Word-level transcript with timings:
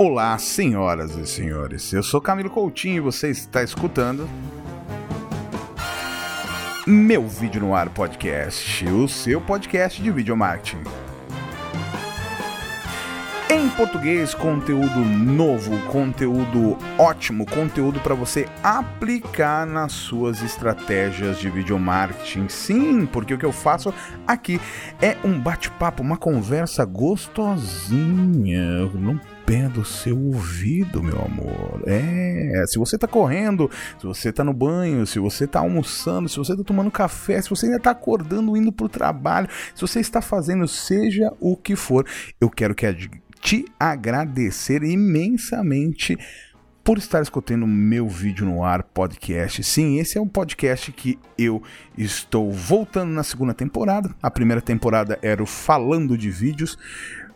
Olá, 0.00 0.38
senhoras 0.38 1.16
e 1.16 1.26
senhores. 1.26 1.92
Eu 1.92 2.04
sou 2.04 2.20
Camilo 2.20 2.48
Coutinho 2.48 2.98
e 2.98 3.00
você 3.00 3.30
está 3.30 3.64
escutando 3.64 4.28
meu 6.86 7.26
Vídeo 7.26 7.60
no 7.60 7.74
Ar 7.74 7.90
Podcast, 7.90 8.86
o 8.86 9.08
seu 9.08 9.40
podcast 9.40 10.00
de 10.00 10.08
vídeo 10.12 10.36
marketing. 10.36 10.84
Em 13.50 13.68
português, 13.70 14.34
conteúdo 14.34 15.00
novo, 15.00 15.76
conteúdo 15.88 16.78
ótimo, 16.96 17.44
conteúdo 17.44 17.98
para 17.98 18.14
você 18.14 18.46
aplicar 18.62 19.66
nas 19.66 19.90
suas 19.90 20.40
estratégias 20.44 21.40
de 21.40 21.50
vídeo 21.50 21.76
marketing. 21.76 22.48
Sim, 22.48 23.04
porque 23.04 23.34
o 23.34 23.38
que 23.38 23.44
eu 23.44 23.52
faço 23.52 23.92
aqui 24.28 24.60
é 25.02 25.16
um 25.24 25.40
bate-papo, 25.40 26.04
uma 26.04 26.16
conversa 26.16 26.84
gostosinha. 26.84 28.88
Não 28.94 29.18
pé 29.48 29.66
do 29.66 29.82
seu 29.82 30.14
ouvido, 30.14 31.02
meu 31.02 31.18
amor. 31.22 31.82
É, 31.86 32.64
se 32.66 32.78
você 32.78 32.98
tá 32.98 33.08
correndo, 33.08 33.70
se 33.98 34.04
você 34.04 34.30
tá 34.30 34.44
no 34.44 34.52
banho, 34.52 35.06
se 35.06 35.18
você 35.18 35.46
tá 35.46 35.60
almoçando, 35.60 36.28
se 36.28 36.36
você 36.36 36.54
tá 36.54 36.62
tomando 36.62 36.90
café, 36.90 37.40
se 37.40 37.48
você 37.48 37.64
ainda 37.64 37.80
tá 37.80 37.92
acordando 37.92 38.54
indo 38.58 38.70
pro 38.70 38.90
trabalho, 38.90 39.48
se 39.74 39.80
você 39.80 40.00
está 40.00 40.20
fazendo 40.20 40.68
seja 40.68 41.32
o 41.40 41.56
que 41.56 41.74
for, 41.74 42.04
eu 42.38 42.50
quero 42.50 42.74
que 42.74 42.86
te 43.40 43.64
agradecer 43.80 44.82
imensamente 44.82 46.18
por 46.84 46.98
estar 46.98 47.22
escutando 47.22 47.66
meu 47.66 48.06
vídeo 48.06 48.44
no 48.44 48.62
ar 48.62 48.82
podcast. 48.82 49.64
Sim, 49.64 49.98
esse 49.98 50.18
é 50.18 50.20
um 50.20 50.28
podcast 50.28 50.92
que 50.92 51.18
eu 51.38 51.62
estou 51.96 52.52
voltando 52.52 53.12
na 53.12 53.22
segunda 53.22 53.54
temporada. 53.54 54.14
A 54.22 54.30
primeira 54.30 54.60
temporada 54.60 55.18
era 55.22 55.42
o 55.42 55.46
Falando 55.46 56.18
de 56.18 56.30
Vídeos. 56.30 56.76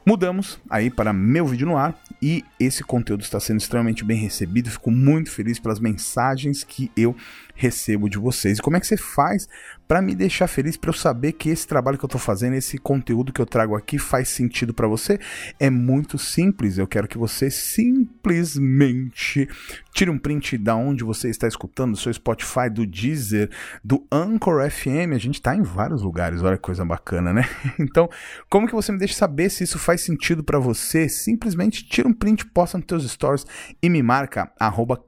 Mudamos 0.04 0.58
aí 0.68 0.90
para 0.90 1.12
meu 1.12 1.46
vídeo 1.46 1.64
no 1.64 1.76
ar 1.76 1.96
e 2.20 2.44
esse 2.58 2.82
conteúdo 2.82 3.22
está 3.22 3.38
sendo 3.38 3.60
extremamente 3.60 4.04
bem 4.04 4.18
recebido. 4.18 4.68
Fico 4.68 4.90
muito 4.90 5.30
feliz 5.30 5.60
pelas 5.60 5.78
mensagens 5.78 6.64
que 6.64 6.90
eu 6.96 7.16
recebo 7.54 8.10
de 8.10 8.18
vocês. 8.18 8.58
E 8.58 8.62
como 8.62 8.76
é 8.76 8.80
que 8.80 8.86
você 8.86 8.96
faz 8.96 9.48
para 9.86 10.00
me 10.02 10.14
deixar 10.14 10.46
feliz, 10.46 10.76
para 10.76 10.90
eu 10.90 10.94
saber 10.94 11.32
que 11.32 11.50
esse 11.50 11.66
trabalho 11.66 11.98
que 11.98 12.04
eu 12.04 12.08
estou 12.08 12.20
fazendo, 12.20 12.54
esse 12.54 12.78
conteúdo 12.78 13.32
que 13.32 13.40
eu 13.40 13.46
trago 13.46 13.76
aqui 13.76 13.98
faz 13.98 14.28
sentido 14.28 14.72
para 14.72 14.88
você? 14.88 15.18
É 15.58 15.68
muito 15.70 16.18
simples. 16.18 16.78
Eu 16.78 16.86
quero 16.86 17.08
que 17.08 17.18
você 17.18 17.50
simplesmente 17.50 19.48
tire 19.92 20.10
um 20.10 20.18
print 20.18 20.56
da 20.56 20.74
onde 20.74 21.04
você 21.04 21.28
está 21.28 21.46
escutando, 21.46 21.92
do 21.92 21.98
seu 21.98 22.12
Spotify, 22.12 22.70
do 22.70 22.86
Deezer, 22.86 23.50
do 23.84 24.06
Anchor 24.10 24.68
FM. 24.70 25.12
A 25.14 25.18
gente 25.18 25.34
está 25.34 25.54
em 25.54 25.62
vários 25.62 26.02
lugares. 26.02 26.42
Olha 26.42 26.56
que 26.56 26.62
coisa 26.62 26.84
bacana, 26.84 27.32
né? 27.32 27.48
Então, 27.78 28.08
como 28.48 28.66
que 28.66 28.74
você 28.74 28.92
me 28.92 28.98
deixa 28.98 29.14
saber 29.14 29.50
se 29.50 29.64
isso 29.64 29.78
faz 29.78 30.02
sentido 30.02 30.42
para 30.42 30.58
você? 30.58 31.08
Simplesmente 31.08 31.84
tira 31.84 32.08
um 32.08 32.12
print, 32.12 32.46
posta 32.46 32.78
nos 32.78 32.86
teus 32.86 33.10
stories 33.10 33.44
e 33.82 33.88
me 33.88 34.02
marca 34.02 34.50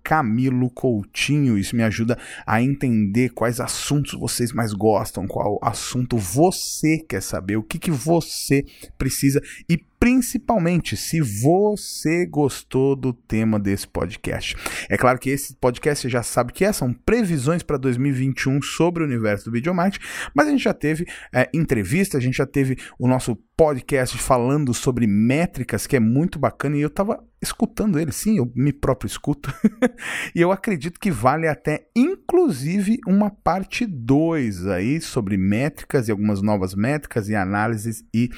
Camilo 0.03 0.71
Coutinho. 0.71 1.57
Isso 1.57 1.75
me 1.77 1.83
ajuda 1.83 2.19
a 2.47 2.61
entender 2.61 3.31
quais 3.31 3.61
assuntos 3.61 4.19
vocês 4.19 4.53
mais 4.53 4.64
gostam, 4.73 5.27
qual 5.27 5.59
assunto 5.63 6.17
você 6.17 6.99
quer 6.99 7.23
saber, 7.23 7.57
o 7.57 7.63
que, 7.63 7.79
que 7.79 7.91
você 7.91 8.65
precisa 8.97 9.41
e 9.69 9.79
principalmente 10.05 10.99
se 10.99 11.19
você 11.23 12.27
gostou 12.27 12.95
do 12.95 13.11
tema 13.11 13.59
desse 13.59 13.89
podcast. 13.89 14.55
É 14.91 14.99
claro 14.99 15.19
que 15.19 15.31
esse 15.31 15.57
podcast 15.57 16.03
você 16.03 16.11
já 16.11 16.23
sabe 16.23 16.53
que 16.53 16.63
é, 16.63 16.75
são 16.75 16.93
previsões 16.93 17.63
para 17.63 17.79
2021 17.79 18.61
sobre 18.61 19.03
o 19.03 19.07
universo 19.07 19.47
do 19.47 19.53
videomarketing, 19.53 20.05
mas 20.35 20.47
a 20.47 20.51
gente 20.51 20.63
já 20.63 20.75
teve 20.75 21.07
é, 21.35 21.49
entrevista, 21.55 22.19
a 22.19 22.21
gente 22.21 22.37
já 22.37 22.45
teve 22.45 22.77
o 22.99 23.09
nosso 23.09 23.35
podcast 23.57 24.19
falando 24.19 24.75
sobre 24.75 25.07
métricas, 25.07 25.87
que 25.87 25.97
é 25.97 26.01
muito 26.01 26.39
bacana, 26.39 26.77
e 26.77 26.83
eu 26.83 26.89
estava 26.89 27.25
escutando 27.41 27.99
ele, 27.99 28.11
sim, 28.11 28.39
eu 28.39 28.51
me 28.55 28.73
próprio 28.73 29.07
escuto, 29.07 29.53
e 30.35 30.41
eu 30.41 30.51
acredito 30.51 30.99
que 30.99 31.11
vale 31.11 31.47
até 31.47 31.87
inclusive 31.95 32.99
uma 33.07 33.31
parte 33.31 33.87
2 33.87 34.67
aí 34.67 35.01
sobre 35.01 35.37
métricas 35.37 36.09
e 36.09 36.11
algumas 36.11 36.43
novas 36.43 36.75
métricas 36.75 37.29
e 37.29 37.35
análises 37.35 38.05
e 38.13 38.29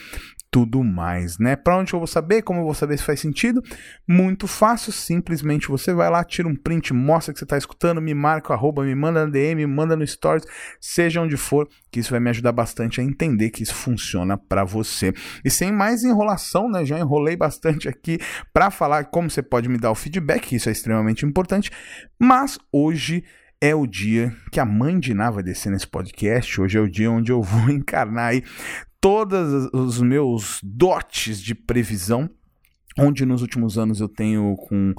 tudo 0.56 0.83
mais, 0.83 1.39
né? 1.39 1.55
Para 1.55 1.77
onde 1.77 1.93
eu 1.93 2.00
vou 2.00 2.06
saber? 2.06 2.41
Como 2.41 2.61
eu 2.61 2.65
vou 2.65 2.72
saber 2.72 2.97
se 2.97 3.05
faz 3.05 3.21
sentido? 3.21 3.62
Muito 4.09 4.47
fácil, 4.47 4.91
simplesmente 4.91 5.69
você 5.69 5.93
vai 5.93 6.09
lá, 6.09 6.25
tira 6.25 6.49
um 6.49 6.56
print, 6.56 6.94
mostra 6.94 7.34
que 7.34 7.39
você 7.39 7.44
está 7.44 7.59
escutando, 7.59 8.00
me 8.00 8.15
marca, 8.15 8.55
arroba, 8.55 8.83
me 8.83 8.94
manda 8.94 9.27
na 9.27 9.31
DM, 9.31 9.67
me 9.67 9.67
manda 9.67 9.94
no 9.94 10.06
Stories, 10.06 10.47
seja 10.81 11.21
onde 11.21 11.37
for, 11.37 11.69
que 11.91 12.00
isso 12.00 12.11
vai 12.11 12.21
me 12.21 12.31
ajudar 12.31 12.53
bastante 12.53 13.03
a 13.03 13.05
entender 13.05 13.50
que 13.50 13.62
isso 13.62 13.75
funciona 13.75 14.39
para 14.39 14.65
você. 14.65 15.12
E 15.44 15.50
sem 15.50 15.71
mais 15.71 16.05
enrolação, 16.05 16.71
né? 16.71 16.87
Já 16.87 16.99
enrolei 16.99 17.37
bastante 17.37 17.87
aqui 17.87 18.19
para 18.50 18.71
falar 18.71 19.05
como 19.05 19.28
você 19.28 19.43
pode 19.43 19.69
me 19.69 19.77
dar 19.77 19.91
o 19.91 19.94
feedback, 19.94 20.56
isso 20.56 20.71
é 20.71 20.73
extremamente 20.73 21.27
importante, 21.27 21.71
mas 22.19 22.59
hoje 22.73 23.23
é 23.61 23.75
o 23.75 23.87
dia 23.87 24.34
que 24.53 24.61
a 24.61 24.65
mãe 24.65 24.99
de 24.99 25.15
Ná 25.15 25.31
vai 25.31 25.43
descer 25.43 25.71
nesse 25.71 25.87
podcast. 25.87 26.61
Hoje 26.61 26.77
é 26.77 26.81
o 26.81 26.88
dia 26.88 27.11
onde 27.11 27.33
eu 27.33 27.43
vou 27.43 27.69
encarnar 27.73 28.28
aí 28.28 28.44
todos 29.01 29.69
os 29.73 30.01
meus 30.01 30.61
dotes 30.62 31.41
de 31.41 31.55
previsão, 31.55 32.29
onde 32.99 33.27
nos 33.27 33.43
últimos 33.43 33.79
anos 33.79 34.01
eu 34.01 34.09
tenho 34.09 34.57
com 34.57 34.95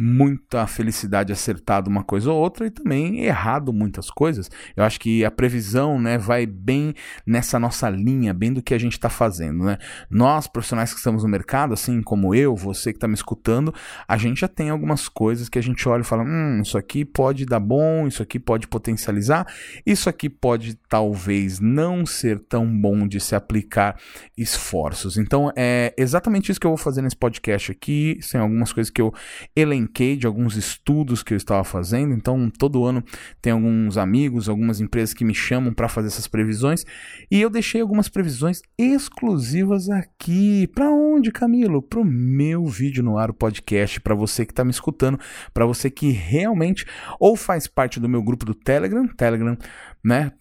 muita 0.00 0.64
felicidade 0.68 1.32
acertado 1.32 1.90
uma 1.90 2.04
coisa 2.04 2.30
ou 2.30 2.38
outra 2.38 2.64
e 2.64 2.70
também 2.70 3.24
errado 3.24 3.72
muitas 3.72 4.08
coisas. 4.08 4.48
Eu 4.76 4.84
acho 4.84 5.00
que 5.00 5.24
a 5.24 5.30
previsão, 5.30 6.00
né, 6.00 6.16
vai 6.16 6.46
bem 6.46 6.94
nessa 7.26 7.58
nossa 7.58 7.90
linha, 7.90 8.32
bem 8.32 8.52
do 8.52 8.62
que 8.62 8.72
a 8.72 8.78
gente 8.78 8.92
está 8.92 9.08
fazendo, 9.08 9.64
né? 9.64 9.76
Nós 10.08 10.46
profissionais 10.46 10.92
que 10.92 10.98
estamos 10.98 11.24
no 11.24 11.28
mercado, 11.28 11.74
assim 11.74 12.00
como 12.00 12.32
eu, 12.32 12.54
você 12.54 12.92
que 12.92 12.98
está 12.98 13.08
me 13.08 13.14
escutando, 13.14 13.74
a 14.06 14.16
gente 14.16 14.42
já 14.42 14.46
tem 14.46 14.70
algumas 14.70 15.08
coisas 15.08 15.48
que 15.48 15.58
a 15.58 15.62
gente 15.62 15.88
olha 15.88 16.02
e 16.02 16.04
fala, 16.04 16.22
hum, 16.22 16.60
isso 16.62 16.78
aqui 16.78 17.04
pode 17.04 17.44
dar 17.44 17.58
bom, 17.58 18.06
isso 18.06 18.22
aqui 18.22 18.38
pode 18.38 18.68
potencializar, 18.68 19.52
isso 19.84 20.08
aqui 20.08 20.30
pode 20.30 20.78
talvez 20.88 21.58
não 21.58 22.06
ser 22.06 22.38
tão 22.38 22.68
bom 22.80 23.08
de 23.08 23.18
se 23.18 23.34
aplicar 23.34 23.98
esforços. 24.36 25.18
Então 25.18 25.50
é 25.56 25.92
exatamente 25.98 26.52
isso 26.52 26.60
que 26.60 26.66
eu 26.68 26.70
vou 26.70 26.78
fazer 26.78 27.02
nesse 27.02 27.16
podcast 27.16 27.72
aqui, 27.72 28.20
tem 28.30 28.40
algumas 28.40 28.72
coisas 28.72 28.92
que 28.92 29.02
eu 29.02 29.12
elenquei 29.56 29.87
elenquei 29.88 30.16
de 30.16 30.26
alguns 30.26 30.56
estudos 30.56 31.22
que 31.22 31.32
eu 31.32 31.36
estava 31.36 31.64
fazendo. 31.64 32.14
Então, 32.14 32.50
todo 32.50 32.84
ano 32.84 33.02
tem 33.40 33.52
alguns 33.52 33.96
amigos, 33.96 34.48
algumas 34.48 34.80
empresas 34.80 35.14
que 35.14 35.24
me 35.24 35.34
chamam 35.34 35.72
para 35.72 35.88
fazer 35.88 36.08
essas 36.08 36.28
previsões. 36.28 36.84
E 37.30 37.40
eu 37.40 37.50
deixei 37.50 37.80
algumas 37.80 38.08
previsões 38.08 38.60
exclusivas 38.78 39.88
aqui. 39.88 40.66
Para 40.68 40.90
onde, 40.90 41.32
Camilo? 41.32 41.82
Para 41.82 42.00
o 42.00 42.04
meu 42.04 42.66
vídeo 42.66 43.02
no 43.02 43.18
ar, 43.18 43.30
o 43.30 43.34
podcast. 43.34 44.00
Para 44.00 44.14
você 44.14 44.44
que 44.44 44.52
está 44.52 44.64
me 44.64 44.70
escutando, 44.70 45.18
para 45.52 45.66
você 45.66 45.90
que 45.90 46.10
realmente 46.10 46.84
ou 47.18 47.36
faz 47.36 47.66
parte 47.66 47.98
do 47.98 48.08
meu 48.08 48.22
grupo 48.22 48.44
do 48.44 48.54
Telegram, 48.54 49.06
Telegram 49.08 49.56
né, 50.04 50.32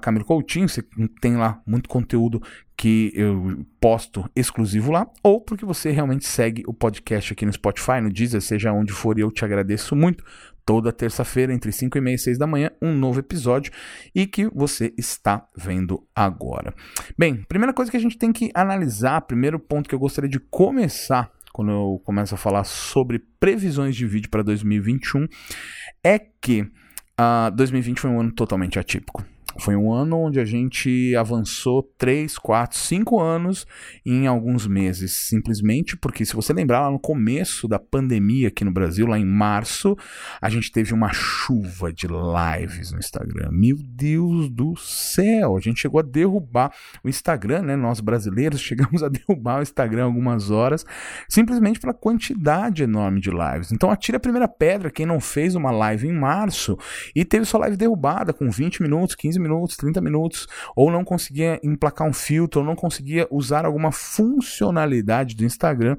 Camilo 0.00 0.24
Coutinho, 0.24 0.68
você 0.68 0.84
tem 1.20 1.36
lá 1.36 1.60
muito 1.66 1.88
conteúdo 1.88 2.42
que 2.80 3.12
eu 3.14 3.62
posto 3.78 4.24
exclusivo 4.34 4.90
lá, 4.90 5.06
ou 5.22 5.38
porque 5.38 5.66
você 5.66 5.90
realmente 5.90 6.26
segue 6.26 6.62
o 6.66 6.72
podcast 6.72 7.30
aqui 7.30 7.44
no 7.44 7.52
Spotify, 7.52 8.00
no 8.00 8.10
Deezer, 8.10 8.40
seja 8.40 8.72
onde 8.72 8.90
for, 8.90 9.18
e 9.18 9.20
eu 9.20 9.30
te 9.30 9.44
agradeço 9.44 9.94
muito. 9.94 10.24
Toda 10.64 10.90
terça-feira, 10.90 11.52
entre 11.52 11.72
5 11.72 11.98
e 11.98 12.00
meia 12.00 12.14
e 12.14 12.18
6 12.18 12.38
da 12.38 12.46
manhã, 12.46 12.70
um 12.80 12.94
novo 12.94 13.20
episódio 13.20 13.70
e 14.14 14.26
que 14.26 14.48
você 14.48 14.94
está 14.96 15.46
vendo 15.54 16.02
agora. 16.16 16.72
Bem, 17.18 17.44
primeira 17.46 17.74
coisa 17.74 17.90
que 17.90 17.98
a 17.98 18.00
gente 18.00 18.16
tem 18.16 18.32
que 18.32 18.50
analisar, 18.54 19.20
primeiro 19.22 19.58
ponto 19.58 19.86
que 19.86 19.94
eu 19.94 19.98
gostaria 19.98 20.30
de 20.30 20.40
começar 20.40 21.30
quando 21.52 21.72
eu 21.72 22.00
começo 22.02 22.34
a 22.34 22.38
falar 22.38 22.64
sobre 22.64 23.18
previsões 23.38 23.94
de 23.94 24.06
vídeo 24.06 24.30
para 24.30 24.42
2021 24.42 25.26
é 26.02 26.18
que 26.18 26.66
Uh, 27.20 27.44
ah, 27.48 27.50
2020 27.50 28.00
foi 28.00 28.10
um 28.10 28.18
ano 28.18 28.32
totalmente 28.32 28.78
atípico. 28.78 29.22
Foi 29.60 29.76
um 29.76 29.92
ano 29.92 30.16
onde 30.16 30.40
a 30.40 30.44
gente 30.44 31.14
avançou 31.14 31.82
3, 31.98 32.38
4, 32.38 32.78
5 32.78 33.20
anos 33.20 33.66
em 34.06 34.26
alguns 34.26 34.66
meses, 34.66 35.12
simplesmente 35.12 35.96
porque, 35.96 36.24
se 36.24 36.34
você 36.34 36.52
lembrar, 36.52 36.80
lá 36.80 36.90
no 36.90 36.98
começo 36.98 37.68
da 37.68 37.78
pandemia 37.78 38.48
aqui 38.48 38.64
no 38.64 38.72
Brasil, 38.72 39.06
lá 39.06 39.18
em 39.18 39.24
março, 39.24 39.94
a 40.40 40.48
gente 40.48 40.72
teve 40.72 40.94
uma 40.94 41.12
chuva 41.12 41.92
de 41.92 42.06
lives 42.06 42.90
no 42.90 42.98
Instagram. 42.98 43.50
Meu 43.52 43.76
Deus 43.76 44.48
do 44.48 44.74
céu! 44.76 45.56
A 45.56 45.60
gente 45.60 45.80
chegou 45.80 46.00
a 46.00 46.02
derrubar 46.02 46.72
o 47.04 47.08
Instagram, 47.08 47.62
né? 47.62 47.76
Nós 47.76 48.00
brasileiros 48.00 48.60
chegamos 48.62 49.02
a 49.02 49.08
derrubar 49.08 49.58
o 49.58 49.62
Instagram 49.62 50.04
algumas 50.04 50.50
horas, 50.50 50.86
simplesmente 51.28 51.78
pela 51.78 51.92
quantidade 51.92 52.82
enorme 52.82 53.20
de 53.20 53.30
lives. 53.30 53.72
Então, 53.72 53.90
atire 53.90 54.16
a 54.16 54.20
primeira 54.20 54.48
pedra 54.48 54.90
quem 54.90 55.04
não 55.04 55.20
fez 55.20 55.54
uma 55.54 55.70
live 55.70 56.08
em 56.08 56.12
março 56.12 56.78
e 57.14 57.24
teve 57.24 57.44
sua 57.44 57.60
live 57.60 57.76
derrubada 57.76 58.32
com 58.32 58.50
20 58.50 58.82
minutos, 58.82 59.14
15 59.14 59.38
minutos, 59.38 59.49
30 59.76 60.00
minutos, 60.00 60.46
ou 60.74 60.90
não 60.90 61.04
conseguia 61.04 61.60
emplacar 61.62 62.06
um 62.06 62.12
filtro, 62.12 62.60
ou 62.60 62.66
não 62.66 62.76
conseguia 62.76 63.26
usar 63.30 63.64
alguma 63.64 63.92
funcionalidade 63.92 65.34
do 65.34 65.44
Instagram 65.44 65.96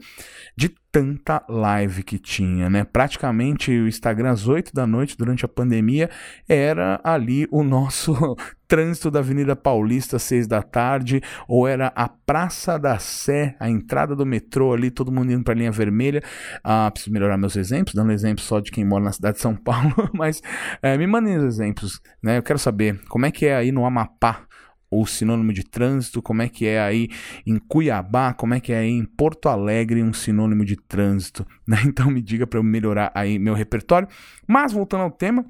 de 0.56 0.70
tanta 0.92 1.44
live 1.48 2.04
que 2.04 2.20
tinha, 2.20 2.70
né? 2.70 2.84
Praticamente 2.84 3.72
o 3.72 3.88
Instagram 3.88 4.32
às 4.32 4.48
8 4.48 4.74
da 4.74 4.86
noite 4.86 5.16
durante 5.18 5.46
a 5.46 5.48
pandemia 5.48 6.10
era 6.48 7.00
ali 7.04 7.48
o 7.50 7.64
nosso 7.64 8.14
trânsito 8.68 9.10
da 9.10 9.20
Avenida 9.20 9.56
Paulista 9.56 10.18
às 10.18 10.24
6 10.24 10.48
da 10.48 10.62
tarde, 10.62 11.22
ou 11.48 11.68
era 11.68 11.92
a 11.96 12.10
Praça 12.10 12.78
da 12.78 13.00
Sé, 13.00 13.56
a 13.60 13.70
entrada 13.70 14.16
do 14.16 14.26
metrô 14.26 14.74
ali, 14.74 14.92
todo 14.92 15.12
mundo 15.12 15.32
indo 15.32 15.44
para 15.44 15.54
a 15.54 15.58
linha 15.58 15.72
vermelha. 15.72 16.22
Ah, 16.64 16.90
preciso 16.92 17.12
melhorar 17.12 17.38
meus 17.38 17.56
exemplos, 17.56 17.94
dando 17.94 18.12
exemplo 18.12 18.44
só 18.44 18.60
de 18.60 18.72
quem 18.72 18.86
mora 18.86 19.04
na 19.04 19.12
cidade 19.12 19.36
de 19.36 19.42
São 19.42 19.56
Paulo, 19.58 20.10
mas 20.14 20.42
é, 20.82 20.98
me 20.98 21.08
mandem 21.08 21.38
os 21.38 21.44
exemplos, 21.44 22.02
né? 22.22 22.38
Eu 22.38 22.44
quero 22.44 22.60
saber 22.60 23.02
como 23.08 23.26
é 23.26 23.32
que 23.32 23.46
é 23.46 23.56
aí 23.56 23.72
no 23.72 23.86
Amapá 23.86 24.46
o 24.92 25.06
sinônimo 25.06 25.54
de 25.54 25.64
trânsito, 25.64 26.22
como 26.22 26.42
é 26.42 26.50
que 26.50 26.68
é 26.68 26.82
aí 26.82 27.08
em 27.48 27.58
Cuiabá, 27.58 28.34
como 28.34 28.54
é 28.54 28.60
que 28.60 28.74
é 28.74 28.80
aí 28.80 28.90
em 28.90 29.06
Porto 29.06 29.48
Alegre 29.48 30.04
um 30.04 30.12
sinônimo 30.12 30.66
de 30.66 30.76
trânsito, 30.76 31.48
né? 31.66 31.78
Então 31.86 32.12
me 32.12 32.22
diga 32.22 32.46
para 32.46 32.60
eu 32.60 32.64
melhorar 32.64 33.12
aí 33.16 33.40
meu 33.40 33.54
repertório. 33.54 34.08
Mas 34.46 34.74
voltando 34.74 35.02
ao 35.02 35.12
tema, 35.12 35.46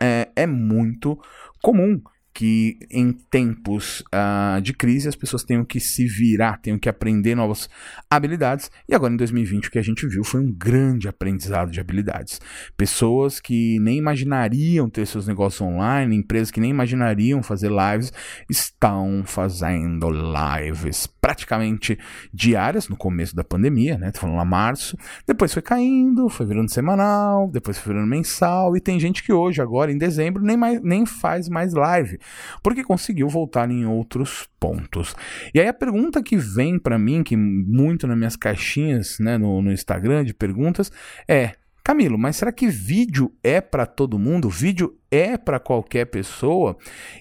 é, 0.00 0.28
é 0.34 0.46
muito 0.46 1.16
comum 1.62 2.02
que 2.34 2.76
em 2.90 3.12
tempos 3.12 4.02
uh, 4.12 4.60
de 4.60 4.74
crise 4.74 5.08
as 5.08 5.14
pessoas 5.14 5.44
tenham 5.44 5.64
que 5.64 5.78
se 5.78 6.04
virar, 6.04 6.58
tenham 6.60 6.78
que 6.78 6.88
aprender 6.88 7.36
novas 7.36 7.70
habilidades. 8.10 8.70
E 8.88 8.94
agora 8.94 9.14
em 9.14 9.16
2020 9.16 9.68
o 9.68 9.70
que 9.70 9.78
a 9.78 9.82
gente 9.82 10.04
viu 10.08 10.24
foi 10.24 10.40
um 10.40 10.52
grande 10.52 11.06
aprendizado 11.06 11.70
de 11.70 11.78
habilidades. 11.78 12.40
Pessoas 12.76 13.38
que 13.38 13.78
nem 13.78 13.96
imaginariam 13.98 14.90
ter 14.90 15.06
seus 15.06 15.28
negócios 15.28 15.60
online, 15.60 16.16
empresas 16.16 16.50
que 16.50 16.60
nem 16.60 16.70
imaginariam 16.70 17.40
fazer 17.40 17.70
lives, 17.70 18.12
estão 18.50 19.22
fazendo 19.24 20.10
lives 20.10 21.06
praticamente 21.06 21.96
diárias 22.32 22.88
no 22.88 22.96
começo 22.96 23.36
da 23.36 23.44
pandemia, 23.44 23.96
né? 23.96 24.10
Tô 24.10 24.20
falando 24.20 24.36
lá 24.36 24.44
março. 24.44 24.96
Depois 25.24 25.52
foi 25.52 25.62
caindo, 25.62 26.28
foi 26.28 26.46
virando 26.46 26.70
semanal, 26.70 27.48
depois 27.48 27.78
foi 27.78 27.92
virando 27.92 28.10
mensal. 28.10 28.76
E 28.76 28.80
tem 28.80 28.98
gente 28.98 29.22
que 29.22 29.32
hoje, 29.32 29.62
agora 29.62 29.92
em 29.92 29.96
dezembro, 29.96 30.42
nem, 30.42 30.56
mais, 30.56 30.82
nem 30.82 31.06
faz 31.06 31.48
mais 31.48 31.72
live 31.72 32.18
porque 32.62 32.84
conseguiu 32.84 33.28
voltar 33.28 33.70
em 33.70 33.84
outros 33.86 34.48
pontos. 34.58 35.14
E 35.54 35.60
aí 35.60 35.68
a 35.68 35.74
pergunta 35.74 36.22
que 36.22 36.36
vem 36.36 36.78
para 36.78 36.98
mim, 36.98 37.22
que 37.22 37.36
muito 37.36 38.06
nas 38.06 38.16
minhas 38.16 38.36
caixinhas 38.36 39.18
né, 39.18 39.38
no, 39.38 39.60
no 39.62 39.72
Instagram 39.72 40.24
de 40.24 40.34
perguntas, 40.34 40.90
é: 41.28 41.52
Camilo, 41.84 42.16
mas 42.16 42.36
será 42.36 42.50
que 42.50 42.66
vídeo 42.66 43.30
é 43.42 43.60
para 43.60 43.84
todo 43.84 44.18
mundo? 44.18 44.48
Vídeo 44.48 44.98
é 45.10 45.36
para 45.36 45.60
qualquer 45.60 46.06
pessoa? 46.06 46.78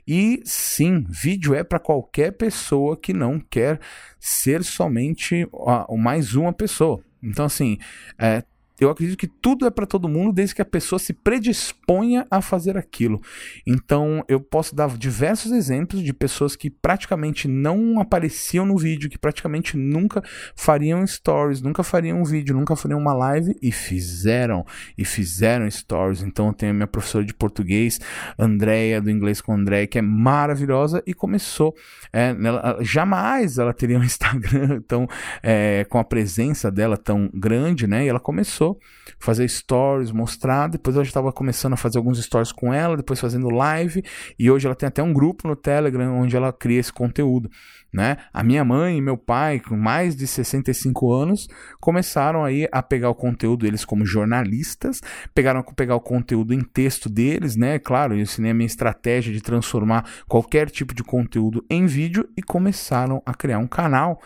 E 0.08 0.42
sim, 0.46 1.06
vídeo 1.10 1.54
é 1.54 1.66
para 1.66 1.80
qualquer 1.80 2.32
pessoa 2.32 2.96
que 2.96 3.12
não 3.12 3.42
quer 3.42 3.82
ser 4.18 4.64
somente 4.64 5.46
o 5.52 5.98
mais 5.98 6.34
uma 6.34 6.54
pessoa. 6.54 7.04
Então, 7.22 7.44
assim, 7.44 7.78
é, 8.18 8.42
eu 8.84 8.92
acredito 8.92 9.18
que 9.18 9.28
tudo 9.28 9.66
é 9.66 9.72
para 9.72 9.86
todo 9.86 10.10
mundo 10.10 10.34
desde 10.34 10.56
que 10.56 10.62
a 10.62 10.66
pessoa 10.66 11.00
se 11.00 11.14
predisponha 11.14 12.26
a 12.30 12.42
fazer 12.42 12.78
aquilo. 12.78 13.22
Então, 13.66 14.24
eu 14.28 14.40
posso 14.40 14.76
dar 14.76 14.98
diversos 14.98 15.52
exemplos 15.52 16.04
de 16.04 16.14
pessoas 16.14 16.56
que 16.56 16.70
praticamente 16.70 17.48
não 17.48 18.00
apareciam 18.00 18.66
no 18.66 18.78
vídeo, 18.78 19.10
que 19.10 19.18
praticamente 19.18 19.78
nunca 19.78 20.22
fariam 20.56 21.06
stories, 21.06 21.62
nunca 21.62 21.84
fariam 21.84 22.22
um 22.22 22.24
vídeo, 22.24 22.56
nunca 22.56 22.76
fariam 22.76 23.00
uma 23.00 23.14
live 23.14 23.56
e 23.62 23.72
fizeram. 23.72 24.66
E 24.98 25.06
fizeram 25.06 25.70
stories. 25.70 26.22
Então, 26.22 26.48
eu 26.48 26.54
tenho 26.54 26.72
a 26.72 26.76
minha 26.76 26.88
professora 26.88 27.26
de 27.26 27.34
português, 27.34 28.00
Andréia, 28.38 29.02
do 29.02 29.10
Inglês 29.10 29.42
com 29.42 29.54
André, 29.54 29.88
que 29.88 29.98
é 29.98 30.02
maravilhosa 30.02 31.04
e 31.06 31.14
começou. 31.14 31.76
É, 32.12 32.30
ela, 32.30 32.78
jamais 32.82 33.58
ela 33.58 33.74
teria 33.74 33.98
um 33.98 34.04
Instagram 34.04 34.82
tão, 34.88 35.08
é, 35.42 35.86
com 35.90 35.98
a 35.98 36.04
presença 36.04 36.72
dela 36.72 36.98
tão 36.98 37.30
grande, 37.34 37.88
né? 37.88 38.06
E 38.06 38.08
ela 38.08 38.20
começou 38.20 38.73
fazer 39.20 39.48
stories, 39.48 40.12
mostrar. 40.12 40.68
Depois 40.68 40.96
eu 40.96 41.04
já 41.04 41.10
estava 41.10 41.32
começando 41.32 41.74
a 41.74 41.78
fazer 41.78 41.98
alguns 41.98 42.24
stories 42.24 42.52
com 42.52 42.74
ela, 42.74 42.98
depois 42.98 43.20
fazendo 43.20 43.50
live. 43.50 44.04
E 44.38 44.50
hoje 44.50 44.66
ela 44.66 44.76
tem 44.76 44.88
até 44.88 45.02
um 45.02 45.14
grupo 45.14 45.48
no 45.48 45.56
Telegram 45.56 46.20
onde 46.20 46.36
ela 46.36 46.52
cria 46.52 46.80
esse 46.80 46.92
conteúdo. 46.92 47.50
Né? 47.94 48.18
A 48.34 48.44
minha 48.44 48.66
mãe 48.66 48.98
e 48.98 49.02
meu 49.02 49.18
pai, 49.18 49.60
com 49.60 49.78
mais 49.78 50.16
de 50.16 50.26
65 50.26 51.14
anos, 51.14 51.48
começaram 51.80 52.44
aí 52.44 52.68
a 52.72 52.82
pegar 52.82 53.10
o 53.10 53.16
conteúdo 53.16 53.66
deles 53.66 53.86
como 53.86 54.04
jornalistas, 54.04 55.00
pegaram 55.34 55.60
a 55.60 55.64
pegar 55.64 55.96
o 55.96 56.02
conteúdo 56.02 56.54
em 56.54 56.62
texto 56.62 57.08
deles, 57.08 57.56
né? 57.56 57.78
Claro, 57.78 58.16
eu 58.16 58.20
ensinei 58.20 58.50
a 58.50 58.54
minha 58.54 58.66
estratégia 58.66 59.32
de 59.32 59.42
transformar 59.42 60.10
qualquer 60.28 60.72
tipo 60.72 60.94
de 60.94 61.04
conteúdo 61.04 61.64
em 61.70 61.86
vídeo 61.86 62.28
e 62.36 62.42
começaram 62.42 63.22
a 63.26 63.34
criar 63.34 63.60
um 63.60 63.68
canal 63.68 64.20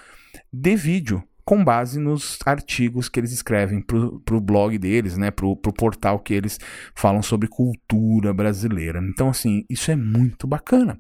de 0.52 0.76
vídeo 0.76 1.22
com 1.48 1.64
base 1.64 1.98
nos 1.98 2.38
artigos 2.46 3.08
que 3.08 3.18
eles 3.18 3.32
escrevem 3.32 3.80
para 3.80 4.36
o 4.36 4.42
blog 4.42 4.78
deles, 4.78 5.16
né, 5.16 5.32
para 5.32 5.46
o 5.46 5.56
portal 5.56 6.20
que 6.20 6.34
eles 6.34 6.60
falam 6.94 7.22
sobre 7.22 7.48
cultura 7.48 8.34
brasileira. 8.34 9.00
Então, 9.02 9.30
assim, 9.30 9.64
isso 9.70 9.90
é 9.90 9.96
muito 9.96 10.46
bacana, 10.46 11.00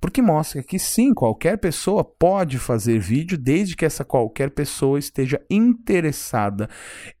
porque 0.00 0.22
mostra 0.22 0.62
que 0.62 0.78
sim, 0.78 1.12
qualquer 1.12 1.58
pessoa 1.58 2.04
pode 2.04 2.60
fazer 2.60 3.00
vídeo 3.00 3.36
desde 3.36 3.74
que 3.74 3.84
essa 3.84 4.04
qualquer 4.04 4.50
pessoa 4.50 5.00
esteja 5.00 5.40
interessada 5.50 6.70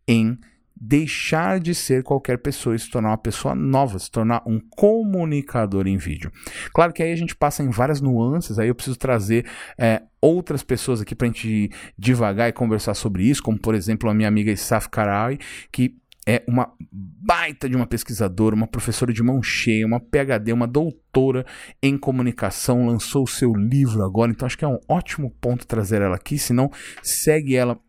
em 0.06 0.38
deixar 0.80 1.58
de 1.58 1.74
ser 1.74 2.02
qualquer 2.02 2.38
pessoa 2.38 2.76
e 2.76 2.78
se 2.78 2.90
tornar 2.90 3.10
uma 3.10 3.18
pessoa 3.18 3.54
nova, 3.54 3.98
se 3.98 4.10
tornar 4.10 4.42
um 4.46 4.60
comunicador 4.60 5.86
em 5.86 5.96
vídeo. 5.96 6.30
Claro 6.72 6.92
que 6.92 7.02
aí 7.02 7.12
a 7.12 7.16
gente 7.16 7.34
passa 7.34 7.62
em 7.62 7.70
várias 7.70 8.00
nuances, 8.00 8.58
aí 8.58 8.68
eu 8.68 8.74
preciso 8.74 8.96
trazer 8.96 9.46
é, 9.76 10.02
outras 10.20 10.62
pessoas 10.62 11.00
aqui 11.00 11.14
para 11.14 11.26
a 11.26 11.30
gente 11.30 11.70
devagar 11.98 12.48
e 12.48 12.52
conversar 12.52 12.94
sobre 12.94 13.24
isso, 13.24 13.42
como 13.42 13.58
por 13.58 13.74
exemplo 13.74 14.08
a 14.08 14.14
minha 14.14 14.28
amiga 14.28 14.52
Isaf 14.52 14.88
Karai, 14.88 15.38
que 15.72 15.96
é 16.26 16.44
uma 16.46 16.70
baita 16.92 17.68
de 17.68 17.74
uma 17.74 17.86
pesquisadora, 17.86 18.54
uma 18.54 18.66
professora 18.66 19.12
de 19.14 19.22
mão 19.22 19.42
cheia, 19.42 19.86
uma 19.86 19.98
PhD, 19.98 20.52
uma 20.52 20.66
doutora 20.66 21.46
em 21.82 21.96
comunicação, 21.96 22.86
lançou 22.86 23.24
o 23.24 23.28
seu 23.28 23.54
livro 23.54 24.04
agora, 24.04 24.30
então 24.30 24.44
acho 24.44 24.58
que 24.58 24.64
é 24.64 24.68
um 24.68 24.78
ótimo 24.86 25.30
ponto 25.40 25.66
trazer 25.66 26.02
ela 26.02 26.16
aqui, 26.16 26.38
se 26.38 26.52
não, 26.52 26.70
segue 27.02 27.56
ela 27.56 27.80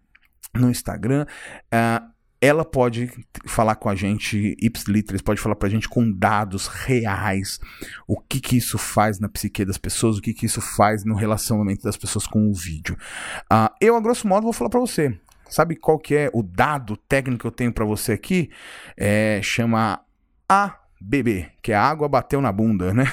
no 0.56 0.72
Instagram. 0.72 1.26
Uh, 1.66 2.19
ela 2.42 2.64
pode 2.64 3.12
falar 3.46 3.76
com 3.76 3.90
a 3.90 3.96
gente, 3.96 4.56
ipsiliteris, 4.62 5.22
pode 5.22 5.42
falar 5.42 5.56
pra 5.56 5.68
gente 5.68 5.90
com 5.90 6.10
dados 6.12 6.68
reais, 6.68 7.60
o 8.08 8.20
que 8.20 8.40
que 8.40 8.58
isso 8.58 8.78
faz 8.78 9.20
na 9.20 9.28
psique 9.28 9.66
das 9.66 9.78
pessoas, 9.78 10.18
o 10.18 10.22
que 10.22 10.34
que 10.34 10.46
isso 10.46 10.62
faz 10.62 11.04
no 11.04 11.16
relacionamento 11.16 11.84
das 11.84 11.98
pessoas 11.98 12.26
com 12.26 12.50
o 12.50 12.54
vídeo. 12.54 12.98
Uh, 13.52 13.70
eu, 13.82 13.96
a 13.96 14.02
grosso 14.02 14.28
modo, 14.28 14.44
vou 14.44 14.54
falar 14.54 14.70
para 14.70 14.80
você. 14.80 15.18
Sabe 15.50 15.76
qual 15.76 15.98
que 15.98 16.16
é 16.16 16.30
o 16.32 16.44
dado 16.44 16.96
técnico 16.96 17.42
que 17.42 17.48
eu 17.48 17.52
tenho 17.52 17.74
para 17.74 17.84
você 17.84 18.14
aqui? 18.14 18.52
É, 18.96 19.42
chama 19.44 20.00
ABB, 20.48 21.48
que 21.62 21.74
a 21.74 21.82
água 21.82 22.08
bateu 22.08 22.42
na 22.42 22.52
bunda, 22.52 22.94
né? 22.94 23.06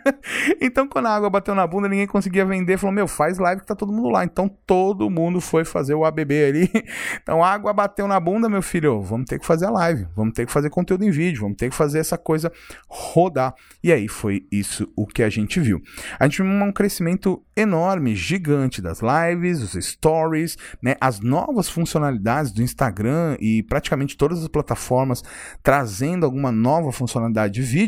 então, 0.60 0.86
quando 0.86 1.06
a 1.06 1.14
água 1.14 1.30
bateu 1.30 1.54
na 1.54 1.66
bunda, 1.66 1.88
ninguém 1.88 2.06
conseguia 2.06 2.44
vender. 2.44 2.76
Falou, 2.76 2.94
meu, 2.94 3.08
faz 3.08 3.38
live 3.38 3.62
que 3.62 3.66
tá 3.66 3.74
todo 3.74 3.92
mundo 3.92 4.10
lá. 4.10 4.24
Então, 4.24 4.48
todo 4.66 5.08
mundo 5.08 5.40
foi 5.40 5.64
fazer 5.64 5.94
o 5.94 6.04
ABB 6.04 6.44
ali. 6.44 6.70
Então, 7.22 7.42
a 7.42 7.50
água 7.50 7.72
bateu 7.72 8.06
na 8.06 8.20
bunda, 8.20 8.48
meu 8.48 8.62
filho. 8.62 9.00
Vamos 9.00 9.26
ter 9.26 9.38
que 9.38 9.46
fazer 9.46 9.66
a 9.66 9.70
live. 9.70 10.06
Vamos 10.14 10.32
ter 10.32 10.46
que 10.46 10.52
fazer 10.52 10.70
conteúdo 10.70 11.04
em 11.04 11.10
vídeo. 11.10 11.40
Vamos 11.40 11.56
ter 11.56 11.68
que 11.68 11.74
fazer 11.74 11.98
essa 11.98 12.16
coisa 12.16 12.52
rodar. 12.88 13.54
E 13.82 13.92
aí, 13.92 14.06
foi 14.06 14.46
isso 14.50 14.88
o 14.94 15.06
que 15.06 15.22
a 15.22 15.28
gente 15.28 15.58
viu. 15.58 15.80
A 16.20 16.24
gente 16.24 16.42
viu 16.42 16.50
um 16.50 16.72
crescimento 16.72 17.42
enorme, 17.56 18.14
gigante 18.14 18.80
das 18.80 19.00
lives, 19.00 19.62
os 19.62 19.84
stories, 19.84 20.56
né? 20.80 20.94
As 21.00 21.20
novas 21.20 21.68
funcionalidades 21.68 22.52
do 22.52 22.62
Instagram 22.62 23.36
e 23.40 23.62
praticamente 23.62 24.16
todas 24.16 24.42
as 24.42 24.48
plataformas 24.48 25.24
trazendo 25.62 26.24
alguma 26.24 26.52
nova 26.52 26.92
funcionalidade 26.92 27.54
de 27.54 27.62
vídeo 27.62 27.85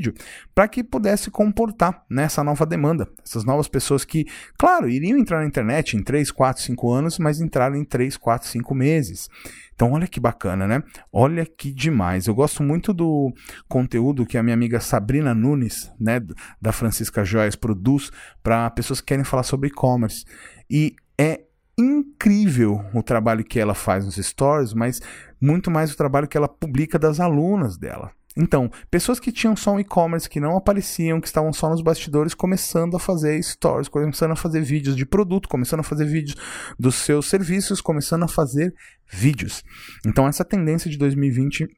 para 0.54 0.68
que 0.68 0.82
pudesse 0.82 1.30
comportar 1.30 2.04
nessa 2.08 2.42
nova 2.42 2.64
demanda. 2.66 3.08
Essas 3.24 3.44
novas 3.44 3.68
pessoas 3.68 4.04
que, 4.04 4.26
claro, 4.58 4.88
iriam 4.88 5.18
entrar 5.18 5.40
na 5.40 5.46
internet 5.46 5.96
em 5.96 6.02
3, 6.02 6.30
4, 6.30 6.62
5 6.62 6.92
anos, 6.92 7.18
mas 7.18 7.40
entraram 7.40 7.76
em 7.76 7.84
3, 7.84 8.16
4, 8.16 8.48
5 8.48 8.74
meses. 8.74 9.28
Então, 9.74 9.92
olha 9.92 10.08
que 10.08 10.18
bacana, 10.18 10.66
né? 10.66 10.82
Olha 11.12 11.46
que 11.46 11.72
demais. 11.72 12.26
Eu 12.26 12.34
gosto 12.34 12.62
muito 12.62 12.92
do 12.92 13.32
conteúdo 13.68 14.26
que 14.26 14.36
a 14.36 14.42
minha 14.42 14.54
amiga 14.54 14.80
Sabrina 14.80 15.34
Nunes, 15.34 15.90
né, 16.00 16.20
da 16.60 16.72
Francisca 16.72 17.24
Joias, 17.24 17.54
produz 17.54 18.10
para 18.42 18.68
pessoas 18.70 19.00
que 19.00 19.06
querem 19.06 19.24
falar 19.24 19.44
sobre 19.44 19.68
e-commerce. 19.68 20.24
E 20.68 20.96
é 21.16 21.42
incrível 21.78 22.84
o 22.92 23.02
trabalho 23.04 23.44
que 23.44 23.60
ela 23.60 23.74
faz 23.74 24.04
nos 24.04 24.16
stories, 24.16 24.74
mas 24.74 25.00
muito 25.40 25.70
mais 25.70 25.92
o 25.92 25.96
trabalho 25.96 26.26
que 26.26 26.36
ela 26.36 26.48
publica 26.48 26.98
das 26.98 27.20
alunas 27.20 27.78
dela. 27.78 28.10
Então, 28.38 28.70
pessoas 28.88 29.18
que 29.18 29.32
tinham 29.32 29.56
só 29.56 29.72
um 29.72 29.80
e-commerce, 29.80 30.30
que 30.30 30.38
não 30.38 30.56
apareciam, 30.56 31.20
que 31.20 31.26
estavam 31.26 31.52
só 31.52 31.68
nos 31.68 31.82
bastidores, 31.82 32.34
começando 32.34 32.96
a 32.96 33.00
fazer 33.00 33.42
stories, 33.42 33.88
começando 33.88 34.30
a 34.30 34.36
fazer 34.36 34.62
vídeos 34.62 34.94
de 34.94 35.04
produto, 35.04 35.48
começando 35.48 35.80
a 35.80 35.82
fazer 35.82 36.04
vídeos 36.04 36.36
dos 36.78 36.94
seus 36.94 37.26
serviços, 37.26 37.80
começando 37.80 38.22
a 38.22 38.28
fazer 38.28 38.72
vídeos. 39.10 39.64
Então, 40.06 40.28
essa 40.28 40.44
tendência 40.44 40.88
de 40.88 40.96
2020 40.96 41.68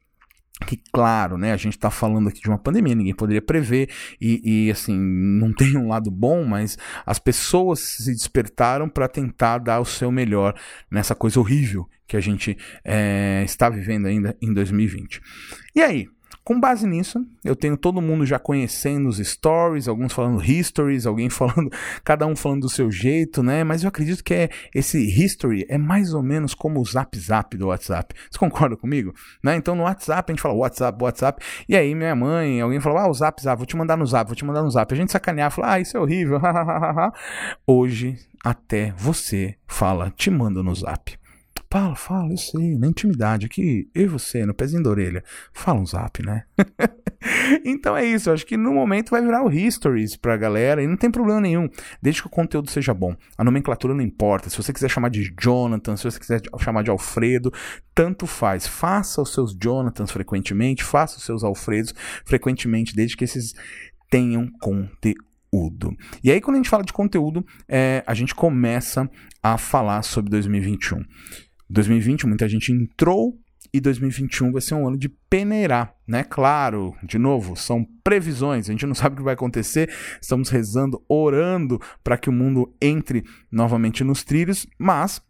que 0.67 0.79
claro, 0.91 1.39
né, 1.39 1.53
a 1.53 1.57
gente 1.57 1.73
está 1.73 1.89
falando 1.89 2.29
aqui 2.29 2.39
de 2.39 2.47
uma 2.47 2.59
pandemia, 2.59 2.93
ninguém 2.93 3.15
poderia 3.15 3.41
prever 3.41 3.89
e, 4.19 4.67
e, 4.67 4.71
assim 4.71 4.95
não 4.95 5.51
tem 5.57 5.75
um 5.75 5.87
lado 5.87 6.11
bom, 6.11 6.43
mas 6.45 6.77
as 7.03 7.17
pessoas 7.17 7.79
se 7.79 8.11
despertaram 8.11 8.87
para 8.87 9.07
tentar 9.07 9.57
dar 9.57 9.79
o 9.79 9.85
seu 9.85 10.11
melhor 10.11 10.53
nessa 10.91 11.15
coisa 11.15 11.39
horrível 11.39 11.89
que 12.05 12.15
a 12.15 12.19
gente 12.19 12.55
é, 12.83 13.41
está 13.43 13.69
vivendo 13.69 14.05
ainda 14.05 14.37
em 14.39 14.53
2020. 14.53 15.19
E 15.73 15.81
aí, 15.81 16.07
com 16.43 16.59
base 16.59 16.87
nisso, 16.87 17.23
eu 17.43 17.55
tenho 17.55 17.77
todo 17.77 18.01
mundo 18.01 18.25
já 18.25 18.39
conhecendo 18.39 19.07
os 19.07 19.17
stories, 19.17 19.87
alguns 19.87 20.11
falando 20.11 20.43
histories, 20.43 21.05
alguém 21.05 21.29
falando, 21.31 21.69
cada 22.03 22.25
um 22.25 22.35
falando 22.35 22.61
do 22.61 22.69
seu 22.69 22.91
jeito, 22.91 23.43
né? 23.43 23.63
Mas 23.63 23.83
eu 23.83 23.89
acredito 23.89 24.23
que 24.23 24.33
é, 24.33 24.49
esse 24.73 24.97
history 24.97 25.65
é 25.69 25.77
mais 25.77 26.13
ou 26.13 26.23
menos 26.23 26.55
como 26.55 26.79
o 26.79 26.85
zap 26.85 27.17
zap 27.17 27.55
do 27.55 27.67
WhatsApp. 27.67 28.15
Você 28.29 28.39
concorda 28.39 28.75
comigo? 28.75 29.13
Né? 29.43 29.55
Então 29.55 29.75
no 29.75 29.83
WhatsApp 29.83 30.31
a 30.31 30.33
gente 30.33 30.41
fala 30.41 30.55
WhatsApp, 30.55 30.97
WhatsApp, 31.03 31.45
e 31.69 31.75
aí 31.75 31.93
minha 31.93 32.15
mãe, 32.15 32.59
alguém 32.59 32.79
falou, 32.79 32.97
ah, 32.97 33.07
o 33.07 33.13
zap 33.13 33.41
zap, 33.41 33.57
vou 33.57 33.67
te 33.67 33.77
mandar 33.77 33.95
no 33.95 34.05
zap, 34.05 34.27
vou 34.27 34.35
te 34.35 34.45
mandar 34.45 34.63
no 34.63 34.71
zap. 34.71 34.91
A 34.91 34.97
gente 34.97 35.11
sacanear, 35.11 35.51
fala, 35.51 35.73
ah, 35.73 35.79
isso 35.79 35.95
é 35.95 35.99
horrível, 35.99 36.41
Hoje 37.67 38.17
até 38.43 38.93
você 38.97 39.55
fala, 39.67 40.11
te 40.11 40.31
manda 40.31 40.63
no 40.63 40.73
zap. 40.73 41.20
Fala, 41.71 41.95
fala, 41.95 42.33
eu 42.33 42.37
sei, 42.37 42.77
na 42.77 42.87
intimidade 42.87 43.45
aqui, 43.45 43.89
eu 43.95 44.03
e 44.03 44.07
você, 44.07 44.45
no 44.45 44.53
pezinho 44.53 44.83
da 44.83 44.89
orelha. 44.89 45.23
Fala 45.53 45.79
um 45.79 45.85
zap, 45.85 46.21
né? 46.21 46.43
então 47.63 47.95
é 47.95 48.03
isso, 48.03 48.29
acho 48.29 48.45
que 48.45 48.57
no 48.57 48.73
momento 48.73 49.11
vai 49.11 49.21
virar 49.21 49.41
o 49.41 49.49
Histories 49.49 50.17
pra 50.17 50.35
galera 50.35 50.83
e 50.83 50.87
não 50.87 50.97
tem 50.97 51.09
problema 51.09 51.39
nenhum, 51.39 51.69
desde 52.01 52.21
que 52.21 52.27
o 52.27 52.29
conteúdo 52.29 52.69
seja 52.69 52.93
bom. 52.93 53.15
A 53.37 53.43
nomenclatura 53.45 53.93
não 53.93 54.01
importa, 54.01 54.49
se 54.49 54.57
você 54.57 54.73
quiser 54.73 54.89
chamar 54.89 55.07
de 55.07 55.33
Jonathan, 55.39 55.95
se 55.95 56.03
você 56.03 56.19
quiser 56.19 56.41
chamar 56.59 56.83
de 56.83 56.89
Alfredo, 56.89 57.53
tanto 57.95 58.27
faz. 58.27 58.67
Faça 58.67 59.21
os 59.21 59.33
seus 59.33 59.55
Jonathans 59.57 60.11
frequentemente, 60.11 60.83
faça 60.83 61.19
os 61.19 61.23
seus 61.23 61.41
Alfredos 61.41 61.93
frequentemente, 62.25 62.93
desde 62.93 63.15
que 63.15 63.23
esses 63.23 63.53
tenham 64.09 64.45
conteúdo. 64.59 65.95
E 66.21 66.31
aí, 66.33 66.41
quando 66.41 66.55
a 66.55 66.59
gente 66.59 66.69
fala 66.69 66.83
de 66.83 66.91
conteúdo, 66.91 67.45
é, 67.65 68.03
a 68.05 68.13
gente 68.13 68.35
começa 68.35 69.09
a 69.41 69.57
falar 69.57 70.01
sobre 70.03 70.29
2021. 70.31 71.01
2020 71.71 72.27
muita 72.27 72.47
gente 72.47 72.71
entrou 72.71 73.39
e 73.73 73.79
2021 73.79 74.51
vai 74.51 74.61
ser 74.61 74.75
um 74.75 74.87
ano 74.87 74.97
de 74.97 75.07
peneirar, 75.29 75.95
né? 76.05 76.23
Claro, 76.23 76.93
de 77.03 77.17
novo, 77.17 77.55
são 77.55 77.87
previsões, 78.03 78.67
a 78.67 78.71
gente 78.71 78.85
não 78.85 78.95
sabe 78.95 79.13
o 79.13 79.17
que 79.17 79.23
vai 79.23 79.33
acontecer, 79.33 79.89
estamos 80.21 80.49
rezando, 80.49 81.01
orando 81.07 81.79
para 82.03 82.17
que 82.17 82.29
o 82.29 82.33
mundo 82.33 82.73
entre 82.81 83.23
novamente 83.51 84.03
nos 84.03 84.23
trilhos, 84.23 84.67
mas 84.77 85.21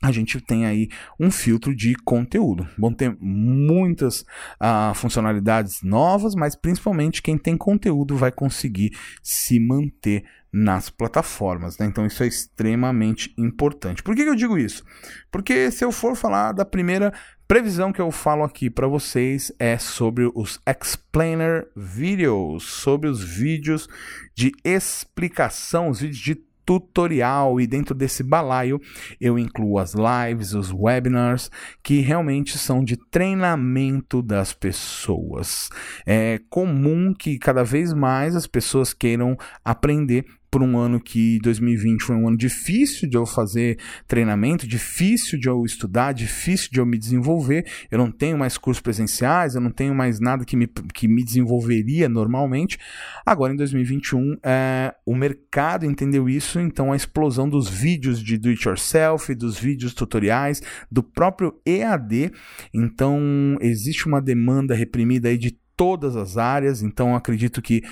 a 0.00 0.12
gente 0.12 0.40
tem 0.40 0.64
aí 0.64 0.88
um 1.18 1.28
filtro 1.28 1.74
de 1.74 1.94
conteúdo. 2.04 2.68
Bom, 2.78 2.92
tem 2.92 3.16
muitas 3.20 4.20
uh, 4.20 4.94
funcionalidades 4.94 5.82
novas, 5.82 6.36
mas 6.36 6.54
principalmente 6.54 7.20
quem 7.20 7.36
tem 7.36 7.56
conteúdo 7.56 8.16
vai 8.16 8.30
conseguir 8.30 8.92
se 9.22 9.58
manter 9.58 10.24
nas 10.52 10.90
plataformas. 10.90 11.78
Né? 11.78 11.86
Então 11.86 12.06
isso 12.06 12.22
é 12.22 12.26
extremamente 12.26 13.32
importante. 13.36 14.02
Por 14.02 14.14
que, 14.14 14.24
que 14.24 14.30
eu 14.30 14.34
digo 14.34 14.58
isso? 14.58 14.84
Porque 15.30 15.70
se 15.70 15.84
eu 15.84 15.92
for 15.92 16.16
falar 16.16 16.52
da 16.52 16.64
primeira 16.64 17.12
previsão 17.46 17.92
que 17.92 18.00
eu 18.00 18.10
falo 18.10 18.44
aqui 18.44 18.68
para 18.68 18.86
vocês 18.86 19.50
é 19.58 19.78
sobre 19.78 20.30
os 20.34 20.60
explainer 20.66 21.66
videos, 21.74 22.64
sobre 22.64 23.08
os 23.08 23.22
vídeos 23.22 23.88
de 24.34 24.52
explicação, 24.64 25.88
os 25.88 26.00
vídeos 26.00 26.18
de 26.18 26.48
tutorial 26.68 27.58
e 27.58 27.66
dentro 27.66 27.94
desse 27.94 28.22
balaio 28.22 28.78
eu 29.18 29.38
incluo 29.38 29.78
as 29.78 29.94
lives, 29.94 30.52
os 30.52 30.70
webinars 30.70 31.50
que 31.82 32.00
realmente 32.00 32.58
são 32.58 32.84
de 32.84 32.94
treinamento 33.10 34.20
das 34.20 34.52
pessoas. 34.52 35.70
É 36.04 36.38
comum 36.50 37.14
que 37.18 37.38
cada 37.38 37.64
vez 37.64 37.94
mais 37.94 38.36
as 38.36 38.46
pessoas 38.46 38.92
queiram 38.92 39.34
aprender 39.64 40.26
por 40.50 40.62
um 40.62 40.78
ano 40.78 41.00
que 41.00 41.38
2020 41.40 42.02
foi 42.02 42.16
um 42.16 42.28
ano 42.28 42.36
difícil 42.36 43.08
de 43.08 43.16
eu 43.16 43.26
fazer 43.26 43.78
treinamento, 44.06 44.66
difícil 44.66 45.38
de 45.38 45.48
eu 45.48 45.64
estudar, 45.64 46.12
difícil 46.12 46.70
de 46.72 46.80
eu 46.80 46.86
me 46.86 46.98
desenvolver. 46.98 47.66
Eu 47.90 47.98
não 47.98 48.10
tenho 48.10 48.38
mais 48.38 48.56
cursos 48.56 48.80
presenciais, 48.80 49.54
eu 49.54 49.60
não 49.60 49.70
tenho 49.70 49.94
mais 49.94 50.20
nada 50.20 50.44
que 50.44 50.56
me, 50.56 50.66
que 50.94 51.06
me 51.06 51.22
desenvolveria 51.22 52.08
normalmente. 52.08 52.78
Agora, 53.24 53.52
em 53.52 53.56
2021, 53.56 54.38
é, 54.42 54.94
o 55.04 55.14
mercado 55.14 55.84
entendeu 55.84 56.28
isso, 56.28 56.58
então 56.60 56.92
a 56.92 56.96
explosão 56.96 57.48
dos 57.48 57.68
vídeos 57.68 58.22
de 58.22 58.38
do 58.38 58.48
it 58.48 58.66
yourself, 58.66 59.34
dos 59.34 59.58
vídeos 59.58 59.92
tutoriais, 59.92 60.62
do 60.90 61.02
próprio 61.02 61.60
EAD. 61.66 62.32
Então, 62.72 63.20
existe 63.60 64.06
uma 64.06 64.20
demanda 64.20 64.74
reprimida 64.74 65.28
aí 65.28 65.36
de 65.36 65.58
todas 65.78 66.16
as 66.16 66.36
áreas, 66.36 66.82
então 66.82 67.14
acredito 67.14 67.62
que 67.62 67.82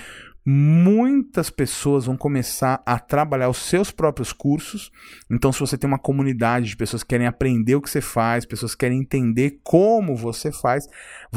muitas 0.49 1.49
pessoas 1.49 2.05
vão 2.05 2.15
começar 2.15 2.81
a 2.85 2.97
trabalhar 2.97 3.49
os 3.49 3.57
seus 3.57 3.91
próprios 3.91 4.31
cursos. 4.31 4.89
Então, 5.29 5.51
se 5.51 5.59
você 5.59 5.77
tem 5.77 5.85
uma 5.89 5.99
comunidade 5.99 6.67
de 6.67 6.77
pessoas 6.77 7.03
que 7.03 7.09
querem 7.09 7.27
aprender 7.27 7.75
o 7.75 7.81
que 7.81 7.89
você 7.89 7.99
faz, 7.99 8.45
pessoas 8.45 8.73
que 8.73 8.79
querem 8.79 9.01
entender 9.01 9.59
como 9.61 10.15
você 10.15 10.49
faz, 10.49 10.87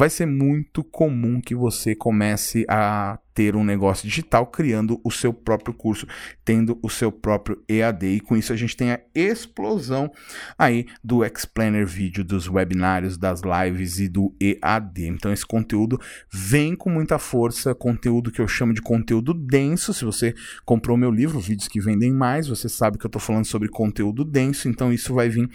vai 0.01 0.09
ser 0.09 0.25
muito 0.25 0.83
comum 0.83 1.43
que 1.43 1.55
você 1.55 1.95
comece 1.95 2.65
a 2.67 3.19
ter 3.35 3.55
um 3.55 3.63
negócio 3.63 4.09
digital 4.09 4.47
criando 4.47 4.99
o 5.05 5.11
seu 5.11 5.31
próprio 5.31 5.75
curso, 5.75 6.07
tendo 6.43 6.79
o 6.83 6.89
seu 6.89 7.13
próprio 7.13 7.63
EAD. 7.69 8.07
E 8.07 8.21
com 8.21 8.35
isso 8.35 8.51
a 8.51 8.57
gente 8.57 8.75
tem 8.75 8.93
a 8.93 9.01
explosão 9.15 10.11
aí 10.57 10.87
do 11.05 11.23
Explainer 11.23 11.87
Vídeo, 11.87 12.25
dos 12.25 12.49
webinários, 12.49 13.19
das 13.19 13.43
lives 13.43 13.99
e 13.99 14.09
do 14.09 14.35
EAD. 14.41 15.07
Então 15.07 15.31
esse 15.35 15.45
conteúdo 15.45 16.01
vem 16.33 16.75
com 16.75 16.89
muita 16.89 17.19
força, 17.19 17.75
conteúdo 17.75 18.31
que 18.31 18.41
eu 18.41 18.49
chamo 18.49 18.73
de 18.73 18.81
conteúdo 18.81 19.35
denso. 19.35 19.93
Se 19.93 20.07
você 20.07 20.35
comprou 20.65 20.97
meu 20.97 21.11
livro, 21.11 21.39
Vídeos 21.39 21.69
que 21.69 21.79
Vendem 21.79 22.15
Mais, 22.15 22.49
você 22.49 22.71
sabe 22.71 22.97
que 22.97 23.05
eu 23.05 23.09
estou 23.09 23.21
falando 23.21 23.45
sobre 23.45 23.69
conteúdo 23.69 24.25
denso, 24.25 24.67
então 24.67 24.91
isso 24.91 25.13
vai 25.13 25.29
vir 25.29 25.47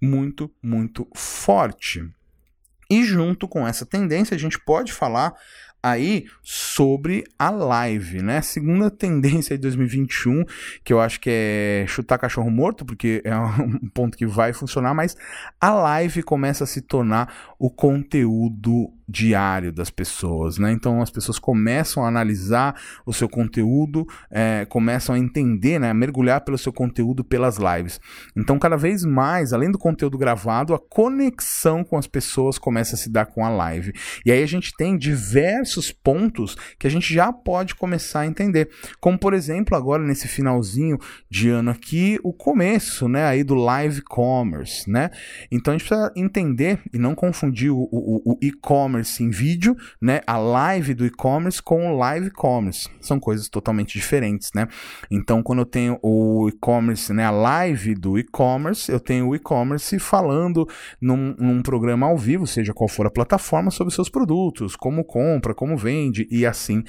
muito, 0.00 0.50
muito 0.60 1.06
forte. 1.14 2.10
E 2.92 3.02
junto 3.04 3.48
com 3.48 3.66
essa 3.66 3.86
tendência, 3.86 4.34
a 4.34 4.38
gente 4.38 4.60
pode 4.62 4.92
falar 4.92 5.32
aí 5.82 6.26
sobre 6.42 7.24
a 7.38 7.48
live, 7.48 8.20
né? 8.20 8.42
Segunda 8.42 8.90
tendência 8.90 9.56
de 9.56 9.62
2021, 9.62 10.44
que 10.84 10.92
eu 10.92 11.00
acho 11.00 11.18
que 11.18 11.30
é 11.30 11.86
chutar 11.88 12.18
cachorro 12.18 12.50
morto, 12.50 12.84
porque 12.84 13.22
é 13.24 13.34
um 13.58 13.88
ponto 13.88 14.18
que 14.18 14.26
vai 14.26 14.52
funcionar, 14.52 14.92
mas 14.92 15.16
a 15.58 15.72
live 15.72 16.22
começa 16.22 16.64
a 16.64 16.66
se 16.66 16.82
tornar 16.82 17.54
o 17.58 17.70
conteúdo 17.70 18.92
diário 19.08 19.72
das 19.72 19.90
pessoas, 19.90 20.58
né? 20.58 20.72
Então 20.72 21.02
as 21.02 21.10
pessoas 21.10 21.38
começam 21.38 22.04
a 22.04 22.08
analisar 22.08 22.80
o 23.04 23.12
seu 23.12 23.28
conteúdo, 23.28 24.06
é, 24.30 24.64
começam 24.68 25.14
a 25.14 25.18
entender, 25.18 25.78
né? 25.78 25.90
A 25.90 25.94
mergulhar 25.94 26.40
pelo 26.42 26.56
seu 26.56 26.72
conteúdo 26.72 27.24
pelas 27.24 27.58
lives. 27.58 28.00
Então 28.36 28.58
cada 28.58 28.76
vez 28.76 29.04
mais, 29.04 29.52
além 29.52 29.70
do 29.70 29.78
conteúdo 29.78 30.16
gravado, 30.16 30.74
a 30.74 30.78
conexão 30.78 31.84
com 31.84 31.98
as 31.98 32.06
pessoas 32.06 32.58
começa 32.58 32.94
a 32.94 32.98
se 32.98 33.10
dar 33.10 33.26
com 33.26 33.44
a 33.44 33.50
live. 33.50 33.92
E 34.24 34.32
aí 34.32 34.42
a 34.42 34.46
gente 34.46 34.72
tem 34.76 34.96
diversos 34.96 35.92
pontos 35.92 36.56
que 36.78 36.86
a 36.86 36.90
gente 36.90 37.12
já 37.12 37.32
pode 37.32 37.74
começar 37.74 38.20
a 38.20 38.26
entender, 38.26 38.70
como 39.00 39.18
por 39.18 39.34
exemplo 39.34 39.76
agora 39.76 40.02
nesse 40.02 40.28
finalzinho 40.28 40.98
de 41.30 41.48
ano 41.48 41.70
aqui 41.70 42.18
o 42.22 42.32
começo, 42.32 43.08
né? 43.08 43.24
Aí 43.24 43.44
do 43.44 43.54
live 43.54 44.00
commerce, 44.02 44.90
né? 44.90 45.10
Então 45.50 45.74
a 45.74 45.76
gente 45.76 45.86
precisa 45.86 46.12
entender 46.16 46.80
e 46.92 46.98
não 46.98 47.14
confundir 47.14 47.70
o, 47.70 47.88
o, 47.90 48.32
o 48.32 48.38
e-commerce 48.40 48.91
e-commerce 48.92 49.22
em 49.22 49.30
vídeo, 49.30 49.76
né? 50.00 50.20
A 50.26 50.36
live 50.36 50.94
do 50.94 51.06
e-commerce 51.06 51.62
com 51.62 51.92
o 51.92 51.96
live 51.96 52.30
commerce. 52.30 52.88
São 53.00 53.18
coisas 53.18 53.48
totalmente 53.48 53.98
diferentes, 53.98 54.50
né? 54.54 54.68
Então, 55.10 55.42
quando 55.42 55.60
eu 55.60 55.66
tenho 55.66 55.98
o 56.02 56.48
e-commerce, 56.48 57.12
né? 57.12 57.24
A 57.24 57.30
live 57.30 57.94
do 57.94 58.18
e-commerce, 58.18 58.90
eu 58.90 59.00
tenho 59.00 59.28
o 59.28 59.34
e-commerce 59.34 59.98
falando 59.98 60.68
num, 61.00 61.34
num 61.38 61.62
programa 61.62 62.06
ao 62.06 62.18
vivo, 62.18 62.46
seja 62.46 62.74
qual 62.74 62.88
for 62.88 63.06
a 63.06 63.10
plataforma, 63.10 63.70
sobre 63.70 63.94
seus 63.94 64.08
produtos, 64.08 64.76
como 64.76 65.04
compra, 65.04 65.54
como 65.54 65.76
vende 65.76 66.28
e 66.30 66.44
assim 66.44 66.84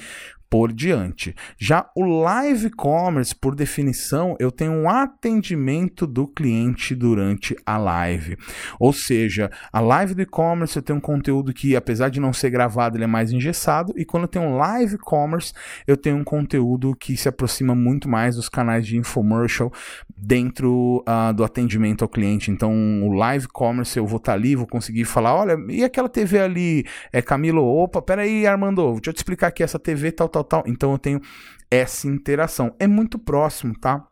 por 0.54 0.72
diante. 0.72 1.34
Já 1.58 1.90
o 1.96 2.04
live 2.04 2.70
commerce, 2.70 3.34
por 3.34 3.56
definição, 3.56 4.36
eu 4.38 4.52
tenho 4.52 4.70
um 4.70 4.88
atendimento 4.88 6.06
do 6.06 6.28
cliente 6.28 6.94
durante 6.94 7.56
a 7.66 7.76
live. 7.76 8.36
Ou 8.78 8.92
seja, 8.92 9.50
a 9.72 9.80
live 9.80 10.14
do 10.14 10.22
e-commerce 10.22 10.76
eu 10.76 10.82
tenho 10.82 10.98
um 10.98 11.02
conteúdo 11.02 11.52
que, 11.52 11.74
apesar 11.74 12.08
de 12.08 12.20
não 12.20 12.32
ser 12.32 12.50
gravado, 12.50 12.96
ele 12.96 13.02
é 13.02 13.08
mais 13.08 13.32
engessado, 13.32 13.92
e 13.96 14.04
quando 14.04 14.22
eu 14.22 14.28
tenho 14.28 14.56
live 14.56 14.96
commerce, 14.98 15.52
eu 15.88 15.96
tenho 15.96 16.18
um 16.18 16.22
conteúdo 16.22 16.94
que 16.94 17.16
se 17.16 17.28
aproxima 17.28 17.74
muito 17.74 18.08
mais 18.08 18.36
dos 18.36 18.48
canais 18.48 18.86
de 18.86 18.96
infomercial 18.96 19.72
dentro 20.16 21.02
uh, 21.08 21.34
do 21.34 21.42
atendimento 21.42 22.04
ao 22.04 22.08
cliente. 22.08 22.52
Então, 22.52 22.72
o 23.02 23.12
live 23.12 23.48
commerce 23.48 23.98
eu 23.98 24.06
vou 24.06 24.18
estar 24.18 24.30
tá 24.30 24.38
ali, 24.38 24.54
vou 24.54 24.68
conseguir 24.68 25.04
falar, 25.04 25.34
olha, 25.34 25.56
e 25.68 25.82
aquela 25.82 26.08
TV 26.08 26.38
ali, 26.38 26.86
é 27.12 27.20
Camilo, 27.20 27.64
opa, 27.64 28.00
peraí, 28.00 28.46
Armando, 28.46 28.92
deixa 28.92 29.10
eu 29.10 29.12
te 29.12 29.16
explicar 29.16 29.48
aqui 29.48 29.60
essa 29.60 29.80
TV 29.80 30.12
tal, 30.12 30.28
tal, 30.28 30.43
tal. 30.44 30.62
Então 30.66 30.92
eu 30.92 30.98
tenho 30.98 31.20
essa 31.70 32.06
interação. 32.06 32.74
É 32.78 32.86
muito 32.86 33.18
próximo, 33.18 33.78
tá? 33.78 34.06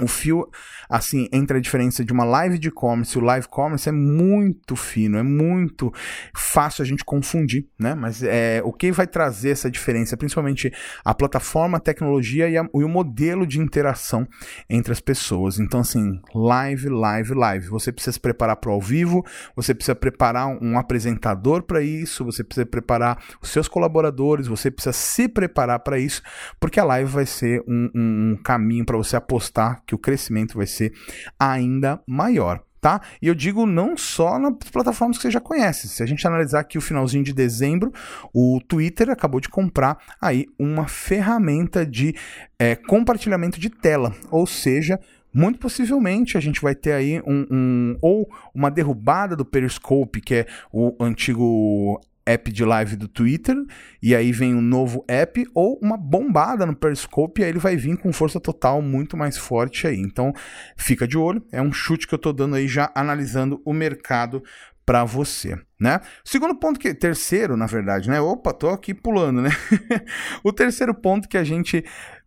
O 0.00 0.08
fio, 0.08 0.48
assim, 0.88 1.28
entre 1.32 1.58
a 1.58 1.60
diferença 1.60 2.04
de 2.04 2.12
uma 2.12 2.24
live 2.24 2.58
de 2.58 2.68
e-commerce 2.68 3.16
e 3.16 3.20
o 3.20 3.24
live 3.24 3.46
commerce 3.48 3.88
é 3.88 3.92
muito 3.92 4.74
fino, 4.74 5.18
é 5.18 5.22
muito 5.22 5.92
fácil 6.34 6.82
a 6.82 6.86
gente 6.86 7.04
confundir, 7.04 7.68
né? 7.78 7.94
Mas 7.94 8.22
é, 8.22 8.62
o 8.64 8.72
que 8.72 8.90
vai 8.90 9.06
trazer 9.06 9.50
essa 9.50 9.70
diferença, 9.70 10.16
principalmente 10.16 10.72
a 11.04 11.14
plataforma, 11.14 11.76
a 11.76 11.80
tecnologia 11.80 12.48
e, 12.48 12.56
a, 12.56 12.62
e 12.62 12.84
o 12.84 12.88
modelo 12.88 13.46
de 13.46 13.60
interação 13.60 14.26
entre 14.68 14.92
as 14.92 15.00
pessoas. 15.00 15.58
Então, 15.58 15.80
assim, 15.80 16.20
live, 16.34 16.88
live, 16.88 17.34
live. 17.34 17.68
Você 17.68 17.92
precisa 17.92 18.12
se 18.12 18.20
preparar 18.20 18.56
para 18.56 18.70
o 18.70 18.72
ao 18.72 18.80
vivo, 18.80 19.24
você 19.54 19.74
precisa 19.74 19.94
preparar 19.94 20.48
um 20.48 20.78
apresentador 20.78 21.62
para 21.62 21.82
isso, 21.82 22.24
você 22.24 22.42
precisa 22.42 22.64
preparar 22.64 23.22
os 23.40 23.50
seus 23.50 23.68
colaboradores, 23.68 24.46
você 24.46 24.70
precisa 24.70 24.92
se 24.92 25.28
preparar 25.28 25.80
para 25.80 25.98
isso, 25.98 26.22
porque 26.58 26.80
a 26.80 26.84
live 26.84 27.10
vai 27.10 27.26
ser 27.26 27.62
um, 27.68 27.90
um, 27.94 28.32
um 28.32 28.42
caminho 28.42 28.84
para 28.84 28.96
você 28.96 29.16
apostar 29.16 29.81
que 29.86 29.94
o 29.94 29.98
crescimento 29.98 30.56
vai 30.56 30.66
ser 30.66 30.92
ainda 31.38 32.00
maior. 32.06 32.62
Tá? 32.80 33.00
E 33.22 33.28
eu 33.28 33.34
digo 33.34 33.64
não 33.64 33.96
só 33.96 34.40
nas 34.40 34.54
plataformas 34.72 35.16
que 35.16 35.22
você 35.22 35.30
já 35.30 35.40
conhece. 35.40 35.88
Se 35.88 36.02
a 36.02 36.06
gente 36.06 36.26
analisar 36.26 36.58
aqui 36.58 36.76
o 36.76 36.80
finalzinho 36.80 37.22
de 37.22 37.32
dezembro, 37.32 37.92
o 38.34 38.60
Twitter 38.66 39.08
acabou 39.08 39.40
de 39.40 39.48
comprar 39.48 39.96
aí 40.20 40.46
uma 40.58 40.88
ferramenta 40.88 41.86
de 41.86 42.12
é, 42.58 42.74
compartilhamento 42.74 43.60
de 43.60 43.70
tela, 43.70 44.12
ou 44.32 44.48
seja, 44.48 44.98
muito 45.32 45.58
possivelmente 45.58 46.36
a 46.36 46.40
gente 46.40 46.60
vai 46.60 46.74
ter 46.74 46.92
aí 46.92 47.22
um, 47.24 47.46
um, 47.50 47.98
ou 48.02 48.28
uma 48.54 48.70
derrubada 48.70 49.34
do 49.34 49.44
Periscope, 49.44 50.20
que 50.20 50.34
é 50.34 50.46
o 50.72 50.94
antigo 51.00 52.00
app 52.26 52.50
de 52.50 52.64
live 52.64 52.96
do 52.96 53.08
Twitter, 53.08 53.56
e 54.02 54.14
aí 54.14 54.32
vem 54.32 54.54
um 54.54 54.60
novo 54.60 55.04
app, 55.08 55.46
ou 55.54 55.78
uma 55.82 55.96
bombada 55.96 56.64
no 56.64 56.74
Periscope, 56.74 57.40
e 57.40 57.44
aí 57.44 57.50
ele 57.50 57.58
vai 57.58 57.76
vir 57.76 57.96
com 57.96 58.12
força 58.12 58.40
total 58.40 58.80
muito 58.80 59.16
mais 59.16 59.36
forte 59.36 59.86
aí. 59.86 59.98
Então, 59.98 60.32
fica 60.76 61.06
de 61.06 61.18
olho, 61.18 61.44
é 61.52 61.60
um 61.60 61.72
chute 61.72 62.06
que 62.06 62.14
eu 62.14 62.18
tô 62.18 62.32
dando 62.32 62.56
aí 62.56 62.68
já 62.68 62.90
analisando 62.94 63.60
o 63.64 63.72
mercado 63.72 64.42
para 64.84 65.04
você, 65.04 65.58
né? 65.80 66.00
Segundo 66.24 66.54
ponto 66.56 66.78
que 66.78 66.92
terceiro, 66.92 67.56
na 67.56 67.66
verdade, 67.66 68.10
né? 68.10 68.20
Opa, 68.20 68.52
tô 68.52 68.68
aqui 68.68 68.92
pulando, 68.92 69.40
né? 69.40 69.50
o 70.42 70.52
terceiro 70.52 70.94
ponto 70.94 71.28
que 71.28 71.38
a 71.38 71.44
gente 71.44 71.84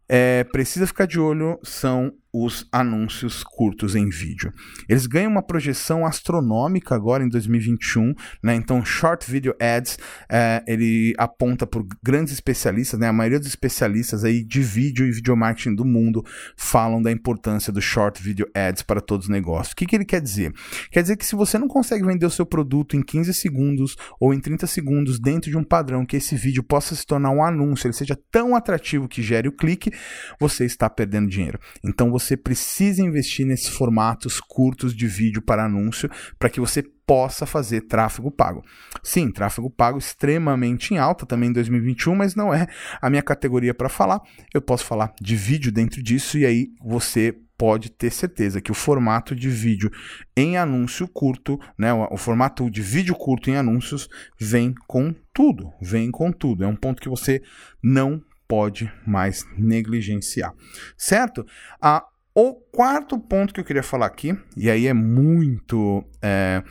é, 0.07 0.43
precisa 0.45 0.87
ficar 0.87 1.05
de 1.05 1.19
olho 1.19 1.59
são 1.63 2.13
os 2.37 2.67
anúncios 2.69 3.45
curtos 3.45 3.95
em 3.95 4.09
vídeo. 4.09 4.53
Eles 4.89 5.07
ganham 5.07 5.31
uma 5.31 5.41
projeção 5.41 6.05
astronômica 6.05 6.93
agora 6.93 7.23
em 7.23 7.29
2021, 7.29 8.13
né? 8.43 8.55
Então, 8.55 8.83
Short 8.83 9.31
Video 9.31 9.55
Ads, 9.57 9.97
é, 10.29 10.61
ele 10.67 11.13
aponta 11.17 11.65
por 11.65 11.87
grandes 12.03 12.33
especialistas, 12.33 12.99
né? 12.99 13.07
A 13.07 13.13
maioria 13.13 13.39
dos 13.39 13.47
especialistas 13.47 14.25
aí 14.25 14.43
de 14.43 14.61
vídeo 14.61 15.05
e 15.05 15.11
video 15.11 15.37
marketing 15.37 15.75
do 15.75 15.85
mundo 15.85 16.25
falam 16.57 17.01
da 17.01 17.09
importância 17.09 17.71
do 17.71 17.81
Short 17.81 18.21
Video 18.21 18.45
Ads 18.53 18.83
para 18.83 18.99
todos 18.99 19.27
os 19.27 19.31
negócios. 19.31 19.71
O 19.71 19.75
que, 19.77 19.85
que 19.85 19.95
ele 19.95 20.05
quer 20.05 20.19
dizer? 20.19 20.51
Quer 20.91 21.03
dizer 21.03 21.15
que 21.15 21.25
se 21.25 21.37
você 21.37 21.57
não 21.57 21.69
consegue 21.69 22.05
vender 22.05 22.25
o 22.25 22.29
seu 22.31 22.45
produto 22.45 22.97
em 22.97 23.01
15 23.01 23.33
segundos 23.33 23.95
ou 24.19 24.33
em 24.33 24.41
30 24.41 24.67
segundos 24.67 25.21
dentro 25.21 25.49
de 25.49 25.57
um 25.57 25.63
padrão 25.63 26.05
que 26.05 26.17
esse 26.17 26.35
vídeo 26.35 26.63
possa 26.63 26.93
se 26.95 27.05
tornar 27.05 27.29
um 27.29 27.41
anúncio, 27.41 27.87
ele 27.87 27.93
seja 27.93 28.19
tão 28.29 28.57
atrativo 28.57 29.07
que 29.07 29.21
gere 29.21 29.47
o 29.47 29.55
clique, 29.55 29.89
você 30.37 30.65
está 30.65 30.89
perdendo 30.89 31.29
dinheiro. 31.29 31.59
Então, 31.81 32.11
você 32.11 32.24
você 32.25 32.37
precisa 32.37 33.01
investir 33.01 33.45
nesses 33.45 33.69
formatos 33.69 34.39
curtos 34.39 34.95
de 34.95 35.07
vídeo 35.07 35.41
para 35.41 35.65
anúncio 35.65 36.09
para 36.39 36.49
que 36.49 36.59
você 36.59 36.83
possa 37.05 37.45
fazer 37.45 37.81
tráfego 37.81 38.31
pago. 38.31 38.63
Sim, 39.03 39.31
tráfego 39.31 39.69
pago 39.69 39.97
extremamente 39.97 40.93
em 40.93 40.97
alta 40.97 41.25
também 41.25 41.49
em 41.49 41.53
2021, 41.53 42.15
mas 42.15 42.35
não 42.35 42.53
é 42.53 42.67
a 43.01 43.09
minha 43.09 43.21
categoria 43.21 43.73
para 43.73 43.89
falar. 43.89 44.21
Eu 44.53 44.61
posso 44.61 44.85
falar 44.85 45.13
de 45.21 45.35
vídeo 45.35 45.71
dentro 45.71 46.01
disso 46.01 46.37
e 46.37 46.45
aí 46.45 46.67
você 46.83 47.35
pode 47.57 47.89
ter 47.89 48.11
certeza 48.11 48.59
que 48.59 48.71
o 48.71 48.75
formato 48.75 49.35
de 49.35 49.49
vídeo 49.49 49.89
em 50.35 50.57
anúncio 50.57 51.07
curto, 51.07 51.59
né, 51.77 51.93
o, 51.93 52.17
formato 52.17 52.69
de 52.69 52.81
vídeo 52.81 53.15
curto 53.15 53.49
em 53.49 53.55
anúncios 53.55 54.09
vem 54.37 54.73
com 54.87 55.15
tudo, 55.33 55.71
vem 55.81 56.11
com 56.11 56.31
tudo. 56.31 56.63
É 56.63 56.67
um 56.67 56.75
ponto 56.75 57.01
que 57.01 57.07
você 57.07 57.41
não 57.81 58.21
pode 58.47 58.91
mais 59.07 59.45
negligenciar, 59.57 60.53
certo? 60.97 61.45
A 61.81 62.05
o 62.35 62.53
quarto 62.53 63.17
ponto 63.17 63.53
que 63.53 63.61
eu 63.61 63.63
queria 63.63 63.81
falar 63.81 64.07
aqui, 64.07 64.37
e 64.57 64.69
aí 64.69 64.87
é 64.87 64.93
muito. 64.93 66.03
É, 66.21 66.61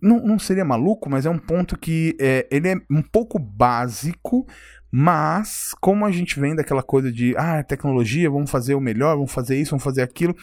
não, 0.00 0.18
não 0.20 0.38
seria 0.38 0.64
maluco, 0.64 1.10
mas 1.10 1.26
é 1.26 1.30
um 1.30 1.38
ponto 1.38 1.78
que 1.78 2.16
é, 2.18 2.46
ele 2.50 2.68
é 2.68 2.76
um 2.90 3.02
pouco 3.02 3.38
básico, 3.38 4.46
mas, 4.90 5.74
como 5.80 6.06
a 6.06 6.10
gente 6.10 6.38
vem 6.38 6.54
daquela 6.54 6.82
coisa 6.82 7.10
de, 7.10 7.34
ah, 7.36 7.62
tecnologia, 7.62 8.30
vamos 8.30 8.50
fazer 8.50 8.74
o 8.74 8.80
melhor, 8.80 9.16
vamos 9.16 9.32
fazer 9.32 9.60
isso, 9.60 9.72
vamos 9.72 9.84
fazer 9.84 10.02
aquilo, 10.02 10.34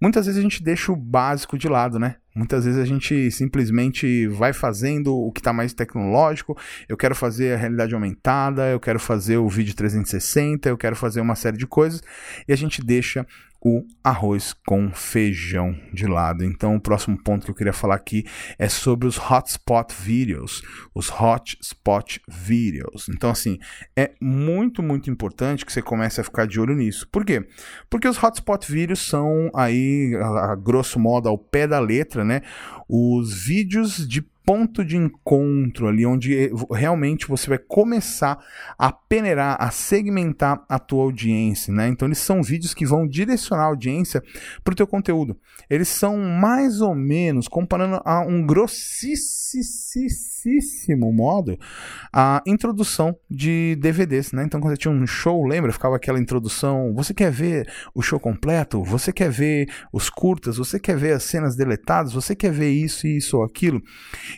muitas 0.00 0.26
vezes 0.26 0.38
a 0.38 0.42
gente 0.42 0.62
deixa 0.62 0.90
o 0.90 0.96
básico 0.96 1.56
de 1.56 1.68
lado, 1.68 1.98
né? 1.98 2.16
Muitas 2.34 2.64
vezes 2.64 2.80
a 2.80 2.84
gente 2.84 3.30
simplesmente 3.30 4.26
vai 4.28 4.52
fazendo 4.52 5.14
o 5.14 5.32
que 5.32 5.40
está 5.40 5.52
mais 5.52 5.74
tecnológico. 5.74 6.56
Eu 6.88 6.96
quero 6.96 7.14
fazer 7.14 7.54
a 7.54 7.56
realidade 7.56 7.92
aumentada, 7.92 8.68
eu 8.68 8.78
quero 8.78 9.00
fazer 9.00 9.36
o 9.36 9.48
vídeo 9.48 9.74
360, 9.74 10.68
eu 10.68 10.76
quero 10.76 10.94
fazer 10.94 11.20
uma 11.20 11.34
série 11.34 11.56
de 11.56 11.66
coisas, 11.66 12.00
e 12.46 12.52
a 12.52 12.56
gente 12.56 12.82
deixa 12.84 13.26
o 13.62 13.84
arroz 14.02 14.54
com 14.66 14.90
feijão 14.90 15.78
de 15.92 16.06
lado. 16.06 16.44
Então, 16.44 16.76
o 16.76 16.80
próximo 16.80 17.22
ponto 17.22 17.44
que 17.44 17.50
eu 17.50 17.54
queria 17.54 17.72
falar 17.72 17.96
aqui 17.96 18.24
é 18.58 18.68
sobre 18.68 19.06
os 19.06 19.18
hotspot 19.18 19.94
videos, 19.94 20.62
os 20.94 21.10
hotspot 21.10 22.20
videos. 22.28 23.08
Então, 23.10 23.30
assim, 23.30 23.58
é 23.96 24.12
muito, 24.20 24.82
muito 24.82 25.10
importante 25.10 25.66
que 25.66 25.72
você 25.72 25.82
comece 25.82 26.20
a 26.20 26.24
ficar 26.24 26.46
de 26.46 26.58
olho 26.58 26.74
nisso. 26.74 27.06
Por 27.10 27.24
quê? 27.24 27.46
Porque 27.90 28.08
os 28.08 28.22
hotspot 28.22 28.70
videos 28.70 29.06
são 29.06 29.50
aí, 29.54 30.14
a, 30.16 30.52
a 30.52 30.56
grosso 30.56 30.98
modo, 30.98 31.28
ao 31.28 31.36
pé 31.36 31.66
da 31.66 31.78
letra, 31.78 32.24
né? 32.24 32.40
Os 32.88 33.44
vídeos 33.44 34.08
de 34.08 34.22
ponto 34.44 34.84
de 34.84 34.96
encontro 34.96 35.86
ali, 35.86 36.04
onde 36.04 36.50
realmente 36.72 37.28
você 37.28 37.48
vai 37.48 37.58
começar 37.58 38.38
a 38.78 38.90
peneirar, 38.90 39.56
a 39.60 39.70
segmentar 39.70 40.64
a 40.68 40.78
tua 40.78 41.04
audiência, 41.04 41.72
né? 41.72 41.88
Então 41.88 42.08
eles 42.08 42.18
são 42.18 42.42
vídeos 42.42 42.74
que 42.74 42.86
vão 42.86 43.06
direcionar 43.06 43.64
a 43.64 43.68
audiência 43.68 44.22
para 44.64 44.72
o 44.72 44.76
teu 44.76 44.86
conteúdo. 44.86 45.36
Eles 45.68 45.88
são 45.88 46.16
mais 46.18 46.80
ou 46.80 46.94
menos, 46.94 47.48
comparando 47.48 48.00
a 48.04 48.20
um 48.20 48.44
grossíssimo 48.44 51.12
modo, 51.12 51.58
a 52.12 52.42
introdução 52.46 53.16
de 53.30 53.76
DVDs, 53.76 54.32
né? 54.32 54.44
Então 54.44 54.60
quando 54.60 54.76
tinha 54.76 54.92
um 54.92 55.06
show, 55.06 55.46
lembra? 55.46 55.72
Ficava 55.72 55.96
aquela 55.96 56.18
introdução, 56.18 56.92
você 56.94 57.14
quer 57.14 57.30
ver 57.30 57.70
o 57.94 58.02
show 58.02 58.18
completo? 58.18 58.82
Você 58.84 59.12
quer 59.12 59.30
ver 59.30 59.68
os 59.92 60.10
curtas? 60.10 60.56
Você 60.56 60.80
quer 60.80 60.96
ver 60.96 61.12
as 61.12 61.24
cenas 61.24 61.56
deletadas? 61.56 62.12
Você 62.12 62.34
quer 62.34 62.52
ver 62.52 62.70
isso, 62.70 63.06
isso 63.06 63.38
ou 63.38 63.44
aquilo? 63.44 63.82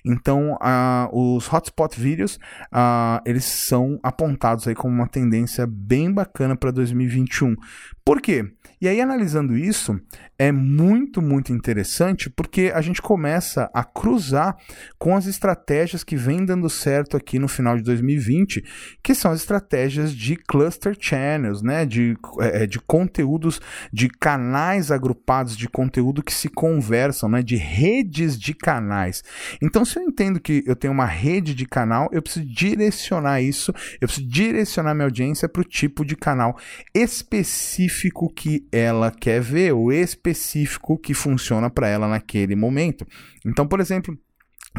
Então, 0.05 0.55
uh, 0.55 1.35
os 1.37 1.53
hotspot 1.53 1.99
vídeos, 1.99 2.37
uh, 2.73 3.21
eles 3.25 3.45
são 3.45 3.99
apontados 4.03 4.67
aí 4.67 4.75
como 4.75 4.95
uma 4.95 5.09
tendência 5.09 5.67
bem 5.67 6.13
bacana 6.13 6.57
para 6.57 6.71
2021. 6.71 7.57
Por 8.05 8.21
quê? 8.21 8.45
E 8.81 8.89
aí, 8.89 9.01
analisando 9.01 9.57
isso, 9.57 9.97
é 10.37 10.51
muito, 10.51 11.23
muito 11.23 11.53
interessante 11.53 12.29
porque 12.29 12.73
a 12.75 12.81
gente 12.81 13.01
começa 13.01 13.71
a 13.73 13.85
cruzar 13.85 14.57
com 14.99 15.15
as 15.15 15.27
estratégias 15.27 16.03
que 16.03 16.17
vêm 16.17 16.45
dando 16.45 16.69
certo 16.69 17.17
aqui 17.17 17.39
no 17.39 17.47
final 17.47 17.77
de 17.77 17.85
2020, 17.85 18.65
que 19.05 19.15
são 19.15 19.31
as 19.31 19.39
estratégias 19.39 20.13
de 20.13 20.35
cluster 20.35 20.97
channels, 20.99 21.63
né? 21.63 21.87
De, 21.87 22.17
é, 22.41 22.67
de 22.67 22.81
conteúdos, 22.81 23.61
de 23.93 24.09
canais 24.09 24.91
agrupados 24.91 25.57
de 25.57 25.69
conteúdo 25.69 26.25
que 26.25 26.35
se 26.35 26.49
conversam, 26.49 27.29
né? 27.29 27.41
De 27.41 27.55
redes 27.55 28.37
de 28.37 28.53
canais. 28.53 29.23
Então, 29.63 29.85
se 29.85 29.97
eu 29.97 30.03
entendo 30.03 30.41
que 30.41 30.65
eu 30.67 30.75
tenho 30.75 30.93
uma 30.93 31.07
rede 31.07 31.55
de 31.55 31.67
canal, 31.67 32.09
eu 32.13 32.21
preciso 32.21 32.45
direcionar 32.45 33.41
isso, 33.41 33.73
eu 34.01 34.09
preciso 34.09 34.27
direcionar 34.27 34.93
minha 34.93 35.07
audiência 35.07 35.49
para 35.49 35.63
o 35.63 35.65
tipo 35.65 36.05
de 36.05 36.17
canal 36.17 36.59
específico 36.93 37.92
que 38.35 38.67
ela 38.73 39.11
quer 39.11 39.41
ver, 39.41 39.73
o 39.73 39.93
específico 39.93 40.99
que 40.99 41.15
funciona 41.15 41.71
para 41.71 41.89
ela 41.89 42.09
naquele 42.09 42.57
momento. 42.57 43.07
Então, 43.45 43.67
por 43.67 43.81
exemplo, 43.81 44.19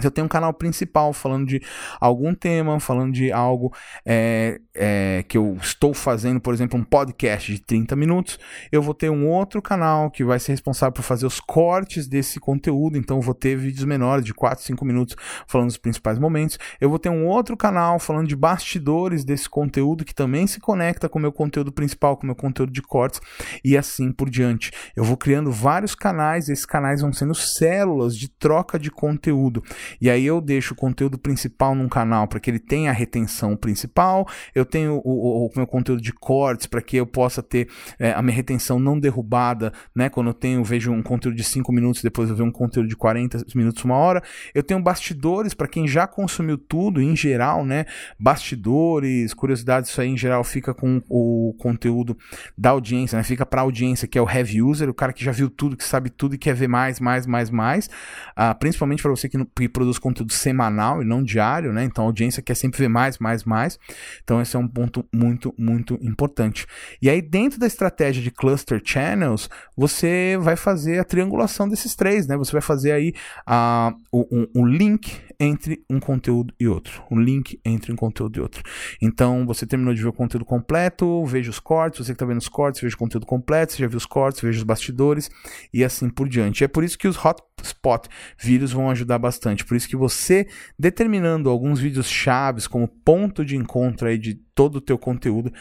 eu 0.02 0.10
tenho 0.10 0.26
um 0.26 0.30
canal 0.30 0.54
principal 0.54 1.14
falando 1.14 1.48
de 1.48 1.62
algum 2.00 2.34
tema, 2.34 2.80
falando 2.80 3.14
de 3.14 3.32
algo 3.32 3.72
é, 4.06 4.60
é, 4.74 5.24
que 5.28 5.38
eu 5.38 5.56
estou 5.62 5.94
fazendo, 5.94 6.40
por 6.40 6.54
exemplo, 6.54 6.80
um 6.80 6.84
podcast 6.84 7.54
de 7.54 7.62
30 7.62 7.96
minutos, 7.96 8.40
eu 8.72 8.82
vou 8.82 8.94
ter 8.94 9.10
um 9.10 9.30
outro 9.30 9.62
canal 9.62 10.10
que 10.10 10.24
vai 10.24 10.40
ser 10.40 10.54
responsável 10.54 10.94
por 10.94 11.04
fazer 11.04 11.28
os 11.28 11.40
cortes 11.40 12.08
desse 12.08 12.40
conteúdo, 12.40 12.98
então 12.98 13.22
vou 13.22 13.36
ter 13.36 13.56
vídeos 13.56 13.86
menores 13.86 14.26
de 14.26 14.34
4, 14.34 14.64
5 14.64 14.84
minutos 14.84 15.16
falando 15.48 15.68
dos 15.68 15.78
principais 15.78 16.18
momentos. 16.18 16.58
Eu 16.82 16.90
vou 16.90 16.98
ter 16.98 17.10
um 17.10 17.28
outro 17.28 17.56
canal 17.56 18.00
falando 18.00 18.28
de 18.28 18.36
bastidores 18.36 19.24
desse 19.24 19.48
conteúdo 19.48 20.04
que 20.04 20.16
também 20.16 20.48
se 20.48 20.60
conecta 20.60 21.08
com 21.08 21.20
o 21.20 21.22
meu 21.22 21.32
conteúdo 21.32 21.72
principal, 21.72 22.18
com 22.18 22.24
o 22.24 22.28
meu 22.28 22.36
conteúdo 22.36 22.72
de 22.72 22.82
cortes 22.82 23.22
e 23.64 23.78
assim 23.78 24.12
por 24.12 24.30
diante. 24.30 24.72
Eu 24.96 25.04
vou 25.04 25.18
criando 25.18 25.52
vários 25.52 25.94
canais, 25.94 26.50
esses 26.50 26.66
canais 26.66 27.02
vão 27.02 27.14
sendo 27.14 27.36
células 27.36 28.18
de 28.18 28.28
troca 28.28 28.80
de 28.80 28.90
conteúdo. 28.90 29.64
E 30.00 30.10
aí 30.10 30.26
eu 30.26 30.42
deixo 30.42 30.74
o 30.74 30.78
conteúdo 30.78 31.18
principal 31.18 31.76
num 31.76 31.88
canal 31.88 32.28
para 32.28 32.40
que 32.40 32.50
ele 32.50 32.60
tenha 32.60 32.90
a 32.90 32.94
retenção 32.94 33.56
principal, 33.56 34.28
eu 34.54 34.66
tenho 34.66 35.02
o, 35.04 35.46
o, 35.46 35.48
o 35.48 35.52
meu 35.56 35.68
conteúdo 35.68 36.02
de 36.02 36.12
cortes 36.12 36.66
para 36.66 36.82
que 36.82 36.98
eu 36.98 37.06
possa 37.06 37.42
ter 37.42 37.68
é, 38.00 38.12
a 38.12 38.22
minha 38.22 38.36
retenção 38.36 38.80
não 38.80 39.00
derrubada, 39.00 39.72
né? 39.96 40.10
Quando 40.10 40.28
eu 40.28 40.34
tenho, 40.34 40.64
vejo 40.64 40.92
um 40.92 41.02
conteúdo 41.02 41.36
de 41.36 41.44
5 41.44 41.72
minutos, 41.72 42.02
depois 42.02 42.30
eu 42.30 42.36
vejo 42.36 42.48
um 42.48 42.52
conteúdo 42.52 42.88
de 42.88 42.96
40 42.96 43.46
minutos, 43.56 43.84
uma 43.84 43.96
hora. 43.96 44.22
Eu 44.54 44.64
tenho 44.64 44.82
bastidores 44.82 45.54
para 45.54 45.68
quem 45.68 45.88
já 45.88 46.08
consumiu 46.08 46.58
tudo, 46.58 47.02
em 47.02 47.16
geral, 47.16 47.66
né? 47.66 47.86
Bastidores, 48.20 49.34
curiosidades, 49.34 49.90
isso 49.90 50.02
aí 50.02 50.10
em 50.10 50.18
geral 50.18 50.44
fica 50.44 50.74
com 50.74 51.02
o 51.10 51.56
conteúdo 51.60 52.18
da 52.58 52.72
audiência, 52.72 53.18
né? 53.18 53.24
Fica 53.24 53.46
para 53.46 53.62
a 53.62 53.64
audiência 53.64 54.08
que 54.08 54.18
é 54.18 54.22
o 54.22 54.30
heavy 54.30 54.62
user, 54.62 54.90
o 54.90 54.94
cara 54.94 55.14
que 55.14 55.24
já 55.24 55.32
viu 55.32 55.50
tudo, 55.50 55.78
que 55.78 55.84
sabe 55.84 56.10
tudo 56.10 56.36
e 56.36 56.38
quer 56.38 56.54
ver 56.54 56.68
mais, 56.68 57.00
mais, 57.00 57.26
mais, 57.26 57.50
mais. 57.50 57.90
Ah, 58.36 58.54
principalmente 58.54 59.02
para 59.02 59.12
você 59.12 59.30
que, 59.30 59.38
que, 59.46 59.70
produz 59.74 59.98
conteúdo 59.98 60.32
semanal 60.32 61.02
e 61.02 61.06
não 61.06 61.24
diário, 61.24 61.74
né? 61.74 61.84
Então 61.84 62.06
a 62.06 62.08
audiência 62.08 62.42
quer 62.42 62.56
sempre 62.56 62.80
ver 62.80 62.88
mais, 62.88 63.18
mais, 63.18 63.44
mais. 63.44 63.80
Então 64.24 64.42
esse 64.42 64.56
é 64.56 64.60
um 64.60 64.68
ponto 64.68 65.06
muito, 65.14 65.54
muito 65.58 65.96
importante. 66.02 66.66
E 67.02 67.10
aí 67.10 67.22
dentro 67.22 67.60
da 67.60 67.68
estratégia 67.68 68.22
de 68.22 68.32
cluster 68.32 68.82
channels, 68.84 69.50
você 69.76 70.38
vai 70.40 70.56
fazer 70.56 71.00
a 71.00 71.04
triangulação 71.04 71.68
desses 71.68 71.96
três, 71.96 72.28
né? 72.28 72.38
Você 72.38 72.52
vai 72.52 72.62
fazer 72.62 72.92
aí 72.92 73.14
uh, 73.48 73.94
um, 74.14 74.48
um 74.56 74.66
link 74.66 75.20
entre 75.40 75.84
um 75.90 76.00
conteúdo 76.00 76.54
e 76.60 76.68
outro. 76.68 77.04
Um 77.12 77.20
link 77.20 77.60
entre 77.66 77.92
um 77.92 77.96
conteúdo 77.96 78.38
e 78.38 78.42
outro. 78.42 78.64
Então, 79.02 79.46
você 79.46 79.66
terminou 79.66 79.94
de 79.94 80.02
ver 80.02 80.10
o 80.10 80.14
conteúdo 80.14 80.46
completo, 80.46 81.26
veja 81.26 81.50
os 81.50 81.60
cortes, 81.60 82.00
você 82.00 82.12
que 82.12 82.16
está 82.16 82.26
vendo 82.26 82.40
os 82.40 82.48
cortes, 82.48 82.82
veja 82.82 82.96
o 82.96 83.00
conteúdo 83.00 83.26
completo, 83.26 83.74
você 83.74 83.80
já 83.80 83.88
viu 83.88 83.98
os 83.98 84.06
cortes, 84.06 84.42
veja 84.42 84.58
os 84.58 84.64
bastidores 84.64 85.30
e 85.74 85.84
assim 85.84 86.10
por 86.10 86.28
diante. 86.30 86.64
É 86.64 86.68
por 86.68 86.84
isso 86.84 86.98
que 86.98 87.08
os 87.08 87.18
hotspot 87.64 88.10
vídeos 88.38 88.74
vão 88.74 88.90
ajudar 88.90 89.18
bastante. 89.18 89.66
Por 89.66 89.76
isso 89.76 89.88
que 89.88 89.96
você, 89.96 90.48
determinando 90.78 91.50
alguns 91.50 91.80
vídeos 91.80 92.08
chaves 92.08 92.68
como 92.68 92.88
ponto 92.88 93.46
de 93.46 93.56
encontro 93.56 94.08
aí 94.08 94.18
de 94.18 94.36
todo 94.54 94.76
o 94.76 94.82
teu 94.82 94.98
conteúdo, 94.98 95.52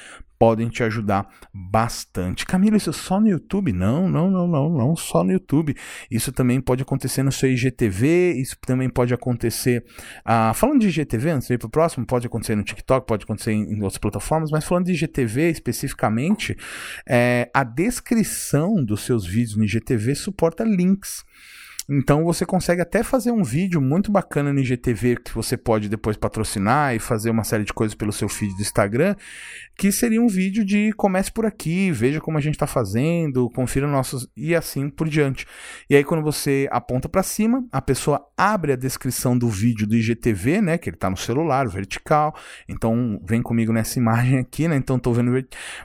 podem 0.43 0.69
te 0.69 0.83
ajudar 0.83 1.29
bastante. 1.55 2.45
Camilo, 2.45 2.77
isso 2.77 2.93
só 2.93 3.21
no 3.21 3.29
YouTube? 3.29 3.73
Não, 3.73 4.09
não, 4.09 4.29
não, 4.29 4.49
não, 4.49 4.69
não, 4.71 4.97
só 4.97 5.23
no 5.23 5.31
YouTube. 5.31 5.73
Isso 6.11 6.33
também 6.33 6.61
pode 6.61 6.83
acontecer 6.83 7.23
no 7.23 7.31
seu 7.31 7.49
IGTV, 7.49 8.33
isso 8.33 8.57
também 8.67 8.91
pode 8.91 9.15
acontecer. 9.15 9.85
Ah, 10.25 10.53
falando 10.53 10.81
de 10.81 10.89
IGTV, 10.89 11.31
antes 11.31 11.47
de 11.47 11.55
ir 11.55 11.59
para 11.59 11.69
o 11.69 11.71
próximo, 11.71 12.05
pode 12.05 12.27
acontecer 12.27 12.57
no 12.57 12.65
TikTok, 12.65 13.07
pode 13.07 13.23
acontecer 13.23 13.53
em, 13.53 13.73
em 13.73 13.83
outras 13.83 13.99
plataformas, 13.99 14.51
mas 14.51 14.65
falando 14.65 14.87
de 14.87 14.95
IGTV 14.95 15.49
especificamente, 15.49 16.57
é, 17.09 17.49
a 17.55 17.63
descrição 17.63 18.85
dos 18.85 19.03
seus 19.03 19.25
vídeos 19.25 19.55
no 19.55 19.63
IGTV 19.63 20.17
suporta 20.17 20.65
links. 20.65 21.25
Então 21.89 22.25
você 22.25 22.47
consegue 22.47 22.81
até 22.81 23.03
fazer 23.03 23.33
um 23.33 23.43
vídeo 23.43 23.81
muito 23.81 24.13
bacana 24.13 24.53
no 24.53 24.61
IGTV 24.61 25.17
que 25.17 25.35
você 25.35 25.57
pode 25.57 25.89
depois 25.89 26.17
patrocinar 26.17 26.95
e 26.95 26.99
fazer 26.99 27.31
uma 27.31 27.43
série 27.43 27.65
de 27.65 27.73
coisas 27.73 27.95
pelo 27.95 28.13
seu 28.13 28.29
feed 28.29 28.55
do 28.55 28.63
Instagram, 28.63 29.17
que 29.77 29.91
seria 29.91 30.23
um 30.23 30.29
vídeo 30.29 30.65
de 30.65 30.93
comece 30.93 31.33
por 31.33 31.45
aqui, 31.45 31.91
veja 31.91 32.21
como 32.21 32.39
a 32.39 32.41
gente 32.41 32.55
está 32.55 32.67
fazendo, 32.67 33.51
confira 33.51 33.87
nossos 33.87 34.29
e 34.37 34.55
assim 34.55 34.89
por 34.89 35.09
diante. 35.09 35.45
E 35.91 35.97
aí 35.97 36.05
quando 36.05 36.23
você 36.23 36.69
aponta 36.71 37.09
para 37.09 37.23
cima, 37.23 37.65
a 37.73 37.83
pessoa 37.83 38.25
abre 38.37 38.73
a 38.73 38.77
descrição 38.77 39.37
do 39.37 39.49
vídeo 39.49 39.87
do 39.87 39.97
IGTV, 39.97 40.61
né, 40.61 40.79
que 40.79 40.89
ele 40.89 40.97
está 40.97 41.11
no 41.11 41.17
celular, 41.17 41.67
vertical. 41.69 42.35
Então 42.69 43.21
vem 43.25 43.43
comigo 43.43 43.73
nessa 43.73 43.99
imagem 43.99 44.39
aqui, 44.39 44.69
né? 44.69 44.77
Então 44.77 44.97
estou 44.97 45.13
vendo 45.13 45.33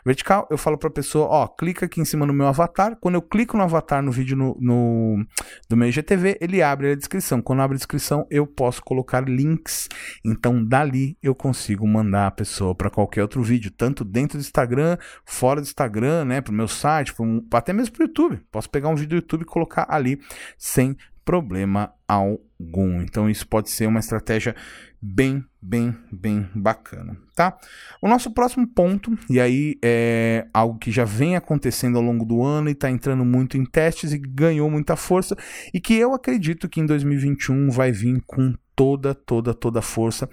vertical, 0.05 0.47
eu 0.51 0.57
falo 0.57 0.77
para 0.77 0.89
a 0.89 0.91
pessoa, 0.91 1.27
ó, 1.27 1.47
clica 1.47 1.85
aqui 1.87 1.99
em 1.99 2.05
cima 2.05 2.25
no 2.25 2.33
meu 2.33 2.47
avatar. 2.47 2.95
Quando 2.99 3.15
eu 3.15 3.21
clico 3.21 3.57
no 3.57 3.63
avatar 3.63 4.03
no 4.03 4.11
vídeo 4.11 4.37
no, 4.37 4.55
no 4.59 5.25
do 5.67 5.75
meu 5.75 5.86
IGTV, 5.87 6.37
ele 6.39 6.61
abre 6.61 6.91
a 6.91 6.95
descrição. 6.95 7.41
Quando 7.41 7.61
abre 7.61 7.75
a 7.75 7.77
descrição, 7.77 8.25
eu 8.29 8.45
posso 8.45 8.81
colocar 8.81 9.27
links. 9.27 9.87
Então, 10.23 10.63
dali 10.63 11.17
eu 11.21 11.33
consigo 11.33 11.87
mandar 11.87 12.27
a 12.27 12.31
pessoa 12.31 12.75
para 12.75 12.89
qualquer 12.89 13.21
outro 13.21 13.41
vídeo, 13.41 13.71
tanto 13.71 14.03
dentro 14.03 14.37
do 14.37 14.41
Instagram, 14.41 14.97
fora 15.25 15.61
do 15.61 15.65
Instagram, 15.65 16.25
né, 16.25 16.41
para 16.41 16.51
o 16.51 16.55
meu 16.55 16.67
site, 16.67 17.13
um, 17.19 17.45
até 17.51 17.73
mesmo 17.73 17.95
para 17.95 18.03
o 18.03 18.07
YouTube. 18.07 18.41
Posso 18.51 18.69
pegar 18.69 18.89
um 18.89 18.95
vídeo 18.95 19.09
do 19.09 19.15
YouTube 19.15 19.41
e 19.41 19.45
colocar 19.45 19.85
ali 19.89 20.19
sem 20.57 20.95
problema 21.27 21.93
algum. 22.07 23.01
Então, 23.01 23.29
isso 23.29 23.45
pode 23.45 23.69
ser 23.69 23.85
uma 23.85 23.99
estratégia 23.99 24.55
bem, 25.01 25.43
bem, 25.61 25.93
bem 26.09 26.49
bacana, 26.55 27.17
tá? 27.35 27.57
O 28.01 28.07
nosso 28.07 28.31
próximo 28.31 28.65
ponto, 28.65 29.11
e 29.29 29.37
aí 29.37 29.77
é 29.83 30.47
algo 30.53 30.79
que 30.79 30.89
já 30.89 31.03
vem 31.03 31.35
acontecendo 31.35 31.97
ao 31.97 32.03
longo 32.03 32.23
do 32.23 32.41
ano 32.41 32.69
e 32.69 32.71
está 32.71 32.89
entrando 32.89 33.25
muito 33.25 33.57
em 33.57 33.65
testes 33.65 34.13
e 34.13 34.17
ganhou 34.17 34.71
muita 34.71 34.95
força, 34.95 35.35
e 35.73 35.81
que 35.81 35.95
eu 35.95 36.13
acredito 36.13 36.69
que 36.69 36.79
em 36.79 36.85
2021 36.85 37.69
vai 37.71 37.91
vir 37.91 38.23
com 38.25 38.55
toda, 38.73 39.13
toda, 39.13 39.53
toda 39.53 39.81
força 39.81 40.29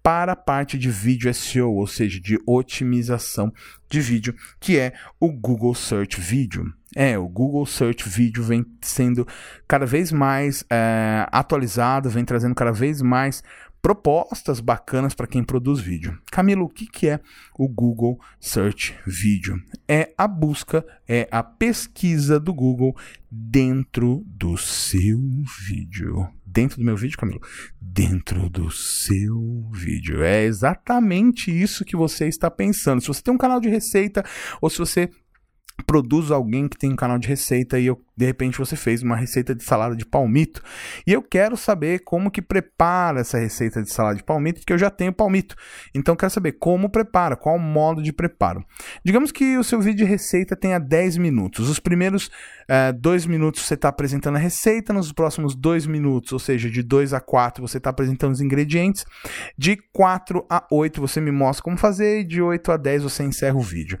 para 0.00 0.32
a 0.32 0.36
parte 0.36 0.78
de 0.78 0.90
vídeo 0.90 1.32
SEO, 1.34 1.74
ou 1.74 1.88
seja, 1.88 2.20
de 2.20 2.38
otimização 2.46 3.52
de 3.90 4.00
vídeo, 4.00 4.34
que 4.60 4.78
é 4.78 4.92
o 5.18 5.32
Google 5.32 5.74
Search 5.74 6.20
Video. 6.20 6.72
É, 6.94 7.18
o 7.18 7.28
Google 7.28 7.66
Search 7.66 8.08
Video 8.08 8.42
vem 8.44 8.64
sendo 8.80 9.26
cada 9.66 9.84
vez 9.84 10.12
mais 10.12 10.64
é, 10.70 11.26
atualizado, 11.32 12.08
vem 12.08 12.24
trazendo 12.24 12.54
cada 12.54 12.72
vez 12.72 13.02
mais 13.02 13.42
propostas 13.86 14.58
bacanas 14.58 15.14
para 15.14 15.28
quem 15.28 15.44
produz 15.44 15.78
vídeo. 15.78 16.18
Camilo, 16.32 16.64
o 16.64 16.68
que, 16.68 16.86
que 16.86 17.08
é 17.08 17.20
o 17.56 17.68
Google 17.68 18.18
Search 18.40 18.96
Video? 19.06 19.60
É 19.86 20.12
a 20.18 20.26
busca, 20.26 20.84
é 21.06 21.28
a 21.30 21.42
pesquisa 21.42 22.40
do 22.40 22.52
Google 22.52 22.96
dentro 23.30 24.24
do 24.26 24.56
seu 24.56 25.20
vídeo. 25.68 26.28
Dentro 26.44 26.78
do 26.78 26.84
meu 26.84 26.96
vídeo, 26.96 27.18
Camilo? 27.18 27.40
Dentro 27.80 28.48
do 28.48 28.70
seu 28.72 29.70
vídeo. 29.72 30.22
É 30.22 30.42
exatamente 30.42 31.50
isso 31.50 31.84
que 31.84 31.94
você 31.94 32.26
está 32.26 32.50
pensando. 32.50 33.00
Se 33.00 33.08
você 33.08 33.22
tem 33.22 33.34
um 33.34 33.38
canal 33.38 33.60
de 33.60 33.68
receita 33.68 34.24
ou 34.60 34.68
se 34.68 34.78
você 34.78 35.10
produz 35.84 36.30
alguém 36.30 36.68
que 36.68 36.78
tem 36.78 36.92
um 36.92 36.96
canal 36.96 37.18
de 37.18 37.28
receita 37.28 37.78
e 37.78 37.86
eu, 37.86 38.00
de 38.16 38.24
repente 38.24 38.58
você 38.58 38.76
fez 38.76 39.02
uma 39.02 39.16
receita 39.16 39.54
de 39.54 39.62
salada 39.62 39.94
de 39.94 40.04
palmito. 40.04 40.62
E 41.06 41.12
eu 41.12 41.22
quero 41.22 41.56
saber 41.56 42.00
como 42.00 42.30
que 42.30 42.40
prepara 42.40 43.20
essa 43.20 43.38
receita 43.38 43.82
de 43.82 43.92
salada 43.92 44.16
de 44.16 44.24
palmito 44.24 44.60
porque 44.60 44.72
eu 44.72 44.78
já 44.78 44.90
tenho 44.90 45.12
palmito. 45.12 45.54
Então 45.94 46.16
quero 46.16 46.30
saber 46.30 46.52
como 46.52 46.88
prepara 46.88 47.36
qual 47.36 47.56
o 47.56 47.60
modo 47.60 48.02
de 48.02 48.12
preparo. 48.12 48.64
Digamos 49.04 49.30
que 49.30 49.56
o 49.58 49.64
seu 49.64 49.80
vídeo 49.80 50.04
de 50.06 50.10
receita 50.10 50.56
tenha 50.56 50.78
10 50.78 51.18
minutos. 51.18 51.68
Os 51.68 51.78
primeiros 51.78 52.30
é, 52.68 52.92
dois 52.92 53.26
minutos 53.26 53.62
você 53.62 53.74
está 53.74 53.88
apresentando 53.88 54.36
a 54.36 54.38
receita 54.38 54.92
nos 54.92 55.12
próximos 55.12 55.54
dois 55.54 55.86
minutos 55.86 56.32
ou 56.32 56.38
seja 56.38 56.70
de 56.70 56.82
2 56.82 57.12
a 57.12 57.20
4 57.20 57.66
você 57.66 57.78
está 57.78 57.90
apresentando 57.90 58.32
os 58.32 58.40
ingredientes 58.40 59.04
de 59.56 59.76
4 59.92 60.44
a 60.50 60.66
8 60.70 61.00
você 61.00 61.20
me 61.20 61.30
mostra 61.30 61.62
como 61.62 61.76
fazer 61.76 62.20
e 62.20 62.24
de 62.24 62.42
8 62.42 62.72
a 62.72 62.76
10 62.76 63.02
você 63.04 63.22
encerra 63.22 63.56
o 63.56 63.62
vídeo 63.62 63.98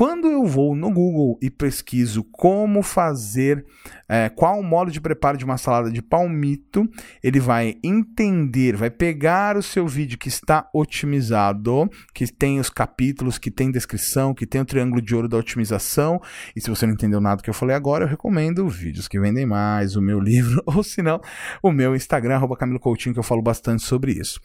quando 0.00 0.28
eu 0.28 0.46
vou 0.46 0.74
no 0.74 0.90
Google 0.90 1.38
e 1.42 1.50
pesquiso 1.50 2.24
como 2.32 2.82
fazer, 2.82 3.66
é, 4.08 4.28
qual 4.28 4.58
o 4.58 4.62
modo 4.62 4.90
de 4.90 5.00
preparo 5.00 5.36
de 5.36 5.44
uma 5.44 5.58
salada 5.58 5.90
de 5.90 6.00
palmito, 6.00 6.88
ele 7.22 7.40
vai 7.40 7.76
entender, 7.84 8.76
vai 8.76 8.88
pegar 8.88 9.56
o 9.56 9.62
seu 9.62 9.86
vídeo 9.86 10.16
que 10.16 10.28
está 10.28 10.68
otimizado, 10.72 11.90
que 12.14 12.26
tem 12.32 12.60
os 12.60 12.70
capítulos, 12.70 13.36
que 13.36 13.50
tem 13.50 13.70
descrição, 13.70 14.32
que 14.32 14.46
tem 14.46 14.60
o 14.60 14.64
triângulo 14.64 15.02
de 15.02 15.14
ouro 15.14 15.28
da 15.28 15.36
otimização. 15.36 16.20
E 16.54 16.60
se 16.60 16.70
você 16.70 16.86
não 16.86 16.94
entendeu 16.94 17.20
nada 17.20 17.42
que 17.42 17.50
eu 17.50 17.54
falei 17.54 17.74
agora, 17.74 17.99
eu 18.02 18.08
recomendo 18.08 18.68
vídeos 18.68 19.08
que 19.08 19.20
vendem 19.20 19.46
mais, 19.46 19.96
o 19.96 20.02
meu 20.02 20.18
livro, 20.20 20.62
ou 20.66 20.82
se 20.82 21.02
não, 21.02 21.20
o 21.62 21.72
meu 21.72 21.94
Instagram, 21.94 22.36
arroba 22.36 22.56
Camilo 22.56 22.80
Coutinho, 22.80 23.14
que 23.14 23.18
eu 23.18 23.24
falo 23.24 23.42
bastante 23.42 23.82
sobre 23.82 24.12
isso. 24.12 24.40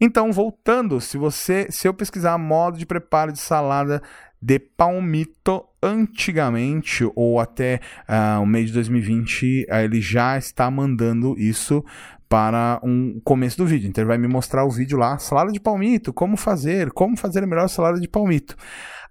Então, 0.00 0.32
voltando, 0.32 1.00
se 1.00 1.16
você, 1.16 1.66
se 1.70 1.88
eu 1.88 1.94
pesquisar 1.94 2.38
modo 2.38 2.78
de 2.78 2.86
preparo 2.86 3.32
de 3.32 3.38
salada 3.38 4.02
de 4.40 4.58
palmito 4.58 5.64
antigamente 5.82 7.08
ou 7.14 7.40
até 7.40 7.80
uh, 8.08 8.40
o 8.42 8.46
mês 8.46 8.66
de 8.66 8.74
2020 8.74 9.66
uh, 9.70 9.74
ele 9.76 10.00
já 10.00 10.36
está 10.36 10.70
mandando 10.70 11.34
isso 11.38 11.82
para 12.28 12.80
um 12.82 13.20
começo 13.24 13.56
do 13.56 13.66
vídeo. 13.66 13.88
Então 13.88 14.02
ele 14.02 14.08
vai 14.08 14.18
me 14.18 14.28
mostrar 14.28 14.64
o 14.64 14.70
vídeo 14.70 14.98
lá, 14.98 15.18
salada 15.18 15.52
de 15.52 15.60
palmito, 15.60 16.12
como 16.12 16.36
fazer, 16.36 16.90
como 16.90 17.16
fazer 17.16 17.42
a 17.44 17.46
melhor 17.46 17.68
salada 17.68 18.00
de 18.00 18.08
palmito. 18.08 18.56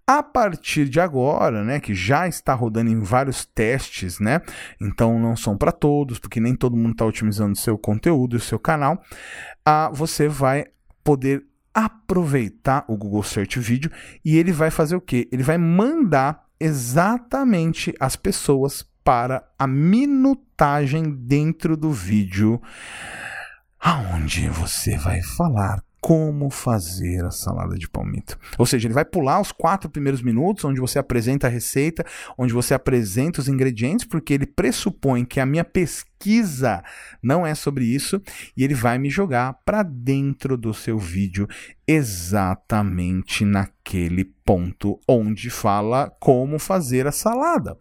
A 0.07 0.21
partir 0.21 0.87
de 0.87 0.99
agora, 0.99 1.63
né, 1.63 1.79
que 1.79 1.95
já 1.95 2.27
está 2.27 2.53
rodando 2.53 2.91
em 2.91 2.99
vários 2.99 3.43
testes, 3.43 4.19
né, 4.19 4.39
então 4.79 5.19
não 5.19 5.35
são 5.35 5.57
para 5.57 5.71
todos, 5.71 6.19
porque 6.19 6.39
nem 6.39 6.55
todo 6.55 6.77
mundo 6.77 6.91
está 6.91 7.05
otimizando 7.05 7.57
seu 7.57 7.75
conteúdo 7.75 8.35
e 8.35 8.37
o 8.37 8.41
seu 8.41 8.59
canal, 8.59 9.01
uh, 9.67 9.93
você 9.93 10.27
vai 10.27 10.65
poder 11.03 11.43
aproveitar 11.73 12.85
o 12.87 12.95
Google 12.95 13.23
Search 13.23 13.59
Video 13.59 13.91
e 14.23 14.37
ele 14.37 14.51
vai 14.51 14.69
fazer 14.69 14.95
o 14.95 15.01
quê? 15.01 15.27
Ele 15.31 15.43
vai 15.43 15.57
mandar 15.57 16.45
exatamente 16.59 17.93
as 17.99 18.15
pessoas 18.15 18.87
para 19.03 19.43
a 19.57 19.67
minutagem 19.67 21.11
dentro 21.11 21.75
do 21.75 21.91
vídeo 21.91 22.61
aonde 23.79 24.49
você 24.49 24.97
vai 24.97 25.21
falar 25.21 25.83
como 26.05 26.51
fazer 26.51 27.25
a 27.25 27.31
salada 27.31 27.75
de 27.75 27.89
palmito. 27.89 28.37
Ou 28.59 28.65
seja, 28.67 28.85
ele 28.85 28.93
vai 28.93 29.03
pular 29.03 29.41
os 29.41 29.51
quatro 29.51 29.89
primeiros 29.89 30.21
minutos, 30.21 30.63
onde 30.63 30.79
você 30.79 30.99
apresenta 30.99 31.47
a 31.47 31.49
receita, 31.49 32.05
onde 32.37 32.53
você 32.53 32.75
apresenta 32.75 33.41
os 33.41 33.47
ingredientes, 33.47 34.05
porque 34.05 34.35
ele 34.35 34.45
pressupõe 34.45 35.25
que 35.25 35.39
a 35.39 35.47
minha 35.47 35.65
pesquisa 35.65 36.14
pesquisa. 36.25 36.83
Não 37.21 37.45
é 37.45 37.53
sobre 37.53 37.85
isso 37.85 38.21
e 38.55 38.63
ele 38.63 38.73
vai 38.73 38.97
me 38.97 39.09
jogar 39.09 39.53
para 39.65 39.83
dentro 39.83 40.57
do 40.57 40.73
seu 40.73 40.97
vídeo 40.97 41.47
exatamente 41.87 43.45
naquele 43.45 44.25
ponto 44.43 44.99
onde 45.07 45.49
fala 45.49 46.11
como 46.19 46.57
fazer 46.57 47.07
a 47.07 47.11
salada. 47.11 47.77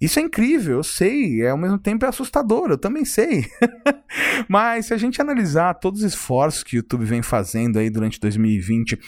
Isso 0.00 0.18
é 0.18 0.22
incrível, 0.22 0.78
eu 0.78 0.82
sei, 0.82 1.42
é, 1.42 1.50
ao 1.50 1.58
mesmo 1.58 1.78
tempo 1.78 2.06
é 2.06 2.08
assustador, 2.08 2.70
eu 2.70 2.78
também 2.78 3.04
sei. 3.04 3.44
Mas 4.48 4.86
se 4.86 4.94
a 4.94 4.96
gente 4.96 5.20
analisar 5.20 5.74
todos 5.74 6.00
os 6.00 6.14
esforços 6.14 6.62
que 6.62 6.76
o 6.76 6.78
YouTube 6.78 7.04
vem 7.04 7.20
fazendo 7.20 7.78
aí 7.78 7.90
durante 7.90 8.18
2020 8.18 8.98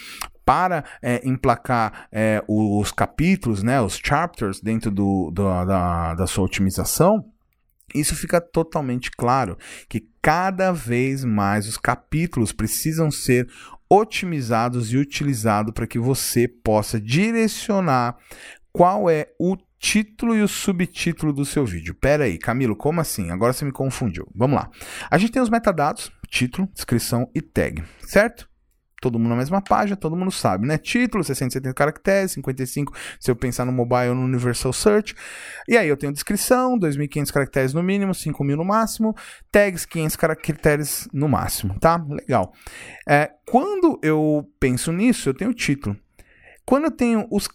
para 0.44 0.84
é, 1.00 1.26
emplacar 1.26 2.08
é, 2.12 2.42
os 2.46 2.92
capítulos, 2.92 3.62
né, 3.62 3.80
os 3.80 3.96
chapters 3.96 4.60
dentro 4.60 4.90
do, 4.90 5.30
do, 5.32 5.64
da, 5.64 6.14
da 6.14 6.26
sua 6.26 6.44
otimização, 6.44 7.24
isso 7.94 8.14
fica 8.14 8.40
totalmente 8.40 9.10
claro 9.10 9.56
que 9.88 10.06
cada 10.20 10.72
vez 10.72 11.24
mais 11.24 11.66
os 11.66 11.76
capítulos 11.76 12.52
precisam 12.52 13.10
ser 13.10 13.48
otimizados 13.88 14.92
e 14.92 14.96
utilizados 14.96 15.72
para 15.74 15.86
que 15.86 15.98
você 15.98 16.48
possa 16.48 17.00
direcionar 17.00 18.16
qual 18.72 19.10
é 19.10 19.28
o 19.38 19.56
título 19.78 20.34
e 20.34 20.42
o 20.42 20.48
subtítulo 20.48 21.32
do 21.32 21.44
seu 21.44 21.66
vídeo. 21.66 21.94
Pera 21.94 22.24
aí, 22.24 22.38
Camilo, 22.38 22.76
como 22.76 23.00
assim? 23.00 23.30
Agora 23.30 23.52
você 23.52 23.64
me 23.64 23.72
confundiu. 23.72 24.26
Vamos 24.34 24.56
lá. 24.56 24.70
A 25.10 25.18
gente 25.18 25.32
tem 25.32 25.42
os 25.42 25.50
metadados, 25.50 26.10
título, 26.28 26.68
descrição 26.72 27.28
e 27.34 27.42
tag, 27.42 27.82
certo? 28.06 28.51
Todo 29.02 29.18
mundo 29.18 29.30
na 29.30 29.36
mesma 29.36 29.60
página, 29.60 29.96
todo 29.96 30.14
mundo 30.14 30.30
sabe, 30.30 30.64
né? 30.64 30.78
Título, 30.78 31.24
670 31.24 31.74
caracteres, 31.74 32.30
55 32.30 32.94
se 33.18 33.28
eu 33.28 33.34
pensar 33.34 33.64
no 33.64 33.72
mobile 33.72 34.10
ou 34.10 34.14
no 34.14 34.22
Universal 34.22 34.72
Search. 34.72 35.12
E 35.68 35.76
aí 35.76 35.88
eu 35.88 35.96
tenho 35.96 36.12
descrição, 36.12 36.78
2.500 36.78 37.32
caracteres 37.32 37.74
no 37.74 37.82
mínimo, 37.82 38.12
5.000 38.12 38.54
no 38.54 38.64
máximo. 38.64 39.12
Tags, 39.50 39.84
500 39.84 40.14
caracteres 40.14 41.08
no 41.12 41.28
máximo, 41.28 41.76
tá? 41.80 41.96
Legal. 42.08 42.52
É, 43.08 43.28
quando 43.48 43.98
eu 44.04 44.48
penso 44.60 44.92
nisso, 44.92 45.28
eu 45.28 45.34
tenho 45.34 45.50
o 45.50 45.54
título. 45.54 45.96
Quando 46.64 46.84
eu 46.84 46.92
tenho 46.92 47.26
os 47.28 47.48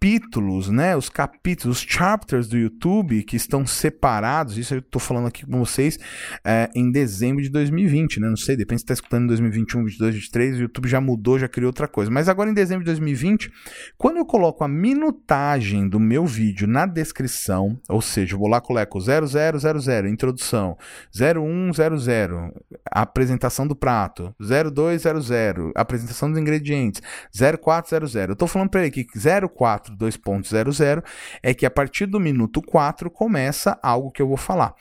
capítulos, 0.00 0.70
né, 0.70 0.96
os 0.96 1.10
capítulos, 1.10 1.76
os 1.76 1.84
chapters 1.86 2.48
do 2.48 2.56
YouTube 2.56 3.22
que 3.22 3.36
estão 3.36 3.66
separados, 3.66 4.56
isso 4.56 4.72
eu 4.72 4.78
estou 4.78 4.98
falando 4.98 5.28
aqui 5.28 5.44
com 5.44 5.58
vocês 5.58 5.98
é, 6.42 6.70
em 6.74 6.90
dezembro 6.90 7.42
de 7.42 7.50
2020, 7.50 8.18
né, 8.18 8.30
não 8.30 8.36
sei, 8.36 8.56
depende 8.56 8.80
se 8.80 8.84
está 8.84 8.94
escutando 8.94 9.24
em 9.24 9.26
2021, 9.26 9.84
22, 9.84 10.14
23, 10.14 10.56
o 10.56 10.62
YouTube 10.62 10.88
já 10.88 11.02
mudou, 11.02 11.38
já 11.38 11.46
criou 11.46 11.68
outra 11.68 11.86
coisa. 11.86 12.10
Mas 12.10 12.30
agora 12.30 12.48
em 12.48 12.54
dezembro 12.54 12.82
de 12.82 12.86
2020, 12.86 13.52
quando 13.98 14.16
eu 14.16 14.24
coloco 14.24 14.64
a 14.64 14.68
minutagem 14.68 15.86
do 15.86 16.00
meu 16.00 16.24
vídeo 16.24 16.66
na 16.66 16.86
descrição, 16.86 17.78
ou 17.86 18.00
seja, 18.00 18.36
eu 18.36 18.38
vou 18.38 18.48
lá 18.48 18.58
coloco 18.58 18.98
0000, 18.98 20.08
introdução, 20.08 20.78
0100, 21.12 22.54
apresentação 22.90 23.66
do 23.66 23.76
prato, 23.76 24.34
0200, 24.40 25.30
apresentação 25.76 26.30
dos 26.30 26.40
ingredientes, 26.40 27.02
0400, 27.62 28.14
eu 28.14 28.32
estou 28.32 28.48
falando 28.48 28.70
para 28.70 28.80
ele 28.80 28.90
que 28.90 29.04
042.00 29.96 31.02
é 31.42 31.54
que 31.54 31.66
a 31.66 31.70
partir 31.70 32.06
do 32.06 32.20
minuto 32.20 32.62
4 32.62 33.10
começa 33.10 33.78
algo 33.82 34.10
que 34.10 34.22
eu 34.22 34.28
vou 34.28 34.36
falar. 34.36 34.74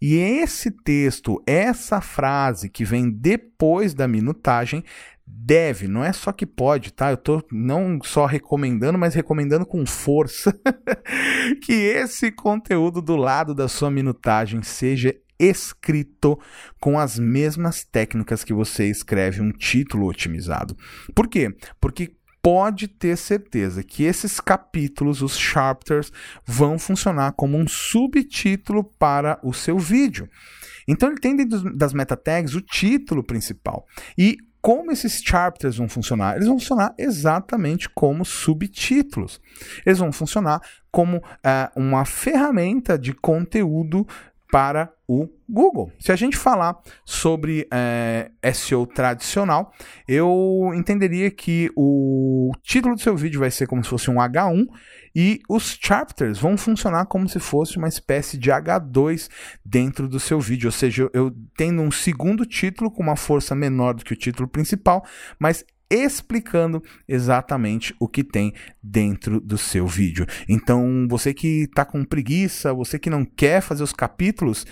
E 0.00 0.16
esse 0.16 0.70
texto, 0.70 1.42
essa 1.46 2.00
frase 2.00 2.68
que 2.68 2.84
vem 2.84 3.10
depois 3.10 3.94
da 3.94 4.06
minutagem, 4.06 4.84
deve, 5.26 5.88
não 5.88 6.04
é 6.04 6.12
só 6.12 6.32
que 6.32 6.46
pode, 6.46 6.92
tá? 6.92 7.10
Eu 7.10 7.16
tô 7.16 7.42
não 7.50 7.98
só 8.02 8.26
recomendando, 8.26 8.98
mas 8.98 9.14
recomendando 9.14 9.66
com 9.66 9.84
força 9.84 10.56
que 11.62 11.72
esse 11.72 12.30
conteúdo 12.30 13.02
do 13.02 13.16
lado 13.16 13.54
da 13.54 13.68
sua 13.68 13.90
minutagem 13.90 14.62
seja 14.62 15.14
escrito 15.38 16.38
com 16.80 16.98
as 16.98 17.18
mesmas 17.18 17.84
técnicas 17.84 18.42
que 18.42 18.54
você 18.54 18.88
escreve 18.88 19.42
um 19.42 19.52
título 19.52 20.06
otimizado. 20.06 20.76
Por 21.14 21.28
quê? 21.28 21.54
Porque 21.80 22.16
pode 22.46 22.86
ter 22.86 23.16
certeza 23.16 23.82
que 23.82 24.04
esses 24.04 24.38
capítulos, 24.38 25.20
os 25.20 25.36
chapters, 25.36 26.12
vão 26.46 26.78
funcionar 26.78 27.32
como 27.32 27.58
um 27.58 27.66
subtítulo 27.66 28.84
para 28.84 29.40
o 29.42 29.52
seu 29.52 29.80
vídeo. 29.80 30.30
Então 30.86 31.08
ele 31.08 31.18
tem 31.18 31.34
dentro 31.34 31.76
das 31.76 31.92
meta 31.92 32.16
tags 32.16 32.54
o 32.54 32.60
título 32.60 33.24
principal. 33.24 33.84
E 34.16 34.36
como 34.62 34.92
esses 34.92 35.20
chapters 35.20 35.76
vão 35.76 35.88
funcionar? 35.88 36.36
Eles 36.36 36.46
vão 36.46 36.56
funcionar 36.56 36.94
exatamente 36.96 37.88
como 37.90 38.24
subtítulos. 38.24 39.40
Eles 39.84 39.98
vão 39.98 40.12
funcionar 40.12 40.60
como 40.92 41.16
uh, 41.16 41.22
uma 41.74 42.04
ferramenta 42.04 42.96
de 42.96 43.12
conteúdo 43.12 44.06
para 44.50 44.92
o 45.08 45.28
Google. 45.48 45.92
Se 45.98 46.10
a 46.10 46.16
gente 46.16 46.36
falar 46.36 46.76
sobre 47.04 47.66
é, 47.72 48.30
SEO 48.52 48.86
tradicional, 48.86 49.72
eu 50.08 50.72
entenderia 50.74 51.30
que 51.30 51.70
o 51.76 52.52
título 52.62 52.94
do 52.94 53.00
seu 53.00 53.16
vídeo 53.16 53.40
vai 53.40 53.50
ser 53.50 53.66
como 53.66 53.82
se 53.82 53.90
fosse 53.90 54.10
um 54.10 54.16
H1 54.16 54.66
e 55.14 55.40
os 55.48 55.78
chapters 55.80 56.38
vão 56.38 56.56
funcionar 56.56 57.06
como 57.06 57.28
se 57.28 57.38
fosse 57.38 57.78
uma 57.78 57.88
espécie 57.88 58.36
de 58.36 58.50
H2 58.50 59.28
dentro 59.64 60.08
do 60.08 60.20
seu 60.20 60.40
vídeo, 60.40 60.68
ou 60.68 60.72
seja, 60.72 61.08
eu 61.12 61.34
tendo 61.56 61.82
um 61.82 61.90
segundo 61.90 62.44
título 62.44 62.90
com 62.90 63.02
uma 63.02 63.16
força 63.16 63.54
menor 63.54 63.94
do 63.94 64.04
que 64.04 64.12
o 64.12 64.16
título 64.16 64.48
principal, 64.48 65.04
mas 65.38 65.64
explicando 65.90 66.82
exatamente 67.06 67.94
o 68.00 68.08
que 68.08 68.24
tem 68.24 68.52
dentro 68.82 69.40
do 69.40 69.56
seu 69.56 69.86
vídeo. 69.86 70.26
Então, 70.48 71.06
você 71.08 71.32
que 71.32 71.62
está 71.62 71.84
com 71.84 72.04
preguiça, 72.04 72.72
você 72.72 72.98
que 72.98 73.10
não 73.10 73.24
quer 73.24 73.60
fazer 73.60 73.82
os 73.82 73.92
capítulos, 73.92 74.66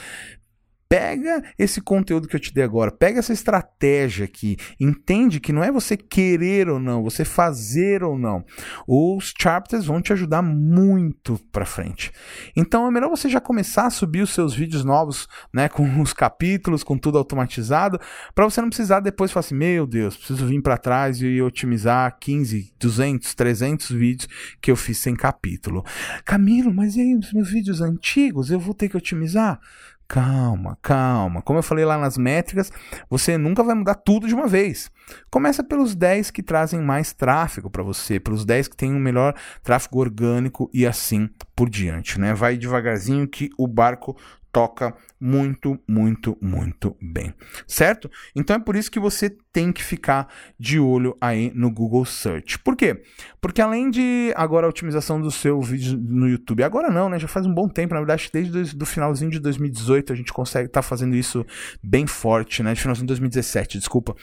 Pega 0.95 1.43
esse 1.59 1.81
conteúdo 1.81 2.29
que 2.29 2.37
eu 2.37 2.41
te 2.41 2.55
dei 2.55 2.63
agora, 2.63 2.93
pega 2.93 3.19
essa 3.19 3.33
estratégia 3.33 4.27
aqui, 4.27 4.57
entende 4.79 5.41
que 5.41 5.53
não 5.53 5.65
é 5.65 5.73
você 5.73 5.97
querer 5.97 6.69
ou 6.69 6.79
não, 6.79 7.03
você 7.03 7.25
fazer 7.25 8.05
ou 8.05 8.17
não. 8.17 8.45
Os 8.87 9.35
chapters 9.37 9.87
vão 9.87 10.01
te 10.01 10.13
ajudar 10.13 10.41
muito 10.41 11.37
para 11.51 11.67
frente. 11.67 12.13
Então 12.55 12.87
é 12.87 12.93
melhor 12.93 13.11
você 13.11 13.29
já 13.29 13.41
começar 13.41 13.87
a 13.87 13.91
subir 13.91 14.23
os 14.23 14.33
seus 14.33 14.55
vídeos 14.55 14.85
novos, 14.85 15.27
né, 15.53 15.69
com 15.69 16.01
os 16.01 16.13
capítulos, 16.13 16.85
com 16.85 16.97
tudo 16.97 17.19
automatizado, 17.19 17.99
para 18.33 18.45
você 18.45 18.61
não 18.61 18.69
precisar 18.69 19.01
depois 19.01 19.33
falar 19.33 19.41
assim: 19.41 19.57
"Meu 19.57 19.89
Deus, 19.89 20.17
preciso 20.17 20.47
vir 20.47 20.63
para 20.63 20.79
trás 20.79 21.21
e 21.21 21.43
otimizar 21.43 22.17
15, 22.21 22.73
200, 22.79 23.35
300 23.35 23.91
vídeos 23.91 24.29
que 24.63 24.71
eu 24.71 24.77
fiz 24.77 24.99
sem 24.99 25.17
capítulo". 25.17 25.85
Camilo, 26.25 26.73
mas 26.73 26.95
e 26.95 27.01
aí 27.01 27.17
os 27.17 27.33
meus 27.33 27.51
vídeos 27.51 27.81
antigos 27.81 28.49
eu 28.49 28.61
vou 28.61 28.75
ter 28.75 28.89
que 28.89 28.97
otimizar? 28.97 29.59
Calma, 30.07 30.79
calma. 30.83 31.40
Como 31.40 31.59
eu 31.59 31.62
falei 31.62 31.85
lá 31.85 31.97
nas 31.97 32.19
métricas, 32.19 32.71
você 33.09 33.38
nunca 33.38 33.62
vai 33.62 33.75
mudar 33.75 33.95
tudo 33.95 34.29
de 34.29 34.35
uma 34.35 34.47
vez. 34.47 34.90
Começa 35.31 35.64
pelos 35.64 35.95
10 35.95 36.31
que 36.31 36.43
trazem 36.43 36.81
mais 36.81 37.12
tráfego 37.12 37.71
para 37.71 37.83
você, 37.83 38.21
pelos 38.21 38.45
10 38.45 38.69
que 38.69 38.77
têm 38.77 38.93
um 38.93 38.99
melhor 38.99 39.35
tráfego 39.62 39.99
orgânico 39.99 40.71
e 40.73 40.87
assim 40.87 41.29
por 41.57 41.71
diante, 41.71 42.21
né? 42.21 42.35
Vai 42.35 42.57
devagarzinho 42.57 43.27
que 43.27 43.49
o 43.59 43.67
barco 43.67 44.17
toca 44.55 44.95
muito, 45.21 45.77
muito, 45.88 46.38
muito 46.40 46.97
bem, 47.03 47.35
certo? 47.67 48.09
Então 48.37 48.55
é 48.55 48.59
por 48.61 48.77
isso 48.77 48.88
que 48.88 49.01
você 49.01 49.29
tem 49.53 49.73
que 49.73 49.83
ficar 49.83 50.33
de 50.57 50.79
olho 50.79 51.17
aí 51.21 51.51
no 51.57 51.73
Google 51.73 52.05
Search. 52.05 52.61
Por 52.61 52.77
quê? 52.77 53.03
Porque 53.40 53.61
além 53.61 53.90
de 53.90 54.33
agora 54.37 54.67
a 54.67 54.71
otimização 54.71 55.21
do 55.21 55.29
seu 55.29 55.61
vídeo 55.61 55.99
no 55.99 56.29
YouTube, 56.29 56.62
agora 56.62 56.88
não, 56.88 57.09
né? 57.09 57.19
Já 57.19 57.27
faz 57.27 57.47
um 57.47 57.53
bom 57.53 57.69
tempo, 57.69 57.95
na 57.95 58.01
verdade, 58.01 58.31
desde 58.33 58.81
o 58.81 58.87
finalzinho 58.87 59.33
de 59.33 59.40
2018 59.40 60.12
a 60.12 60.17
gente 60.17 60.33
consegue 60.33 60.69
estar 60.69 60.83
tá 60.83 60.87
fazendo 60.87 61.17
isso 61.17 61.45
bem 61.83 62.07
forte, 62.07 62.62
né? 62.62 62.73
De 62.75 62.81
finalzinho 62.81 63.07
de 63.07 63.09
2017, 63.09 63.79
desculpa 63.79 64.14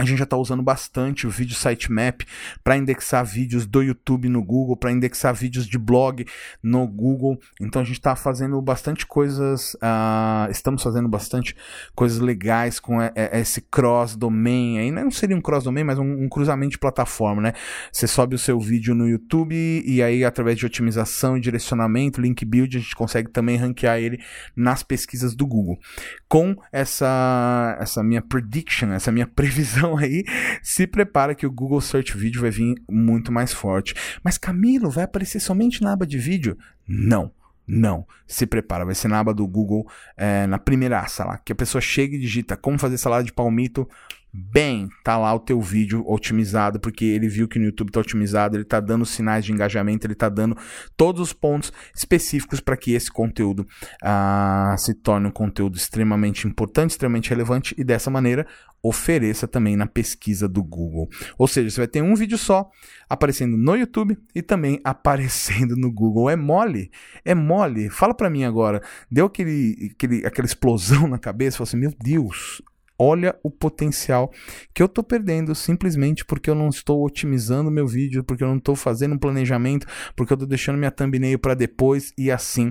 a 0.00 0.04
gente 0.04 0.18
já 0.18 0.24
está 0.24 0.36
usando 0.36 0.62
bastante 0.62 1.26
o 1.26 1.30
vídeo 1.30 1.54
sitemap 1.54 2.22
para 2.64 2.76
indexar 2.76 3.24
vídeos 3.24 3.66
do 3.66 3.82
YouTube 3.82 4.28
no 4.28 4.42
Google, 4.42 4.76
para 4.76 4.90
indexar 4.90 5.34
vídeos 5.34 5.66
de 5.66 5.78
blog 5.78 6.24
no 6.62 6.86
Google. 6.86 7.38
Então 7.60 7.82
a 7.82 7.84
gente 7.84 7.98
está 7.98 8.16
fazendo 8.16 8.60
bastante 8.62 9.06
coisas, 9.06 9.74
uh, 9.74 10.50
estamos 10.50 10.82
fazendo 10.82 11.08
bastante 11.08 11.54
coisas 11.94 12.18
legais 12.18 12.80
com 12.80 12.96
esse 13.32 13.60
cross 13.60 14.16
domain. 14.16 14.78
Aí 14.78 14.90
não 14.90 15.10
seria 15.10 15.36
um 15.36 15.40
cross 15.40 15.64
domain, 15.64 15.84
mas 15.84 15.98
um, 15.98 16.24
um, 16.24 16.28
cruzamento 16.28 16.72
de 16.72 16.78
plataforma, 16.78 17.42
né? 17.42 17.52
Você 17.92 18.06
sobe 18.06 18.34
o 18.34 18.38
seu 18.38 18.58
vídeo 18.58 18.94
no 18.94 19.06
YouTube 19.06 19.54
e 19.54 20.02
aí 20.02 20.24
através 20.24 20.56
de 20.56 20.64
otimização 20.64 21.36
e 21.36 21.40
direcionamento, 21.40 22.20
link 22.20 22.42
build, 22.44 22.76
a 22.76 22.80
gente 22.80 22.96
consegue 22.96 23.30
também 23.30 23.56
ranquear 23.56 23.98
ele 23.98 24.18
nas 24.56 24.82
pesquisas 24.82 25.34
do 25.34 25.46
Google. 25.46 25.78
Com 26.26 26.56
essa 26.72 27.76
essa 27.78 28.02
minha 28.02 28.22
prediction, 28.22 28.92
essa 28.92 29.12
minha 29.12 29.26
previsão 29.26 29.89
então 29.90 29.98
aí, 29.98 30.24
se 30.62 30.86
prepara 30.86 31.34
que 31.34 31.46
o 31.46 31.50
Google 31.50 31.80
Search 31.80 32.16
Video 32.16 32.40
vai 32.40 32.50
vir 32.50 32.76
muito 32.88 33.32
mais 33.32 33.52
forte. 33.52 33.94
Mas 34.22 34.38
Camilo, 34.38 34.90
vai 34.90 35.04
aparecer 35.04 35.40
somente 35.40 35.82
na 35.82 35.92
aba 35.92 36.06
de 36.06 36.18
vídeo? 36.18 36.56
Não. 36.86 37.32
Não, 37.72 38.04
se 38.26 38.46
prepara, 38.46 38.84
vai 38.84 38.96
ser 38.96 39.06
na 39.06 39.20
aba 39.20 39.32
do 39.32 39.46
Google, 39.46 39.88
é, 40.16 40.44
na 40.48 40.58
primeira 40.58 41.06
lá, 41.20 41.38
que 41.38 41.52
a 41.52 41.54
pessoa 41.54 41.80
chega 41.80 42.16
e 42.16 42.18
digita 42.18 42.56
como 42.56 42.76
fazer 42.76 42.98
salada 42.98 43.22
de 43.22 43.32
palmito, 43.32 43.88
bem, 44.32 44.88
tá 45.02 45.16
lá 45.18 45.34
o 45.34 45.40
teu 45.40 45.60
vídeo 45.60 46.04
otimizado, 46.06 46.78
porque 46.78 47.04
ele 47.04 47.28
viu 47.28 47.48
que 47.48 47.58
no 47.58 47.64
YouTube 47.66 47.90
tá 47.90 48.00
otimizado, 48.00 48.56
ele 48.56 48.64
tá 48.64 48.80
dando 48.80 49.04
sinais 49.04 49.44
de 49.44 49.52
engajamento, 49.52 50.06
ele 50.06 50.14
tá 50.14 50.28
dando 50.28 50.56
todos 50.96 51.20
os 51.20 51.32
pontos 51.32 51.72
específicos 51.94 52.60
para 52.60 52.76
que 52.76 52.92
esse 52.92 53.10
conteúdo 53.10 53.66
uh, 54.02 54.78
se 54.78 54.94
torne 54.94 55.26
um 55.26 55.32
conteúdo 55.32 55.76
extremamente 55.76 56.46
importante, 56.46 56.90
extremamente 56.90 57.30
relevante 57.30 57.74
e 57.76 57.84
dessa 57.84 58.10
maneira 58.10 58.46
ofereça 58.82 59.46
também 59.46 59.76
na 59.76 59.86
pesquisa 59.86 60.48
do 60.48 60.62
Google. 60.62 61.08
Ou 61.36 61.46
seja, 61.46 61.70
você 61.70 61.80
vai 61.80 61.88
ter 61.88 62.02
um 62.02 62.14
vídeo 62.14 62.38
só 62.38 62.70
aparecendo 63.08 63.56
no 63.56 63.76
YouTube 63.76 64.16
e 64.34 64.42
também 64.42 64.80
aparecendo 64.84 65.76
no 65.76 65.92
Google. 65.92 66.30
É 66.30 66.36
mole? 66.36 66.90
É 67.24 67.34
mole? 67.34 67.90
Fala 67.90 68.14
para 68.14 68.30
mim 68.30 68.44
agora. 68.44 68.82
Deu 69.10 69.26
aquele, 69.26 69.92
aquele, 69.92 70.26
aquela 70.26 70.46
explosão 70.46 71.06
na 71.08 71.18
cabeça? 71.18 71.58
Falei 71.58 71.68
assim, 71.68 71.76
meu 71.76 71.94
Deus, 71.98 72.62
olha 73.00 73.34
o 73.42 73.50
potencial 73.50 74.30
que 74.74 74.82
eu 74.82 74.86
estou 74.86 75.02
perdendo 75.02 75.54
simplesmente 75.54 76.22
porque 76.22 76.50
eu 76.50 76.54
não 76.54 76.68
estou 76.68 77.02
otimizando 77.02 77.70
meu 77.70 77.86
vídeo, 77.86 78.22
porque 78.22 78.44
eu 78.44 78.48
não 78.48 78.58
estou 78.58 78.76
fazendo 78.76 79.14
um 79.14 79.18
planejamento, 79.18 79.86
porque 80.14 80.34
eu 80.34 80.36
estou 80.36 80.46
deixando 80.46 80.76
minha 80.76 80.90
thumbnail 80.90 81.38
para 81.38 81.54
depois 81.54 82.12
e 82.18 82.30
assim 82.30 82.70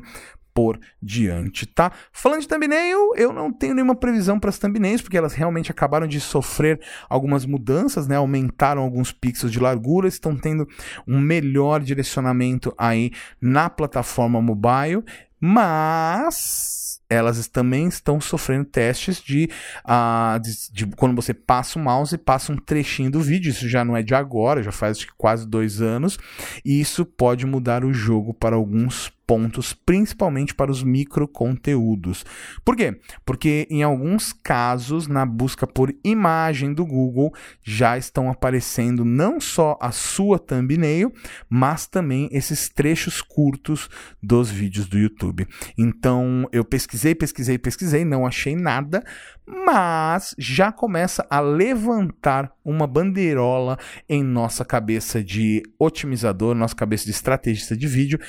por 0.54 0.80
diante, 1.02 1.65
tá? 1.65 1.92
Falando 2.12 2.42
de 2.42 2.48
thumbnail, 2.48 3.15
eu 3.15 3.32
não 3.32 3.52
tenho 3.52 3.74
nenhuma 3.74 3.96
previsão 3.96 4.39
para 4.39 4.50
as 4.50 4.60
thumbnails, 4.60 5.02
porque 5.02 5.18
elas 5.18 5.34
realmente 5.34 5.72
acabaram 5.72 6.06
de 6.06 6.20
sofrer 6.20 6.80
algumas 7.08 7.46
mudanças, 7.46 8.08
né? 8.08 8.18
Aumentaram 8.18 8.82
alguns 8.82 9.12
pixels 9.12 9.52
de 9.52 9.60
largura, 9.60 10.08
estão 10.08 10.36
tendo 10.36 10.68
um 11.08 11.20
melhor 11.20 11.82
direcionamento 11.82 12.74
aí 12.78 13.12
na 13.42 13.70
plataforma 13.70 14.42
mobile, 14.42 15.04
mas 15.39 16.89
elas 17.10 17.47
também 17.47 17.88
estão 17.88 18.21
sofrendo 18.21 18.65
testes 18.65 19.19
de, 19.19 19.49
uh, 19.84 20.39
de, 20.39 20.71
de, 20.71 20.86
quando 20.95 21.15
você 21.15 21.34
passa 21.34 21.80
o 21.80 21.82
mouse 21.82 22.13
e 22.13 22.19
passa 22.19 22.54
um 22.54 22.58
trechinho 22.58 23.10
do 23.10 23.19
vídeo. 23.19 23.49
Isso 23.49 23.67
já 23.67 23.84
não 23.84 23.97
é 23.97 24.04
de 24.04 24.13
agora, 24.13 24.62
já 24.62 24.71
faz 24.71 25.04
quase 25.17 25.47
dois 25.47 25.82
anos. 25.82 26.19
E 26.63 26.80
isso 26.80 27.04
pode 27.04 27.47
mudar 27.47 27.84
o 27.84 27.91
jogo 27.91 28.34
para 28.34 28.56
alguns 28.56 29.12
pontos, 29.30 29.74
principalmente 29.74 30.56
para 30.56 30.72
os 30.72 30.82
microconteúdos. 30.82 32.26
Por 32.65 32.76
quê? 32.76 33.00
Porque 33.24 33.68
em 33.70 33.84
alguns 33.84 34.34
casos, 34.34 35.06
na 35.06 35.24
busca 35.24 35.68
por 35.68 35.94
imagem 36.04 36.74
do 36.74 36.84
Google, 36.84 37.32
já 37.62 37.96
estão 37.96 38.32
aparecendo 38.32 39.06
não 39.06 39.39
só 39.39 39.78
a 39.80 39.92
sua 39.92 40.39
thumbnail, 40.39 41.13
mas 41.48 41.86
também 41.86 42.28
esses 42.32 42.70
trechos 42.70 43.22
curtos 43.22 43.88
dos 44.20 44.50
vídeos 44.50 44.88
do 44.88 44.98
YouTube. 44.98 45.48
Então, 45.78 46.50
eu 46.52 46.65
pesquisei, 46.65 47.13
pesquisei, 47.13 47.60
pesquisei, 47.60 48.04
não 48.04 48.26
achei 48.26 48.56
nada, 48.56 49.04
mas 49.46 50.34
já 50.39 50.72
começa 50.72 51.24
a 51.30 51.39
levantar 51.39 52.52
uma 52.65 52.88
bandeirola 52.88 53.78
em 54.10 54.24
nossa 54.24 54.65
cabeça 54.65 55.24
de 55.24 55.62
otimizador, 55.78 56.56
nossa 56.56 56.76
cabeça 56.76 57.06
de 57.06 57.12
estrategista 57.12 57.78
de 57.78 57.88
vídeo, 57.88 58.20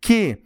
que 0.00 0.38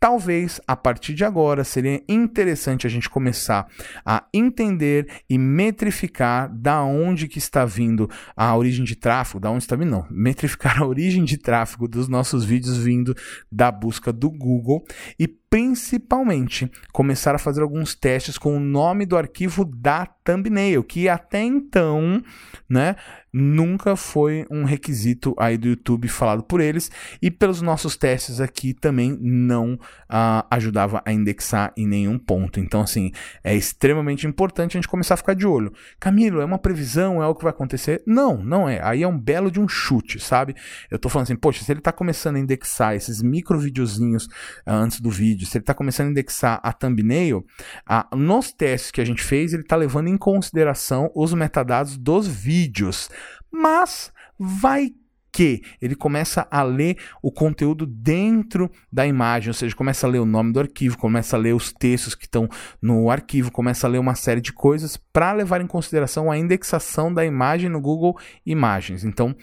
talvez 0.00 0.60
a 0.66 0.76
partir 0.76 1.14
de 1.14 1.24
agora 1.24 1.64
seria 1.64 2.02
interessante 2.08 2.86
a 2.86 2.90
gente 2.90 3.08
começar 3.10 3.66
a 4.04 4.24
entender 4.32 5.08
e 5.28 5.36
metrificar 5.36 6.48
da 6.54 6.82
onde 6.82 7.28
que 7.28 7.38
está 7.38 7.64
vindo 7.64 8.08
a 8.36 8.56
origem 8.56 8.84
de 8.84 8.94
tráfego, 8.94 9.40
da 9.40 9.50
onde 9.50 9.64
está 9.64 9.76
vindo, 9.76 9.90
não, 9.90 10.06
metrificar 10.10 10.80
a 10.80 10.86
origem 10.86 11.24
de 11.24 11.36
tráfego 11.36 11.88
dos 11.88 12.08
nossos 12.08 12.44
vídeos 12.44 12.78
vindo 12.78 13.14
da 13.50 13.70
busca 13.70 14.12
do 14.12 14.30
Google 14.30 14.84
e 15.18 15.26
principalmente 15.50 16.70
começar 16.92 17.34
a 17.34 17.38
fazer 17.38 17.62
alguns 17.62 17.94
testes 17.94 18.36
com 18.36 18.56
o 18.56 18.60
nome 18.60 19.06
do 19.06 19.16
arquivo 19.16 19.64
da 19.64 20.06
thumbnail, 20.06 20.84
que 20.84 21.08
até 21.08 21.42
então, 21.42 22.22
né, 22.68 22.96
nunca 23.32 23.94
foi 23.96 24.46
um 24.50 24.64
requisito 24.64 25.34
aí 25.38 25.56
do 25.56 25.68
YouTube 25.68 26.08
falado 26.08 26.42
por 26.42 26.60
eles 26.60 26.90
e 27.20 27.30
pelos 27.30 27.62
nossos 27.62 27.96
testes 27.96 28.40
aqui 28.40 28.74
também 28.74 29.16
não 29.20 29.74
uh, 29.74 30.46
ajudava 30.50 31.02
a 31.04 31.12
indexar 31.12 31.72
em 31.76 31.86
nenhum 31.86 32.18
ponto. 32.18 32.58
Então, 32.58 32.80
assim, 32.80 33.12
é 33.44 33.54
extremamente 33.54 34.26
importante 34.26 34.76
a 34.76 34.78
gente 34.78 34.88
começar 34.88 35.14
a 35.14 35.16
ficar 35.18 35.34
de 35.34 35.46
olho. 35.46 35.72
Camilo, 36.00 36.40
é 36.40 36.44
uma 36.44 36.58
previsão, 36.58 37.22
é 37.22 37.26
o 37.26 37.34
que 37.34 37.44
vai 37.44 37.50
acontecer? 37.50 38.02
Não, 38.06 38.36
não 38.42 38.68
é. 38.68 38.80
Aí 38.82 39.02
é 39.02 39.08
um 39.08 39.18
belo 39.18 39.50
de 39.50 39.60
um 39.60 39.68
chute, 39.68 40.18
sabe? 40.18 40.54
Eu 40.90 40.98
tô 40.98 41.08
falando 41.08 41.24
assim, 41.24 41.36
poxa, 41.36 41.64
se 41.64 41.72
ele 41.72 41.80
tá 41.80 41.92
começando 41.92 42.36
a 42.36 42.40
indexar 42.40 42.94
esses 42.94 43.22
micro 43.22 43.58
videozinhos 43.58 44.26
uh, 44.26 44.72
antes 44.72 45.00
do 45.00 45.10
vídeo, 45.10 45.37
se 45.46 45.58
ele 45.58 45.64
tá 45.64 45.74
começando 45.74 46.08
a 46.08 46.10
indexar 46.10 46.60
a 46.62 46.72
thumbnail, 46.72 47.44
uh, 47.88 48.16
nos 48.16 48.52
testes 48.52 48.90
que 48.90 49.00
a 49.00 49.04
gente 49.04 49.22
fez, 49.22 49.52
ele 49.52 49.64
tá 49.64 49.76
levando 49.76 50.08
em 50.08 50.16
consideração 50.16 51.10
os 51.14 51.32
metadados 51.34 51.96
dos 51.96 52.26
vídeos. 52.26 53.10
Mas 53.50 54.12
vai 54.38 54.92
que 55.30 55.62
ele 55.80 55.94
começa 55.94 56.46
a 56.50 56.62
ler 56.62 56.96
o 57.22 57.30
conteúdo 57.30 57.86
dentro 57.86 58.70
da 58.92 59.06
imagem, 59.06 59.50
ou 59.50 59.54
seja, 59.54 59.74
começa 59.74 60.06
a 60.06 60.10
ler 60.10 60.18
o 60.18 60.24
nome 60.24 60.52
do 60.52 60.60
arquivo, 60.60 60.98
começa 60.98 61.36
a 61.36 61.38
ler 61.38 61.54
os 61.54 61.72
textos 61.72 62.14
que 62.14 62.24
estão 62.24 62.48
no 62.80 63.10
arquivo, 63.10 63.52
começa 63.52 63.86
a 63.86 63.90
ler 63.90 63.98
uma 63.98 64.14
série 64.14 64.40
de 64.40 64.52
coisas 64.52 64.96
para 64.96 65.32
levar 65.32 65.60
em 65.60 65.66
consideração 65.66 66.30
a 66.30 66.38
indexação 66.38 67.12
da 67.12 67.24
imagem 67.24 67.68
no 67.68 67.80
Google 67.80 68.18
Imagens. 68.44 69.04
Então, 69.04 69.36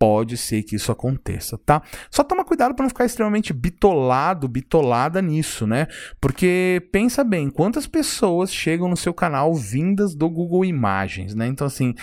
pode 0.00 0.38
ser 0.38 0.62
que 0.62 0.76
isso 0.76 0.90
aconteça, 0.90 1.58
tá? 1.58 1.82
Só 2.10 2.24
toma 2.24 2.42
cuidado 2.42 2.74
para 2.74 2.84
não 2.84 2.88
ficar 2.88 3.04
extremamente 3.04 3.52
bitolado, 3.52 4.48
bitolada 4.48 5.20
nisso, 5.20 5.66
né? 5.66 5.88
Porque 6.18 6.88
pensa 6.90 7.22
bem, 7.22 7.50
quantas 7.50 7.86
pessoas 7.86 8.50
chegam 8.50 8.88
no 8.88 8.96
seu 8.96 9.12
canal 9.12 9.54
vindas 9.54 10.14
do 10.14 10.26
Google 10.30 10.64
Imagens, 10.64 11.34
né? 11.34 11.46
Então 11.46 11.66
assim, 11.66 11.94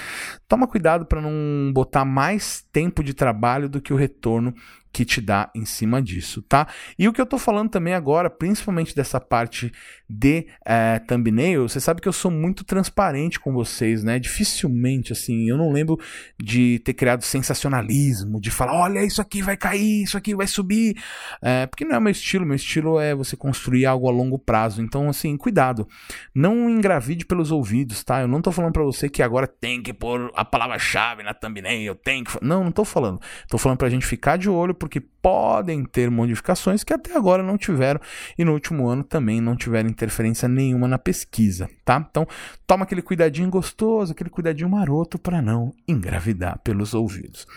toma 0.48 0.68
cuidado 0.68 1.06
para 1.06 1.22
não 1.22 1.72
botar 1.74 2.06
mais 2.06 2.66
tempo 2.72 3.04
de 3.04 3.14
trabalho 3.14 3.68
do 3.68 3.82
que 3.82 3.94
o 3.94 3.98
retorno 3.98 4.54
que 4.98 5.06
te 5.06 5.22
dá 5.22 5.52
em 5.54 5.64
cima 5.64 6.02
disso, 6.02 6.42
tá? 6.42 6.68
E 6.98 7.08
o 7.08 7.14
que 7.14 7.22
eu 7.22 7.26
tô 7.26 7.38
falando 7.38 7.70
também 7.70 7.94
agora, 7.94 8.32
principalmente 8.32 8.96
dessa 8.96 9.20
parte 9.20 9.72
de 10.10 10.48
é, 10.66 10.98
thumbnail, 11.00 11.70
você 11.70 11.80
sabe 11.80 12.02
que 12.02 12.08
eu 12.08 12.14
sou 12.14 12.32
muito 12.32 12.64
transparente 12.64 13.40
com 13.40 13.54
vocês, 13.54 14.04
né? 14.04 14.18
Dificilmente, 14.18 15.14
assim, 15.14 15.48
eu 15.48 15.56
não 15.56 15.72
lembro 15.72 16.00
de 16.40 16.80
ter 16.80 16.96
criado 16.96 17.22
sensacionalismo, 17.22 18.42
de 18.42 18.50
falar, 18.50 18.74
olha, 18.74 19.04
isso 19.04 19.22
aqui 19.22 19.42
vai 19.42 19.56
cair, 19.56 20.02
isso 20.02 20.18
aqui 20.18 20.34
vai 20.34 20.48
subir, 20.48 20.98
é, 21.44 21.68
porque 21.68 21.86
não 21.86 21.96
é 21.96 22.00
meu 22.00 22.12
estilo, 22.12 22.44
meu 22.44 22.56
estilo 22.56 23.00
é 23.00 23.14
você 23.14 23.38
construir 23.38 23.86
algo 23.86 24.08
a 24.08 24.12
longo 24.12 24.40
prazo, 24.40 24.82
então, 24.82 25.10
assim, 25.10 25.38
cuidado, 25.38 25.88
não 26.34 26.68
engravide 26.68 27.24
pelos 27.24 27.52
ouvidos, 27.52 28.04
tá? 28.04 28.22
Eu 28.22 28.28
não 28.28 28.42
tô 28.42 28.52
falando 28.52 28.74
para 28.74 28.84
você 28.84 29.10
que 29.10 29.22
agora 29.22 29.46
tem 29.46 29.80
que 29.80 29.94
pôr 29.94 30.32
a 30.38 30.46
palavra-chave 30.46 31.24
na 31.24 31.34
thumbnail, 31.34 31.96
tem 31.96 32.24
que... 32.24 32.32
Não, 32.44 32.64
não 32.64 32.72
tô 32.72 32.86
falando, 32.86 33.20
tô 33.50 33.58
falando 33.58 33.80
pra 33.80 33.90
gente 33.90 34.06
ficar 34.06 34.38
de 34.38 34.48
olho, 34.48 34.76
porque 34.76 35.02
podem 35.02 35.84
ter 35.84 36.12
modificações 36.12 36.84
que 36.84 36.94
até 36.94 37.18
agora 37.18 37.42
não 37.42 37.58
tiveram 37.58 38.00
e 38.38 38.46
no 38.46 38.54
último 38.54 38.88
ano 38.88 39.04
também 39.04 39.42
não 39.42 39.56
tiveram 39.56 39.90
interferência 39.90 40.48
nenhuma 40.48 40.88
na 40.88 41.00
pesquisa, 41.00 41.68
tá? 41.84 42.06
Então, 42.08 42.28
toma 42.68 42.84
aquele 42.84 43.02
cuidadinho 43.02 43.50
gostoso, 43.50 44.12
aquele 44.12 44.30
cuidadinho 44.30 44.70
maroto 44.70 45.18
para 45.18 45.42
não 45.42 45.74
engravidar 45.88 46.60
pelos 46.60 46.94
ouvidos. 46.94 47.48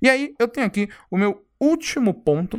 E 0.00 0.08
aí, 0.08 0.34
eu 0.38 0.48
tenho 0.48 0.66
aqui 0.66 0.88
o 1.10 1.18
meu 1.18 1.44
último 1.60 2.14
ponto 2.14 2.58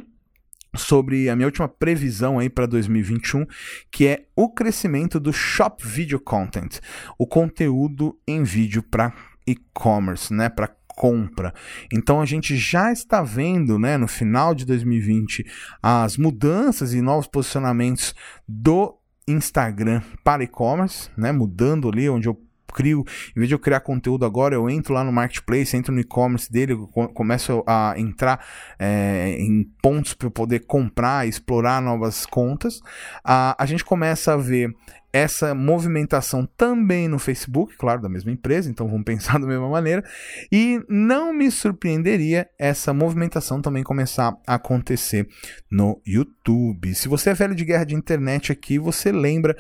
sobre 0.75 1.27
a 1.27 1.35
minha 1.35 1.47
última 1.47 1.67
previsão 1.67 2.37
aí 2.37 2.49
para 2.49 2.67
2021, 2.67 3.45
que 3.91 4.07
é 4.07 4.25
o 4.35 4.47
crescimento 4.47 5.19
do 5.19 5.33
Shop 5.33 5.85
Video 5.85 6.19
Content, 6.19 6.79
o 7.17 7.25
conteúdo 7.25 8.17
em 8.27 8.43
vídeo 8.43 8.83
para 8.83 9.11
e-commerce, 9.47 10.33
né, 10.33 10.49
para 10.49 10.67
compra. 10.95 11.53
Então 11.91 12.21
a 12.21 12.25
gente 12.25 12.55
já 12.55 12.91
está 12.91 13.23
vendo, 13.23 13.79
né, 13.79 13.97
no 13.97 14.07
final 14.07 14.53
de 14.53 14.65
2020, 14.65 15.45
as 15.81 16.17
mudanças 16.17 16.93
e 16.93 17.01
novos 17.01 17.27
posicionamentos 17.27 18.13
do 18.47 18.97
Instagram 19.27 20.01
para 20.23 20.43
e-commerce, 20.43 21.09
né, 21.17 21.31
mudando 21.31 21.89
ali 21.89 22.09
onde 22.09 22.27
eu 22.27 22.39
crio, 22.71 23.03
em 23.31 23.39
vez 23.39 23.49
de 23.49 23.55
eu 23.55 23.59
criar 23.59 23.81
conteúdo 23.81 24.25
agora, 24.25 24.55
eu 24.55 24.69
entro 24.69 24.93
lá 24.93 25.03
no 25.03 25.11
marketplace, 25.11 25.75
entro 25.75 25.93
no 25.93 25.99
e-commerce 25.99 26.49
dele, 26.49 26.73
começo 27.13 27.63
a 27.67 27.95
entrar 27.97 28.45
é, 28.79 29.35
em 29.39 29.63
pontos 29.81 30.13
para 30.13 30.29
poder 30.31 30.65
comprar, 30.65 31.27
explorar 31.27 31.81
novas 31.81 32.25
contas. 32.25 32.79
a 33.23 33.65
gente 33.65 33.83
começa 33.83 34.33
a 34.33 34.37
ver 34.37 34.73
essa 35.13 35.53
movimentação 35.53 36.47
também 36.57 37.07
no 37.07 37.19
Facebook, 37.19 37.75
claro, 37.77 38.01
da 38.01 38.09
mesma 38.09 38.31
empresa, 38.31 38.69
então 38.69 38.87
vamos 38.87 39.03
pensar 39.05 39.39
da 39.39 39.47
mesma 39.47 39.69
maneira. 39.69 40.03
E 40.51 40.79
não 40.87 41.33
me 41.33 41.51
surpreenderia 41.51 42.47
essa 42.57 42.93
movimentação 42.93 43.61
também 43.61 43.83
começar 43.83 44.33
a 44.47 44.55
acontecer 44.55 45.27
no 45.69 46.01
YouTube. 46.05 46.93
Se 46.95 47.07
você 47.07 47.31
é 47.31 47.33
velho 47.33 47.55
de 47.55 47.65
guerra 47.65 47.83
de 47.83 47.95
internet 47.95 48.51
aqui, 48.51 48.79
você 48.79 49.11
lembra 49.11 49.55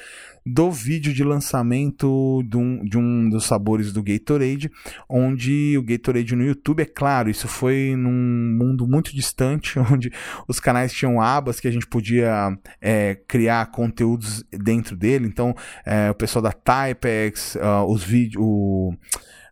do 0.45 0.71
vídeo 0.71 1.13
de 1.13 1.23
lançamento 1.23 2.43
de 2.47 2.57
um, 2.57 2.83
de 2.83 2.97
um 2.97 3.29
dos 3.29 3.45
sabores 3.45 3.93
do 3.93 4.01
Gatorade, 4.01 4.71
onde 5.07 5.77
o 5.77 5.83
Gatorade 5.83 6.35
no 6.35 6.43
YouTube, 6.43 6.81
é 6.81 6.85
claro, 6.85 7.29
isso 7.29 7.47
foi 7.47 7.95
num 7.95 8.11
mundo 8.57 8.87
muito 8.87 9.15
distante, 9.15 9.77
onde 9.91 10.11
os 10.47 10.59
canais 10.59 10.91
tinham 10.91 11.21
abas 11.21 11.59
que 11.59 11.67
a 11.67 11.71
gente 11.71 11.87
podia 11.87 12.57
é, 12.81 13.15
criar 13.27 13.67
conteúdos 13.67 14.43
dentro 14.51 14.95
dele. 14.95 15.27
Então, 15.27 15.40
é, 15.85 16.09
o 16.09 16.15
pessoal 16.15 16.41
da 16.41 16.51
Typex, 16.51 17.55
uh, 17.55 17.85
os 17.85 18.03
vídeos 18.03 18.43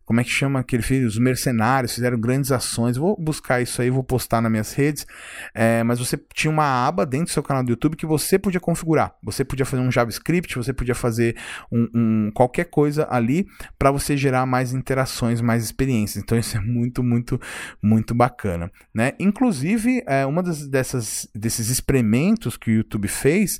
como 0.10 0.20
é 0.20 0.24
que 0.24 0.32
chama 0.32 0.64
que 0.64 0.76
ele 0.76 0.82
fez? 0.82 1.06
Os 1.06 1.20
mercenários 1.20 1.94
fizeram 1.94 2.20
grandes 2.20 2.52
ações. 2.52 2.98
Vou 2.98 3.16
buscar 3.16 3.62
isso 3.62 3.80
aí, 3.80 3.92
vou 3.92 4.04
postar 4.04 4.42
nas 4.42 4.50
minhas 4.50 4.74
redes. 4.74 5.06
É, 5.54 5.84
mas 5.84 6.00
você 6.00 6.18
tinha 6.34 6.50
uma 6.50 6.66
aba 6.66 7.06
dentro 7.06 7.28
do 7.28 7.30
seu 7.30 7.44
canal 7.44 7.64
do 7.64 7.70
YouTube 7.70 7.96
que 7.96 8.08
você 8.08 8.40
podia 8.40 8.60
configurar. 8.60 9.14
Você 9.22 9.46
podia 9.46 9.68
fazer 9.68 9.84
um 9.84 9.92
JavaScript, 9.92 10.56
você 10.56 10.74
podia 10.74 10.96
fazer 10.96 11.38
um, 11.72 11.88
um 11.94 12.32
qualquer 12.34 12.72
coisa 12.72 13.08
ali 13.08 13.46
para 13.78 13.92
você 13.92 14.18
gerar 14.18 14.48
mais 14.48 14.74
interações, 14.74 15.42
mais 15.42 15.64
experiências. 15.64 16.24
Então 16.24 16.40
isso 16.40 16.58
é 16.58 16.60
muito, 16.60 17.04
muito, 17.04 17.40
muito 17.80 18.16
bacana, 18.16 18.72
né? 18.92 19.14
Inclusive, 19.20 20.02
é, 20.08 20.26
uma 20.26 20.42
das, 20.42 20.68
dessas, 20.68 21.30
desses 21.36 21.70
experimentos 21.70 22.58
que 22.58 22.72
o 22.72 22.74
YouTube 22.78 23.08
fez 23.08 23.60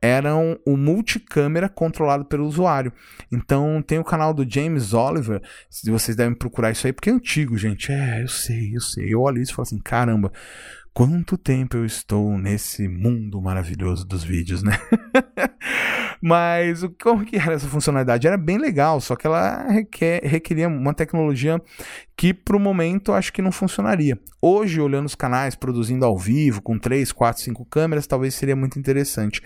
eram 0.00 0.58
o 0.64 0.76
multicâmera 0.76 1.68
controlado 1.68 2.24
pelo 2.24 2.46
usuário. 2.46 2.92
Então 3.30 3.82
tem 3.82 3.98
o 3.98 4.04
canal 4.04 4.32
do 4.32 4.48
James 4.48 4.94
Oliver, 4.94 5.42
vocês 5.86 6.16
devem 6.16 6.34
procurar 6.34 6.70
isso 6.70 6.86
aí, 6.86 6.92
porque 6.92 7.10
é 7.10 7.12
antigo, 7.12 7.58
gente. 7.58 7.90
É, 7.92 8.22
eu 8.22 8.28
sei, 8.28 8.76
eu 8.76 8.80
sei. 8.80 9.12
Eu 9.12 9.20
olho 9.20 9.42
isso 9.42 9.52
e 9.52 9.54
falo 9.54 9.66
assim, 9.66 9.78
caramba, 9.78 10.32
quanto 10.94 11.36
tempo 11.36 11.76
eu 11.76 11.84
estou 11.84 12.38
nesse 12.38 12.88
mundo 12.88 13.40
maravilhoso 13.40 14.06
dos 14.06 14.22
vídeos, 14.22 14.62
né? 14.62 14.72
Mas 16.20 16.82
como 17.02 17.24
que 17.24 17.36
era 17.36 17.54
essa 17.54 17.68
funcionalidade? 17.68 18.26
Era 18.26 18.36
bem 18.36 18.58
legal, 18.58 19.00
só 19.00 19.16
que 19.16 19.26
ela 19.26 19.66
requer, 19.68 20.20
requeria 20.24 20.68
uma 20.68 20.94
tecnologia 20.94 21.60
que 22.18 22.34
para 22.34 22.56
o 22.56 22.60
momento 22.60 23.12
acho 23.12 23.32
que 23.32 23.40
não 23.40 23.52
funcionaria. 23.52 24.18
Hoje, 24.42 24.80
olhando 24.80 25.06
os 25.06 25.14
canais 25.14 25.54
produzindo 25.54 26.04
ao 26.04 26.18
vivo, 26.18 26.60
com 26.60 26.76
3, 26.76 27.12
4, 27.12 27.42
5 27.42 27.64
câmeras, 27.66 28.08
talvez 28.08 28.34
seria 28.34 28.56
muito 28.56 28.76
interessante. 28.76 29.40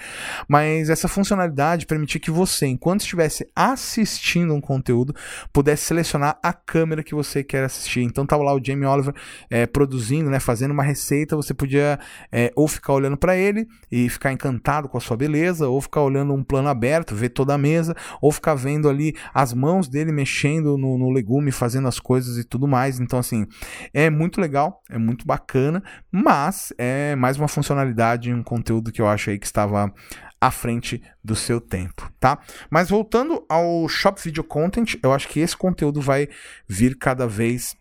Mas 0.49 0.89
essa 0.89 1.07
funcionalidade 1.07 1.87
permitia 1.87 2.19
que 2.19 2.31
você, 2.31 2.67
enquanto 2.67 3.01
estivesse 3.01 3.47
assistindo 3.55 4.55
um 4.55 4.61
conteúdo, 4.61 5.15
pudesse 5.53 5.85
selecionar 5.85 6.39
a 6.43 6.53
câmera 6.53 7.03
que 7.03 7.15
você 7.15 7.45
quer 7.45 7.65
assistir. 7.65 8.01
Então 8.01 8.25
estava 8.25 8.43
lá 8.43 8.55
o 8.55 8.65
Jamie 8.65 8.87
Oliver 8.87 9.15
é, 9.51 9.67
produzindo, 9.67 10.31
né, 10.31 10.41
fazendo 10.41 10.73
uma 10.73 10.83
receita, 10.83 11.37
você 11.37 11.53
podia 11.53 11.99
é, 12.31 12.51
ou 12.57 12.67
ficar 12.67 12.95
olhando 12.95 13.19
para 13.19 13.37
ele 13.37 13.67
e 13.91 14.09
ficar 14.09 14.33
encantado 14.33 14.89
com 14.89 14.97
a 14.97 15.01
sua 15.01 15.17
beleza, 15.17 15.69
ou 15.69 15.81
ficar 15.81 16.01
olhando 16.01 16.33
um 16.33 16.43
plano 16.43 16.62
aberto, 16.69 17.15
ver 17.15 17.29
toda 17.29 17.53
a 17.53 17.59
mesa, 17.59 17.95
ou 18.21 18.33
ficar 18.33 18.55
vendo 18.55 18.89
ali 18.89 19.15
as 19.35 19.53
mãos 19.53 19.89
dele 19.89 20.11
mexendo 20.11 20.79
no, 20.79 20.97
no 20.97 21.11
legume, 21.11 21.53
fazendo 21.53 21.87
as 21.87 22.01
coisas 22.01 22.39
e 22.39 22.45
tudo 22.45 22.63
tudo 22.63 22.69
mais. 22.69 23.01
Então, 23.01 23.19
assim, 23.19 23.47
é 23.93 24.09
muito 24.09 24.41
legal, 24.41 24.83
é 24.89 24.99
muito 24.99 25.27
bacana, 25.27 25.83
mas 26.11 26.73
é 26.79 27.17
mais 27.17 27.37
uma 27.37 27.49
funcionalidade, 27.49 28.33
um 28.33 28.43
conteúdo 28.43 28.93
que 28.93 29.01
eu 29.03 29.09
acho 29.09 29.31
aí 29.31 29.39
que 29.39 29.47
estava 29.47 29.93
à 30.41 30.51
frente 30.51 31.03
do 31.23 31.37
seu 31.37 31.61
tempo, 31.61 32.11
tá? 32.19 32.39
Mas 32.71 32.89
voltando 32.89 33.45
ao 33.49 33.89
Shop 33.89 34.21
Video 34.23 34.43
Content, 34.43 34.97
eu 35.03 35.13
acho 35.13 35.29
que 35.29 35.41
esse 35.41 35.57
conteúdo 35.57 36.01
vai 36.01 36.29
vir 36.69 36.97
cada 36.99 37.27
vez 37.27 37.77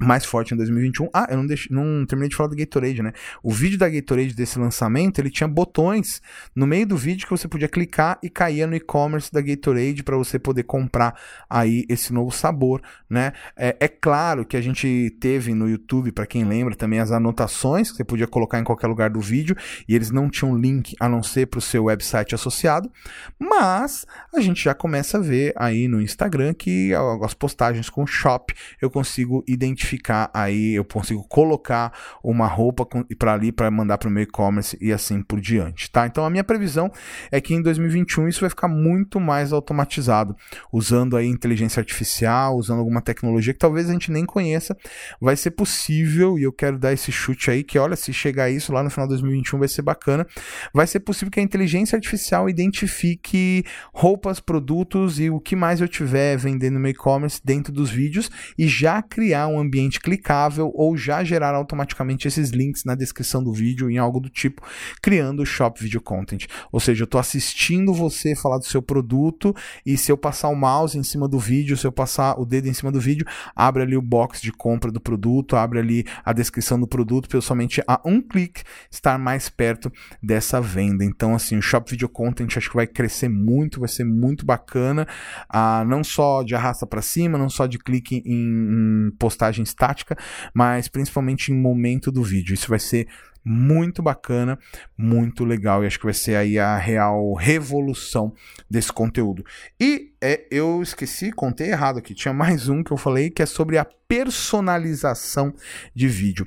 mais 0.00 0.24
forte 0.24 0.54
em 0.54 0.56
2021. 0.56 1.08
Ah, 1.12 1.26
eu 1.30 1.36
não, 1.36 1.46
deixei, 1.46 1.74
não 1.74 2.06
terminei 2.06 2.30
de 2.30 2.36
falar 2.36 2.48
do 2.48 2.56
Gatorade, 2.56 3.02
né? 3.02 3.12
O 3.42 3.52
vídeo 3.52 3.78
da 3.78 3.88
Gatorade 3.88 4.34
desse 4.34 4.58
lançamento, 4.58 5.18
ele 5.18 5.30
tinha 5.30 5.46
botões 5.46 6.22
no 6.54 6.66
meio 6.66 6.86
do 6.86 6.96
vídeo 6.96 7.26
que 7.26 7.30
você 7.30 7.46
podia 7.46 7.68
clicar 7.68 8.18
e 8.22 8.30
caía 8.30 8.66
no 8.66 8.74
e-commerce 8.74 9.30
da 9.30 9.40
Gatorade 9.40 10.02
para 10.02 10.16
você 10.16 10.38
poder 10.38 10.62
comprar 10.62 11.14
aí 11.48 11.84
esse 11.88 12.12
novo 12.12 12.30
sabor, 12.30 12.80
né? 13.08 13.32
É, 13.56 13.76
é 13.78 13.88
claro 13.88 14.44
que 14.44 14.56
a 14.56 14.60
gente 14.60 15.14
teve 15.20 15.54
no 15.54 15.68
YouTube, 15.68 16.12
para 16.12 16.26
quem 16.26 16.44
lembra, 16.44 16.74
também 16.74 16.98
as 16.98 17.12
anotações 17.12 17.90
que 17.90 17.98
você 17.98 18.04
podia 18.04 18.26
colocar 18.26 18.58
em 18.58 18.64
qualquer 18.64 18.86
lugar 18.86 19.10
do 19.10 19.20
vídeo 19.20 19.54
e 19.86 19.94
eles 19.94 20.10
não 20.10 20.30
tinham 20.30 20.56
link 20.56 20.96
a 20.98 21.08
não 21.08 21.22
ser 21.22 21.46
para 21.46 21.58
o 21.58 21.62
seu 21.62 21.84
website 21.84 22.34
associado, 22.34 22.90
mas 23.38 24.06
a 24.34 24.40
gente 24.40 24.64
já 24.64 24.74
começa 24.74 25.18
a 25.18 25.20
ver 25.20 25.52
aí 25.56 25.88
no 25.88 26.00
Instagram 26.00 26.54
que 26.54 26.92
as 27.22 27.34
postagens 27.34 27.90
com 27.90 28.06
shop 28.06 28.54
eu 28.80 28.90
consigo 28.90 29.44
identificar 29.46 29.89
ficar 29.90 30.30
aí, 30.32 30.74
eu 30.74 30.84
consigo 30.84 31.26
colocar 31.28 31.92
uma 32.22 32.46
roupa 32.46 32.86
para 33.18 33.32
ali 33.32 33.50
para 33.50 33.70
mandar 33.70 33.98
para 33.98 34.08
o 34.08 34.10
meu 34.10 34.22
e-commerce 34.22 34.78
e 34.80 34.92
assim 34.92 35.22
por 35.22 35.40
diante, 35.40 35.90
tá? 35.90 36.06
Então 36.06 36.24
a 36.24 36.30
minha 36.30 36.44
previsão 36.44 36.90
é 37.30 37.40
que 37.40 37.54
em 37.54 37.60
2021 37.60 38.28
isso 38.28 38.40
vai 38.40 38.50
ficar 38.50 38.68
muito 38.68 39.18
mais 39.18 39.52
automatizado, 39.52 40.36
usando 40.72 41.16
aí 41.16 41.26
inteligência 41.26 41.80
artificial, 41.80 42.56
usando 42.56 42.78
alguma 42.78 43.00
tecnologia 43.00 43.52
que 43.52 43.58
talvez 43.58 43.88
a 43.88 43.92
gente 43.92 44.12
nem 44.12 44.24
conheça, 44.24 44.76
vai 45.20 45.36
ser 45.36 45.50
possível 45.50 46.38
e 46.38 46.44
eu 46.44 46.52
quero 46.52 46.78
dar 46.78 46.92
esse 46.92 47.10
chute 47.10 47.50
aí 47.50 47.64
que 47.64 47.78
olha, 47.78 47.96
se 47.96 48.12
chegar 48.12 48.48
isso 48.48 48.72
lá 48.72 48.82
no 48.82 48.90
final 48.90 49.06
de 49.06 49.14
2021 49.14 49.58
vai 49.58 49.68
ser 49.68 49.82
bacana, 49.82 50.26
vai 50.72 50.86
ser 50.86 51.00
possível 51.00 51.32
que 51.32 51.40
a 51.40 51.42
inteligência 51.42 51.96
artificial 51.96 52.48
identifique 52.48 53.64
roupas, 53.92 54.38
produtos 54.38 55.18
e 55.18 55.30
o 55.30 55.40
que 55.40 55.56
mais 55.56 55.80
eu 55.80 55.88
tiver 55.88 56.36
vendendo 56.36 56.74
no 56.74 56.80
meu 56.80 56.92
e-commerce 56.92 57.40
dentro 57.44 57.72
dos 57.72 57.90
vídeos 57.90 58.30
e 58.56 58.68
já 58.68 59.02
criar 59.02 59.48
um 59.48 59.58
ambiente 59.58 59.79
ambiente 59.80 60.00
clicável 60.00 60.70
ou 60.74 60.96
já 60.96 61.24
gerar 61.24 61.54
automaticamente 61.54 62.28
esses 62.28 62.50
links 62.50 62.84
na 62.84 62.94
descrição 62.94 63.42
do 63.42 63.52
vídeo 63.52 63.90
em 63.90 63.98
algo 63.98 64.20
do 64.20 64.28
tipo, 64.28 64.62
criando 65.02 65.42
o 65.42 65.46
Shop 65.46 65.82
Video 65.82 66.00
Content. 66.00 66.46
Ou 66.70 66.78
seja, 66.78 67.02
eu 67.02 67.06
estou 67.06 67.20
assistindo 67.20 67.92
você 67.92 68.36
falar 68.36 68.58
do 68.58 68.66
seu 68.66 68.82
produto 68.82 69.54
e 69.84 69.96
se 69.96 70.12
eu 70.12 70.16
passar 70.16 70.48
o 70.48 70.54
mouse 70.54 70.96
em 70.96 71.02
cima 71.02 71.26
do 71.26 71.38
vídeo, 71.38 71.76
se 71.76 71.86
eu 71.86 71.92
passar 71.92 72.38
o 72.38 72.44
dedo 72.44 72.68
em 72.68 72.74
cima 72.74 72.92
do 72.92 73.00
vídeo, 73.00 73.26
abre 73.54 73.82
ali 73.82 73.96
o 73.96 74.02
box 74.02 74.40
de 74.40 74.52
compra 74.52 74.92
do 74.92 75.00
produto, 75.00 75.56
abre 75.56 75.78
ali 75.78 76.04
a 76.24 76.32
descrição 76.32 76.78
do 76.78 76.86
produto 76.86 77.28
eu 77.32 77.42
somente 77.42 77.82
a 77.86 78.00
um 78.04 78.20
clique 78.20 78.62
estar 78.90 79.18
mais 79.18 79.48
perto 79.48 79.90
dessa 80.22 80.60
venda. 80.60 81.04
Então, 81.04 81.34
assim, 81.34 81.56
o 81.56 81.62
Shop 81.62 81.90
Video 81.90 82.08
Content 82.08 82.56
acho 82.56 82.68
que 82.68 82.76
vai 82.76 82.86
crescer 82.86 83.28
muito, 83.28 83.80
vai 83.80 83.88
ser 83.88 84.04
muito 84.04 84.44
bacana, 84.44 85.06
ah, 85.48 85.84
não 85.86 86.02
só 86.02 86.42
de 86.42 86.54
arrasta 86.54 86.86
para 86.86 87.00
cima, 87.00 87.38
não 87.38 87.48
só 87.48 87.66
de 87.66 87.78
clique 87.78 88.22
em, 88.26 89.08
em 89.08 89.10
postagens 89.18 89.69
estática, 89.70 90.16
mas 90.54 90.88
principalmente 90.88 91.50
em 91.50 91.54
momento 91.54 92.12
do 92.12 92.22
vídeo. 92.22 92.54
Isso 92.54 92.68
vai 92.68 92.78
ser 92.78 93.08
muito 93.44 94.02
bacana, 94.02 94.58
muito 94.96 95.44
legal 95.44 95.82
e 95.82 95.86
acho 95.86 95.98
que 95.98 96.04
vai 96.04 96.14
ser 96.14 96.36
aí 96.36 96.58
a 96.58 96.76
real 96.76 97.34
revolução 97.34 98.34
desse 98.68 98.92
conteúdo. 98.92 99.44
E 99.80 100.09
é, 100.22 100.46
eu 100.50 100.82
esqueci, 100.82 101.32
contei 101.32 101.70
errado 101.70 101.98
aqui, 101.98 102.14
tinha 102.14 102.34
mais 102.34 102.68
um 102.68 102.82
que 102.82 102.92
eu 102.92 102.96
falei 102.96 103.30
que 103.30 103.42
é 103.42 103.46
sobre 103.46 103.78
a 103.78 103.86
personalização 104.06 105.54
de 105.94 106.08
vídeo. 106.08 106.44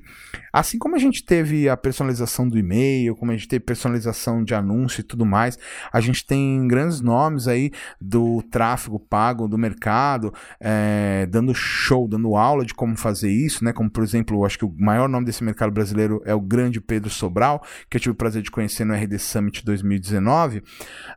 Assim 0.52 0.78
como 0.78 0.98
a 0.98 1.00
gente 1.00 1.24
teve 1.24 1.70
a 1.70 1.78
personalização 1.78 2.48
do 2.48 2.60
e-mail, 2.60 3.16
como 3.16 3.32
a 3.32 3.36
gente 3.36 3.48
teve 3.48 3.64
personalização 3.64 4.44
de 4.44 4.54
anúncio 4.54 5.00
e 5.00 5.04
tudo 5.04 5.26
mais, 5.26 5.58
a 5.92 6.02
gente 6.02 6.26
tem 6.26 6.68
grandes 6.68 7.00
nomes 7.00 7.48
aí 7.48 7.72
do 8.02 8.44
tráfego 8.52 9.00
pago 9.00 9.48
do 9.48 9.58
mercado, 9.58 10.34
é, 10.60 11.26
dando 11.28 11.56
show, 11.56 12.06
dando 12.06 12.36
aula 12.36 12.66
de 12.66 12.74
como 12.74 12.98
fazer 12.98 13.32
isso, 13.32 13.64
né? 13.64 13.72
Como 13.72 13.90
por 13.90 14.04
exemplo, 14.04 14.44
acho 14.46 14.58
que 14.58 14.66
o 14.66 14.76
maior 14.78 15.08
nome 15.08 15.26
desse 15.26 15.44
mercado 15.44 15.72
brasileiro 15.72 16.22
é 16.26 16.36
o 16.36 16.42
grande 16.42 16.82
Pedro 16.82 17.10
Sobral, 17.10 17.64
que 17.90 17.96
eu 17.96 18.02
tive 18.02 18.12
o 18.12 18.16
prazer 18.16 18.42
de 18.42 18.52
conhecer 18.52 18.84
no 18.84 18.94
RD 18.94 19.18
Summit 19.18 19.64
2019. 19.64 20.62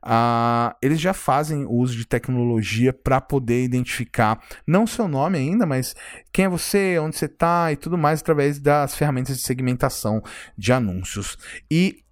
Ah, 0.01 0.77
eles 0.81 1.01
já 1.01 1.13
fazem 1.13 1.67
uso 1.69 1.97
de 1.97 2.07
tecnologia 2.07 2.46
para 2.93 3.21
poder 3.21 3.65
identificar 3.65 4.41
não 4.67 4.87
seu 4.87 5.09
nome 5.09 5.39
ainda, 5.39 5.67
mas 5.67 5.95
quem 6.33 6.45
é 6.45 6.49
você, 6.49 6.99
onde 6.99 7.17
você 7.17 7.27
está 7.27 7.73
e 7.73 7.77
tudo 7.77 7.99
mais 7.99 8.21
através 8.21 8.59
das 8.59 8.95
ferramentas 8.95 9.37
de 9.37 9.43
segmentação 9.43 10.23
de 10.57 10.73
anúncios. 10.73 11.37
E 11.71 12.06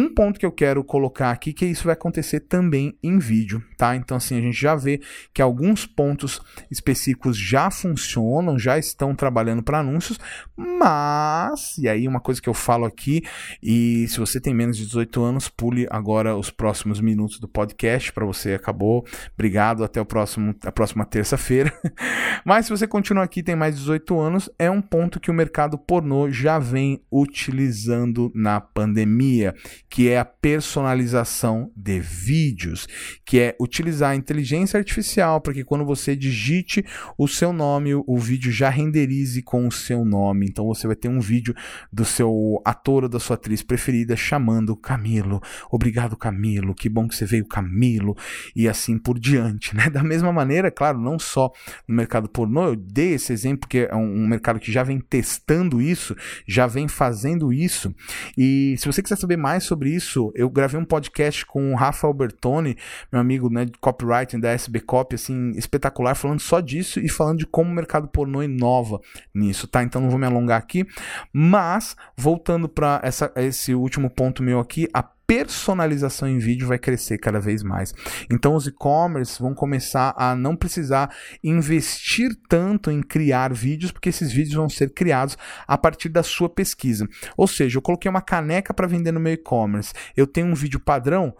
um 0.00 0.14
ponto 0.14 0.40
que 0.40 0.46
eu 0.46 0.52
quero 0.52 0.82
colocar 0.82 1.30
aqui 1.30 1.52
que 1.52 1.66
isso 1.66 1.84
vai 1.84 1.92
acontecer 1.92 2.40
também 2.40 2.96
em 3.02 3.18
vídeo, 3.18 3.62
tá? 3.76 3.94
Então 3.94 4.16
assim, 4.16 4.38
a 4.38 4.40
gente 4.40 4.58
já 4.58 4.74
vê 4.74 5.00
que 5.34 5.42
alguns 5.42 5.84
pontos 5.84 6.40
específicos 6.70 7.36
já 7.36 7.70
funcionam, 7.70 8.58
já 8.58 8.78
estão 8.78 9.14
trabalhando 9.14 9.62
para 9.62 9.80
anúncios, 9.80 10.18
mas 10.56 11.76
e 11.78 11.88
aí 11.88 12.08
uma 12.08 12.20
coisa 12.20 12.40
que 12.40 12.48
eu 12.48 12.54
falo 12.54 12.86
aqui 12.86 13.22
e 13.62 14.06
se 14.08 14.18
você 14.18 14.40
tem 14.40 14.54
menos 14.54 14.76
de 14.76 14.86
18 14.86 15.22
anos, 15.22 15.48
pule 15.48 15.86
agora 15.90 16.36
os 16.36 16.50
próximos 16.50 17.00
minutos 17.00 17.38
do 17.38 17.46
podcast 17.46 18.12
para 18.12 18.24
você 18.24 18.54
acabou. 18.54 19.04
Obrigado, 19.34 19.84
até 19.84 20.00
o 20.00 20.06
próximo 20.06 20.54
a 20.64 20.72
próxima 20.72 21.04
terça-feira. 21.04 21.72
mas 22.44 22.66
se 22.66 22.70
você 22.70 22.86
continua 22.86 23.24
aqui 23.24 23.42
tem 23.42 23.54
mais 23.54 23.74
de 23.74 23.80
18 23.80 24.18
anos, 24.18 24.50
é 24.58 24.70
um 24.70 24.80
ponto 24.80 25.20
que 25.20 25.30
o 25.30 25.34
mercado 25.34 25.76
pornô 25.76 26.30
já 26.30 26.58
vem 26.58 27.02
utilizando 27.12 28.30
na 28.34 28.60
pandemia 28.60 29.54
que 29.90 30.08
é 30.08 30.20
a 30.20 30.24
personalização 30.24 31.72
de 31.76 31.98
vídeos, 31.98 32.86
que 33.26 33.40
é 33.40 33.56
utilizar 33.60 34.12
a 34.12 34.16
inteligência 34.16 34.78
artificial 34.78 35.40
para 35.40 35.52
que 35.52 35.64
quando 35.64 35.84
você 35.84 36.14
digite 36.14 36.84
o 37.18 37.26
seu 37.26 37.52
nome, 37.52 37.92
o 37.94 38.16
vídeo 38.16 38.52
já 38.52 38.70
renderize 38.70 39.42
com 39.42 39.66
o 39.66 39.72
seu 39.72 40.04
nome. 40.04 40.46
Então 40.46 40.64
você 40.66 40.86
vai 40.86 40.94
ter 40.94 41.08
um 41.08 41.18
vídeo 41.20 41.54
do 41.92 42.04
seu 42.04 42.62
ator 42.64 43.02
ou 43.02 43.08
da 43.08 43.18
sua 43.18 43.34
atriz 43.34 43.62
preferida 43.62 44.14
chamando 44.14 44.76
Camilo. 44.76 45.40
Obrigado, 45.70 46.16
Camilo. 46.16 46.72
Que 46.72 46.88
bom 46.88 47.08
que 47.08 47.16
você 47.16 47.26
veio, 47.26 47.44
Camilo. 47.46 48.16
E 48.54 48.68
assim 48.68 48.96
por 48.96 49.18
diante, 49.18 49.74
né? 49.74 49.90
Da 50.00 50.04
mesma 50.04 50.32
maneira, 50.32 50.70
claro, 50.70 51.00
não 51.00 51.18
só 51.18 51.50
no 51.86 51.96
mercado 51.96 52.28
pornô, 52.28 52.68
eu 52.68 52.76
dei 52.76 53.14
esse 53.14 53.32
exemplo 53.32 53.60
porque 53.60 53.88
é 53.90 53.96
um 53.96 54.26
mercado 54.26 54.60
que 54.60 54.70
já 54.70 54.84
vem 54.84 55.00
testando 55.00 55.82
isso, 55.82 56.16
já 56.46 56.66
vem 56.66 56.86
fazendo 56.86 57.52
isso. 57.52 57.92
E 58.38 58.76
se 58.78 58.86
você 58.86 59.02
quiser 59.02 59.16
saber 59.16 59.36
mais 59.36 59.64
sobre 59.64 59.79
isso, 59.86 60.32
eu 60.34 60.48
gravei 60.50 60.78
um 60.78 60.84
podcast 60.84 61.44
com 61.46 61.72
o 61.72 61.76
Rafa 61.76 62.06
Albertoni, 62.06 62.76
meu 63.10 63.20
amigo 63.20 63.48
né, 63.48 63.64
de 63.64 63.72
copywriting 63.80 64.38
da 64.38 64.50
SB 64.50 64.80
Copy, 64.80 65.14
assim, 65.14 65.50
espetacular, 65.52 66.14
falando 66.14 66.40
só 66.40 66.60
disso 66.60 67.00
e 67.00 67.08
falando 67.08 67.38
de 67.38 67.46
como 67.46 67.70
o 67.70 67.74
mercado 67.74 68.08
pornô 68.08 68.42
inova 68.42 69.00
nisso, 69.34 69.66
tá? 69.66 69.82
Então 69.82 70.00
não 70.00 70.10
vou 70.10 70.18
me 70.18 70.26
alongar 70.26 70.58
aqui, 70.58 70.86
mas 71.32 71.96
voltando 72.16 72.68
para 72.68 73.00
esse 73.36 73.74
último 73.74 74.10
ponto 74.10 74.42
meu 74.42 74.60
aqui, 74.60 74.88
a 74.92 75.02
personalização 75.30 76.28
em 76.28 76.38
vídeo 76.38 76.66
vai 76.66 76.76
crescer 76.76 77.16
cada 77.16 77.38
vez 77.38 77.62
mais. 77.62 77.94
Então 78.28 78.56
os 78.56 78.66
e-commerce 78.66 79.40
vão 79.40 79.54
começar 79.54 80.12
a 80.16 80.34
não 80.34 80.56
precisar 80.56 81.14
investir 81.44 82.36
tanto 82.48 82.90
em 82.90 83.00
criar 83.00 83.54
vídeos, 83.54 83.92
porque 83.92 84.08
esses 84.08 84.32
vídeos 84.32 84.56
vão 84.56 84.68
ser 84.68 84.92
criados 84.92 85.38
a 85.68 85.78
partir 85.78 86.08
da 86.08 86.24
sua 86.24 86.48
pesquisa. 86.48 87.06
Ou 87.36 87.46
seja, 87.46 87.78
eu 87.78 87.82
coloquei 87.82 88.10
uma 88.10 88.20
caneca 88.20 88.74
para 88.74 88.88
vender 88.88 89.12
no 89.12 89.20
meu 89.20 89.34
e-commerce. 89.34 89.92
Eu 90.16 90.26
tenho 90.26 90.48
um 90.48 90.54
vídeo 90.54 90.80
padrão, 90.80 91.32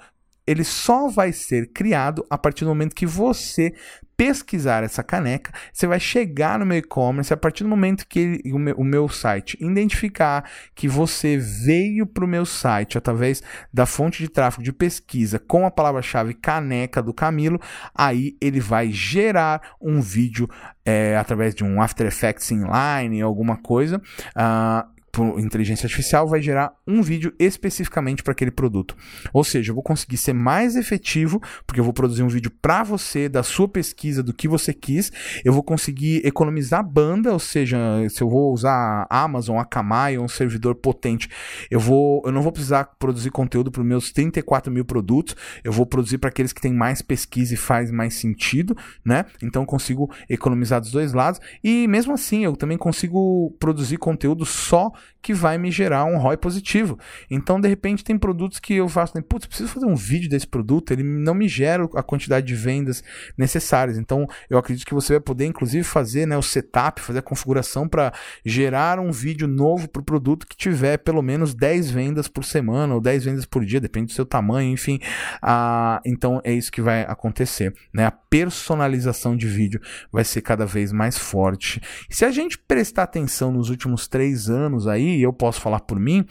ele 0.47 0.63
só 0.63 1.09
vai 1.09 1.33
ser 1.33 1.73
criado 1.73 2.25
a 2.31 2.39
partir 2.39 2.65
do 2.65 2.71
momento 2.71 2.95
que 2.95 3.07
você 3.07 3.75
pesquisar 4.21 4.85
essa 4.85 5.03
caneca, 5.03 5.51
você 5.73 5.87
vai 5.87 5.99
chegar 5.99 6.59
no 6.59 6.67
meu 6.67 6.77
e-commerce 6.77 7.33
a 7.33 7.39
partir 7.39 7.65
do 7.65 7.71
momento 7.71 8.07
que 8.07 8.19
ele, 8.19 8.53
o, 8.53 8.59
meu, 8.59 8.75
o, 8.75 8.85
meu, 8.85 9.09
site 9.09 9.57
identificar 9.59 10.45
que 10.75 10.87
você 10.87 11.39
veio 11.39 12.05
para 12.05 12.23
o 12.23 12.29
meu 12.29 12.45
site 12.45 12.99
através 12.99 13.43
da 13.73 13.87
fonte 13.87 14.23
de 14.23 14.29
tráfego 14.29 14.63
de 14.63 14.75
pesquisa 14.75 15.39
com 15.39 15.65
a 15.65 15.71
palavra-chave 15.71 16.35
caneca 16.35 17.03
do 17.03 17.15
Camilo, 17.15 17.59
aí 17.95 18.37
ele 18.43 18.61
vai 18.61 18.93
gerar 18.93 19.75
um 19.81 20.03
vídeo 20.03 20.47
é, 20.85 21.17
através 21.17 21.55
de 21.55 21.65
um 21.65 21.81
After 21.81 22.07
Effects 22.07 22.51
inline, 22.51 23.23
alguma 23.23 23.57
coisa, 23.57 23.97
uh, 24.37 25.00
por 25.13 25.41
inteligência 25.41 25.87
artificial 25.87 26.27
vai 26.29 26.41
gerar 26.41 26.73
um 26.87 27.03
vídeo 27.03 27.35
especificamente 27.39 28.23
para 28.23 28.33
aquele 28.33 28.51
produto. 28.51 28.97
Ou 29.33 29.43
seja, 29.43 29.71
eu 29.71 29.75
vou 29.75 29.83
conseguir 29.83 30.17
ser 30.17 30.33
mais 30.33 30.77
efetivo, 30.77 31.41
porque 31.67 31.81
eu 31.81 31.85
vou 31.85 31.93
produzir 31.93 32.23
um 32.23 32.29
vídeo 32.29 32.51
para 32.63 32.83
você, 32.83 33.29
da 33.29 33.43
sua 33.43 33.69
pesquisa, 33.69 34.23
do 34.23 34.33
que 34.33 34.47
você 34.47 34.73
quis. 34.73 35.11
Eu 35.45 35.53
vou 35.53 35.63
conseguir 35.63 36.25
economizar 36.25 36.85
banda, 36.85 37.33
ou 37.33 37.39
seja, 37.39 37.79
se 38.09 38.23
eu 38.23 38.29
vou 38.29 38.53
usar 38.53 39.07
a 39.11 39.23
Amazon, 39.23 39.59
a 39.59 39.63
Akamai, 39.63 40.19
um 40.19 40.29
servidor 40.29 40.75
potente, 40.75 41.29
eu, 41.71 41.81
vou, 41.81 42.23
eu 42.25 42.33
não 42.33 42.43
vou 42.43 42.53
precisar 42.53 42.85
produzir 42.99 43.31
conteúdo 43.31 43.71
para 43.71 43.81
os 43.81 43.87
meus 43.87 44.13
34 44.13 44.73
mil 44.73 44.85
produtos, 44.85 45.35
eu 45.65 45.73
vou 45.73 45.87
produzir 45.87 46.19
para 46.19 46.29
aqueles 46.29 46.53
que 46.53 46.61
têm 46.61 46.73
mais 46.73 47.03
pesquisa 47.03 47.55
e 47.55 47.57
faz 47.57 47.91
mais 47.91 48.15
sentido, 48.15 48.77
né? 49.05 49.25
Então 49.43 49.63
eu 49.63 49.67
consigo 49.67 50.11
economizar 50.29 50.81
dos 50.81 50.91
dois 50.91 51.13
lados. 51.13 51.41
E 51.63 51.87
mesmo 51.89 52.13
assim, 52.13 52.45
eu 52.45 52.57
também 52.57 52.79
consigo 52.79 53.55
produzir 53.59 53.97
conteúdo 53.97 54.45
só 54.45 54.93
que 55.23 55.35
vai 55.35 55.59
me 55.59 55.71
gerar 55.71 56.05
um 56.05 56.17
ROI 56.17 56.37
positivo. 56.37 56.99
Então, 57.31 57.61
de 57.61 57.69
repente, 57.69 58.05
tem 58.05 58.19
produtos 58.19 58.59
que 58.59 58.75
eu 58.75 58.89
faço, 58.89 59.17
né, 59.17 59.23
putz, 59.27 59.47
preciso 59.47 59.69
fazer 59.69 59.87
um 59.87 59.95
vídeo 59.95 60.29
desse 60.29 60.47
produto, 60.47 60.93
ele 60.93 61.03
não 61.03 61.35
me 61.35 61.49
gera 61.49 61.85
a 61.95 62.03
quantidade 62.03 62.47
de 62.47 62.55
vendas 62.55 63.03
necessárias. 63.37 63.99
Então, 63.99 64.27
eu 64.49 64.59
acredito 64.59 64.87
que 64.87 64.95
você 64.95 65.15
vai 65.15 65.21
poder, 65.21 65.47
inclusive, 65.47 65.85
fazer 65.85 66.27
né, 66.27 66.37
o 66.37 66.43
setup, 66.43 67.01
fazer 67.01 67.19
a 67.19 67.23
configuração 67.23 67.89
para 67.89 68.13
gerar 68.45 68.99
um 68.99 69.11
vídeo 69.11 69.47
novo 69.47 69.89
para 69.89 70.01
o 70.01 70.05
produto 70.05 70.47
que 70.47 70.57
tiver 70.57 70.99
pelo 70.99 71.23
menos 71.23 71.55
10 71.55 71.91
vendas 71.91 72.29
por 72.29 72.45
semana 72.45 72.95
ou 72.95 73.01
10 73.01 73.25
vendas 73.25 73.45
por 73.45 73.65
dia, 73.65 73.81
depende 73.81 74.07
do 74.07 74.13
seu 74.13 74.25
tamanho, 74.25 74.71
enfim. 74.73 74.99
Ah, 75.43 76.01
então, 76.05 76.41
é 76.45 76.53
isso 76.53 76.73
que 76.73 76.81
vai 76.81 77.03
acontecer. 77.03 77.75
Né? 77.93 78.07
A 78.07 78.11
personalização 78.11 79.37
de 79.37 79.47
vídeo 79.47 79.81
vai 80.11 80.25
ser 80.25 80.41
cada 80.41 80.65
vez 80.65 80.93
mais 80.93 81.19
forte. 81.19 81.81
Se 82.09 82.25
a 82.25 82.31
gente 82.31 82.59
prestar 82.59 83.03
atenção 83.03 83.53
nos 83.53 83.69
últimos 83.69 84.09
três 84.09 84.49
anos 84.49 84.87
aí, 84.91 85.23
eu 85.23 85.33
posso 85.33 85.61
falar 85.61 85.81
por 85.81 85.99
mim, 85.99 86.25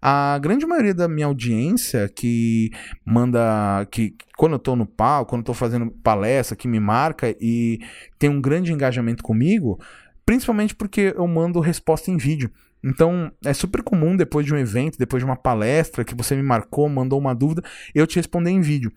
a 0.00 0.38
grande 0.40 0.66
maioria 0.66 0.94
da 0.94 1.08
minha 1.08 1.26
audiência 1.26 2.08
que 2.08 2.70
manda, 3.04 3.86
que 3.90 4.14
quando 4.36 4.52
eu 4.52 4.58
tô 4.58 4.76
no 4.76 4.86
palco, 4.86 5.30
quando 5.30 5.40
eu 5.40 5.46
tô 5.46 5.54
fazendo 5.54 5.90
palestra, 5.90 6.56
que 6.56 6.68
me 6.68 6.80
marca 6.80 7.34
e 7.40 7.80
tem 8.18 8.30
um 8.30 8.40
grande 8.40 8.72
engajamento 8.72 9.22
comigo, 9.22 9.80
principalmente 10.24 10.74
porque 10.74 11.14
eu 11.16 11.26
mando 11.26 11.60
resposta 11.60 12.10
em 12.10 12.16
vídeo. 12.16 12.50
Então, 12.84 13.30
é 13.44 13.52
super 13.52 13.82
comum 13.82 14.16
depois 14.16 14.44
de 14.44 14.52
um 14.52 14.58
evento, 14.58 14.98
depois 14.98 15.20
de 15.20 15.24
uma 15.24 15.36
palestra 15.36 16.04
que 16.04 16.14
você 16.14 16.34
me 16.34 16.42
marcou, 16.42 16.88
mandou 16.88 17.18
uma 17.18 17.34
dúvida, 17.34 17.62
eu 17.94 18.06
te 18.06 18.16
responder 18.16 18.50
em 18.50 18.60
vídeo 18.60 18.92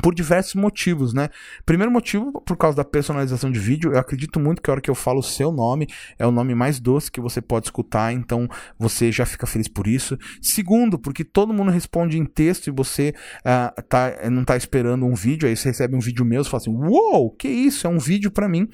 por 0.00 0.14
diversos 0.14 0.54
motivos, 0.54 1.12
né? 1.12 1.28
Primeiro 1.66 1.92
motivo, 1.92 2.32
por 2.32 2.56
causa 2.56 2.76
da 2.76 2.84
personalização 2.84 3.50
de 3.50 3.58
vídeo, 3.58 3.92
eu 3.92 3.98
acredito 3.98 4.40
muito 4.40 4.62
que 4.62 4.70
a 4.70 4.72
hora 4.72 4.80
que 4.80 4.88
eu 4.88 4.94
falo 4.94 5.18
o 5.18 5.22
seu 5.22 5.52
nome 5.52 5.86
é 6.18 6.26
o 6.26 6.30
nome 6.30 6.54
mais 6.54 6.80
doce 6.80 7.10
que 7.10 7.20
você 7.20 7.42
pode 7.42 7.66
escutar, 7.66 8.12
então 8.12 8.48
você 8.78 9.12
já 9.12 9.26
fica 9.26 9.46
feliz 9.46 9.68
por 9.68 9.86
isso. 9.86 10.18
Segundo, 10.40 10.98
porque 10.98 11.24
todo 11.24 11.52
mundo 11.52 11.70
responde 11.70 12.18
em 12.18 12.24
texto 12.24 12.68
e 12.68 12.70
você 12.70 13.14
uh, 13.40 13.82
tá, 13.82 14.30
não 14.30 14.44
tá 14.44 14.56
esperando 14.56 15.04
um 15.04 15.14
vídeo, 15.14 15.46
aí 15.46 15.54
você 15.54 15.68
recebe 15.68 15.94
um 15.94 16.00
vídeo 16.00 16.24
meu 16.24 16.40
e 16.40 16.44
fala 16.44 16.62
assim: 16.62 16.74
Uou, 16.74 17.30
que 17.30 17.48
isso? 17.48 17.86
É 17.86 17.90
um 17.90 17.98
vídeo 17.98 18.30
para 18.30 18.48
mim. 18.48 18.68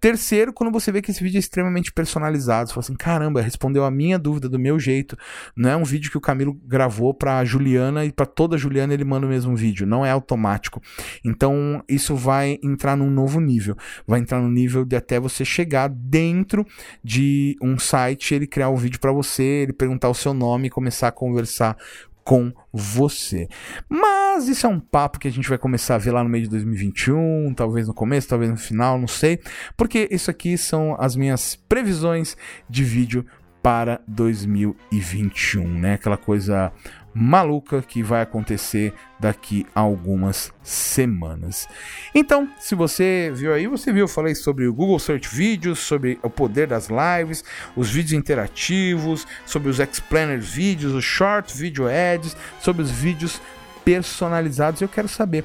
Terceiro, 0.00 0.54
quando 0.54 0.72
você 0.72 0.90
vê 0.90 1.02
que 1.02 1.10
esse 1.10 1.22
vídeo 1.22 1.36
é 1.36 1.40
extremamente 1.40 1.92
personalizado, 1.92 2.68
você 2.68 2.74
fala 2.74 2.84
assim: 2.84 2.96
caramba, 2.96 3.42
respondeu 3.42 3.84
a 3.84 3.90
minha 3.90 4.18
dúvida 4.18 4.48
do 4.48 4.58
meu 4.58 4.78
jeito. 4.78 5.18
Não 5.54 5.68
é 5.68 5.76
um 5.76 5.84
vídeo 5.84 6.10
que 6.10 6.16
o 6.16 6.20
Camilo 6.20 6.54
gravou 6.64 7.12
pra 7.12 7.44
Juliana 7.44 8.06
e 8.06 8.12
para 8.12 8.24
toda 8.24 8.56
Juliana 8.56 8.94
ele 8.94 9.04
manda 9.04 9.26
o 9.26 9.28
mesmo 9.28 9.54
vídeo, 9.54 9.86
não 9.86 10.06
é 10.06 10.10
automático 10.10 10.61
automático. 10.62 10.80
Então, 11.24 11.82
isso 11.88 12.14
vai 12.14 12.58
entrar 12.62 12.96
num 12.96 13.10
novo 13.10 13.40
nível. 13.40 13.76
Vai 14.06 14.20
entrar 14.20 14.40
no 14.40 14.48
nível 14.48 14.84
de 14.84 14.96
até 14.96 15.18
você 15.18 15.44
chegar 15.44 15.88
dentro 15.88 16.64
de 17.02 17.56
um 17.60 17.78
site, 17.78 18.34
ele 18.34 18.46
criar 18.46 18.70
um 18.70 18.76
vídeo 18.76 19.00
para 19.00 19.12
você, 19.12 19.42
ele 19.42 19.72
perguntar 19.72 20.08
o 20.08 20.14
seu 20.14 20.32
nome 20.32 20.68
e 20.68 20.70
começar 20.70 21.08
a 21.08 21.12
conversar 21.12 21.76
com 22.24 22.52
você. 22.72 23.48
Mas 23.88 24.46
isso 24.46 24.64
é 24.64 24.68
um 24.68 24.78
papo 24.78 25.18
que 25.18 25.26
a 25.26 25.30
gente 25.30 25.48
vai 25.48 25.58
começar 25.58 25.96
a 25.96 25.98
ver 25.98 26.12
lá 26.12 26.22
no 26.22 26.30
meio 26.30 26.44
de 26.44 26.50
2021, 26.50 27.52
talvez 27.54 27.88
no 27.88 27.94
começo, 27.94 28.28
talvez 28.28 28.48
no 28.48 28.56
final, 28.56 28.96
não 28.96 29.08
sei, 29.08 29.40
porque 29.76 30.08
isso 30.08 30.30
aqui 30.30 30.56
são 30.56 30.96
as 31.00 31.16
minhas 31.16 31.56
previsões 31.56 32.36
de 32.70 32.84
vídeo 32.84 33.26
para 33.60 34.00
2021, 34.06 35.80
né? 35.80 35.94
Aquela 35.94 36.16
coisa 36.16 36.72
maluca 37.14 37.82
que 37.82 38.02
vai 38.02 38.22
acontecer 38.22 38.92
daqui 39.18 39.66
a 39.74 39.80
algumas 39.80 40.52
semanas. 40.62 41.68
Então, 42.14 42.48
se 42.58 42.74
você 42.74 43.30
viu 43.34 43.52
aí, 43.52 43.66
você 43.66 43.92
viu, 43.92 44.04
eu 44.04 44.08
falei 44.08 44.34
sobre 44.34 44.66
o 44.66 44.74
Google 44.74 44.98
Search 44.98 45.28
Vídeos, 45.28 45.78
sobre 45.78 46.18
o 46.22 46.30
poder 46.30 46.66
das 46.66 46.88
lives, 46.88 47.44
os 47.76 47.90
vídeos 47.90 48.12
interativos, 48.12 49.26
sobre 49.44 49.68
os 49.68 49.78
Explainer 49.78 50.40
vídeos, 50.40 50.92
os 50.92 51.04
Short 51.04 51.56
Video 51.56 51.86
Ads, 51.86 52.36
sobre 52.60 52.82
os 52.82 52.90
vídeos 52.90 53.40
personalizados. 53.84 54.80
Eu 54.80 54.88
quero 54.88 55.08
saber 55.08 55.44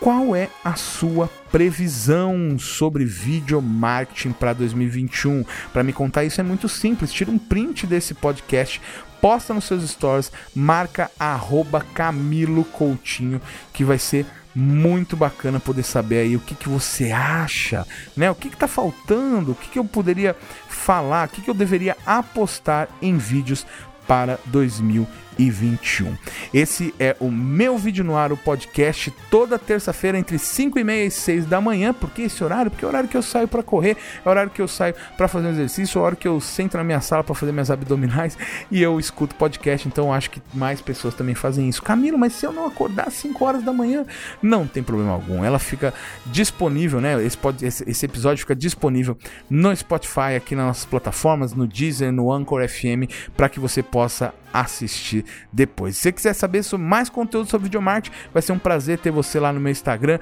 qual 0.00 0.36
é 0.36 0.48
a 0.64 0.76
sua 0.76 1.28
previsão 1.50 2.56
sobre 2.56 3.04
vídeo 3.04 3.60
marketing 3.60 4.30
para 4.30 4.52
2021? 4.52 5.44
Para 5.72 5.82
me 5.82 5.92
contar 5.92 6.22
isso 6.24 6.40
é 6.40 6.44
muito 6.44 6.68
simples. 6.68 7.12
Tira 7.12 7.32
um 7.32 7.38
print 7.38 7.84
desse 7.84 8.14
podcast, 8.14 8.80
posta 9.20 9.54
nos 9.54 9.64
seus 9.64 9.88
stories, 9.88 10.32
marca 10.54 11.10
arroba 11.18 11.84
Camilo 11.94 12.64
Coutinho, 12.64 13.40
que 13.72 13.84
vai 13.84 13.98
ser 13.98 14.26
muito 14.54 15.16
bacana 15.16 15.60
poder 15.60 15.84
saber 15.84 16.20
aí 16.20 16.36
o 16.36 16.40
que, 16.40 16.54
que 16.54 16.68
você 16.68 17.12
acha, 17.12 17.86
né? 18.16 18.30
O 18.30 18.34
que, 18.34 18.50
que 18.50 18.56
tá 18.56 18.66
faltando, 18.66 19.52
o 19.52 19.54
que, 19.54 19.68
que 19.68 19.78
eu 19.78 19.84
poderia 19.84 20.34
falar, 20.68 21.28
o 21.28 21.30
que, 21.30 21.42
que 21.42 21.50
eu 21.50 21.54
deveria 21.54 21.96
apostar 22.04 22.88
em 23.00 23.16
vídeos 23.16 23.66
para 24.06 24.38
2021 24.46 25.27
2021. 25.38 26.16
Esse 26.52 26.92
é 26.98 27.16
o 27.20 27.30
meu 27.30 27.78
vídeo 27.78 28.04
no 28.04 28.16
ar, 28.16 28.32
o 28.32 28.36
podcast, 28.36 29.12
toda 29.30 29.58
terça-feira 29.58 30.18
entre 30.18 30.38
5 30.38 30.78
e 30.78 30.84
meia 30.84 31.04
e 31.06 31.10
6 31.10 31.46
da 31.46 31.60
manhã. 31.60 31.94
Por 31.94 32.10
que 32.10 32.22
esse 32.22 32.42
horário? 32.42 32.70
Porque 32.70 32.84
é 32.84 32.88
o 32.88 32.90
horário 32.90 33.08
que 33.08 33.16
eu 33.16 33.22
saio 33.22 33.46
para 33.46 33.62
correr, 33.62 33.96
é 34.24 34.28
o 34.28 34.30
horário 34.30 34.50
que 34.50 34.60
eu 34.60 34.68
saio 34.68 34.94
para 35.16 35.28
fazer 35.28 35.46
um 35.46 35.50
exercício, 35.50 35.96
é 35.96 36.00
o 36.00 36.02
horário 36.02 36.18
que 36.18 36.28
eu 36.28 36.40
sento 36.40 36.76
na 36.76 36.84
minha 36.84 37.00
sala 37.00 37.22
para 37.22 37.34
fazer 37.34 37.52
minhas 37.52 37.70
abdominais 37.70 38.36
e 38.70 38.82
eu 38.82 38.98
escuto 38.98 39.34
podcast. 39.36 39.86
Então 39.86 40.12
acho 40.12 40.30
que 40.30 40.42
mais 40.52 40.80
pessoas 40.80 41.14
também 41.14 41.34
fazem 41.34 41.68
isso. 41.68 41.82
Camilo, 41.82 42.18
mas 42.18 42.32
se 42.32 42.44
eu 42.44 42.52
não 42.52 42.66
acordar 42.66 43.08
às 43.08 43.14
5 43.14 43.44
horas 43.44 43.62
da 43.62 43.72
manhã, 43.72 44.04
não 44.42 44.66
tem 44.66 44.82
problema 44.82 45.12
algum. 45.12 45.44
Ela 45.44 45.58
fica 45.58 45.94
disponível, 46.26 47.00
né? 47.00 47.22
Esse, 47.24 47.38
pod, 47.38 47.64
esse, 47.64 47.88
esse 47.88 48.04
episódio 48.04 48.40
fica 48.40 48.56
disponível 48.56 49.16
no 49.48 49.74
Spotify, 49.74 50.34
aqui 50.36 50.54
nas 50.54 50.66
nossas 50.66 50.84
plataformas, 50.84 51.54
no 51.54 51.66
Deezer, 51.66 52.12
no 52.12 52.32
Anchor 52.32 52.66
FM, 52.68 53.10
para 53.36 53.48
que 53.48 53.60
você 53.60 53.82
possa 53.82 54.34
assistir 54.52 55.24
depois. 55.52 55.96
Se 55.96 56.02
você 56.02 56.12
quiser 56.12 56.32
saber 56.34 56.62
sobre 56.62 56.86
mais 56.86 57.08
conteúdo 57.08 57.48
sobre 57.48 57.66
videomarketing, 57.66 58.16
vai 58.32 58.42
ser 58.42 58.52
um 58.52 58.58
prazer 58.58 58.98
ter 58.98 59.10
você 59.10 59.38
lá 59.38 59.52
no 59.52 59.60
meu 59.60 59.70
Instagram, 59.70 60.18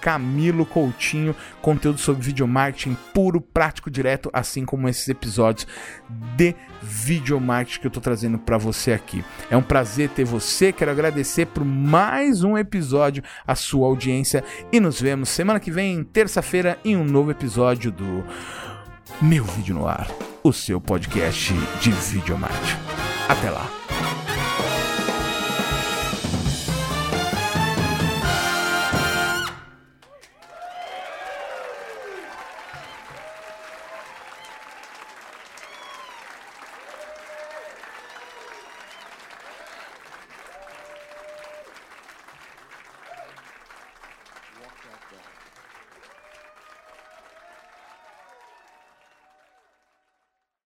Camilo 0.00 0.66
Coutinho, 0.66 1.34
conteúdo 1.62 1.98
sobre 1.98 2.22
videomarketing 2.22 2.96
puro, 3.12 3.40
prático, 3.40 3.90
direto, 3.90 4.30
assim 4.32 4.64
como 4.64 4.88
esses 4.88 5.08
episódios 5.08 5.66
de 6.36 6.54
videomarketing 6.82 7.80
que 7.80 7.86
eu 7.86 7.90
tô 7.90 8.00
trazendo 8.00 8.38
para 8.38 8.58
você 8.58 8.92
aqui. 8.92 9.24
É 9.50 9.56
um 9.56 9.62
prazer 9.62 10.10
ter 10.10 10.24
você, 10.24 10.72
quero 10.72 10.90
agradecer 10.90 11.46
por 11.46 11.64
mais 11.64 12.44
um 12.44 12.58
episódio, 12.58 13.22
a 13.46 13.54
sua 13.54 13.86
audiência 13.86 14.44
e 14.72 14.80
nos 14.80 15.00
vemos 15.00 15.28
semana 15.28 15.60
que 15.60 15.70
vem, 15.70 16.04
terça-feira, 16.04 16.78
em 16.84 16.96
um 16.96 17.04
novo 17.04 17.30
episódio 17.30 17.90
do 17.90 18.24
Meu 19.20 19.44
Vídeo 19.44 19.74
no 19.74 19.86
Ar, 19.86 20.08
o 20.42 20.52
seu 20.52 20.80
podcast 20.80 21.54
de 21.80 21.90
videomarketing. 21.90 23.13
Até 23.28 23.50
lá! 23.50 23.83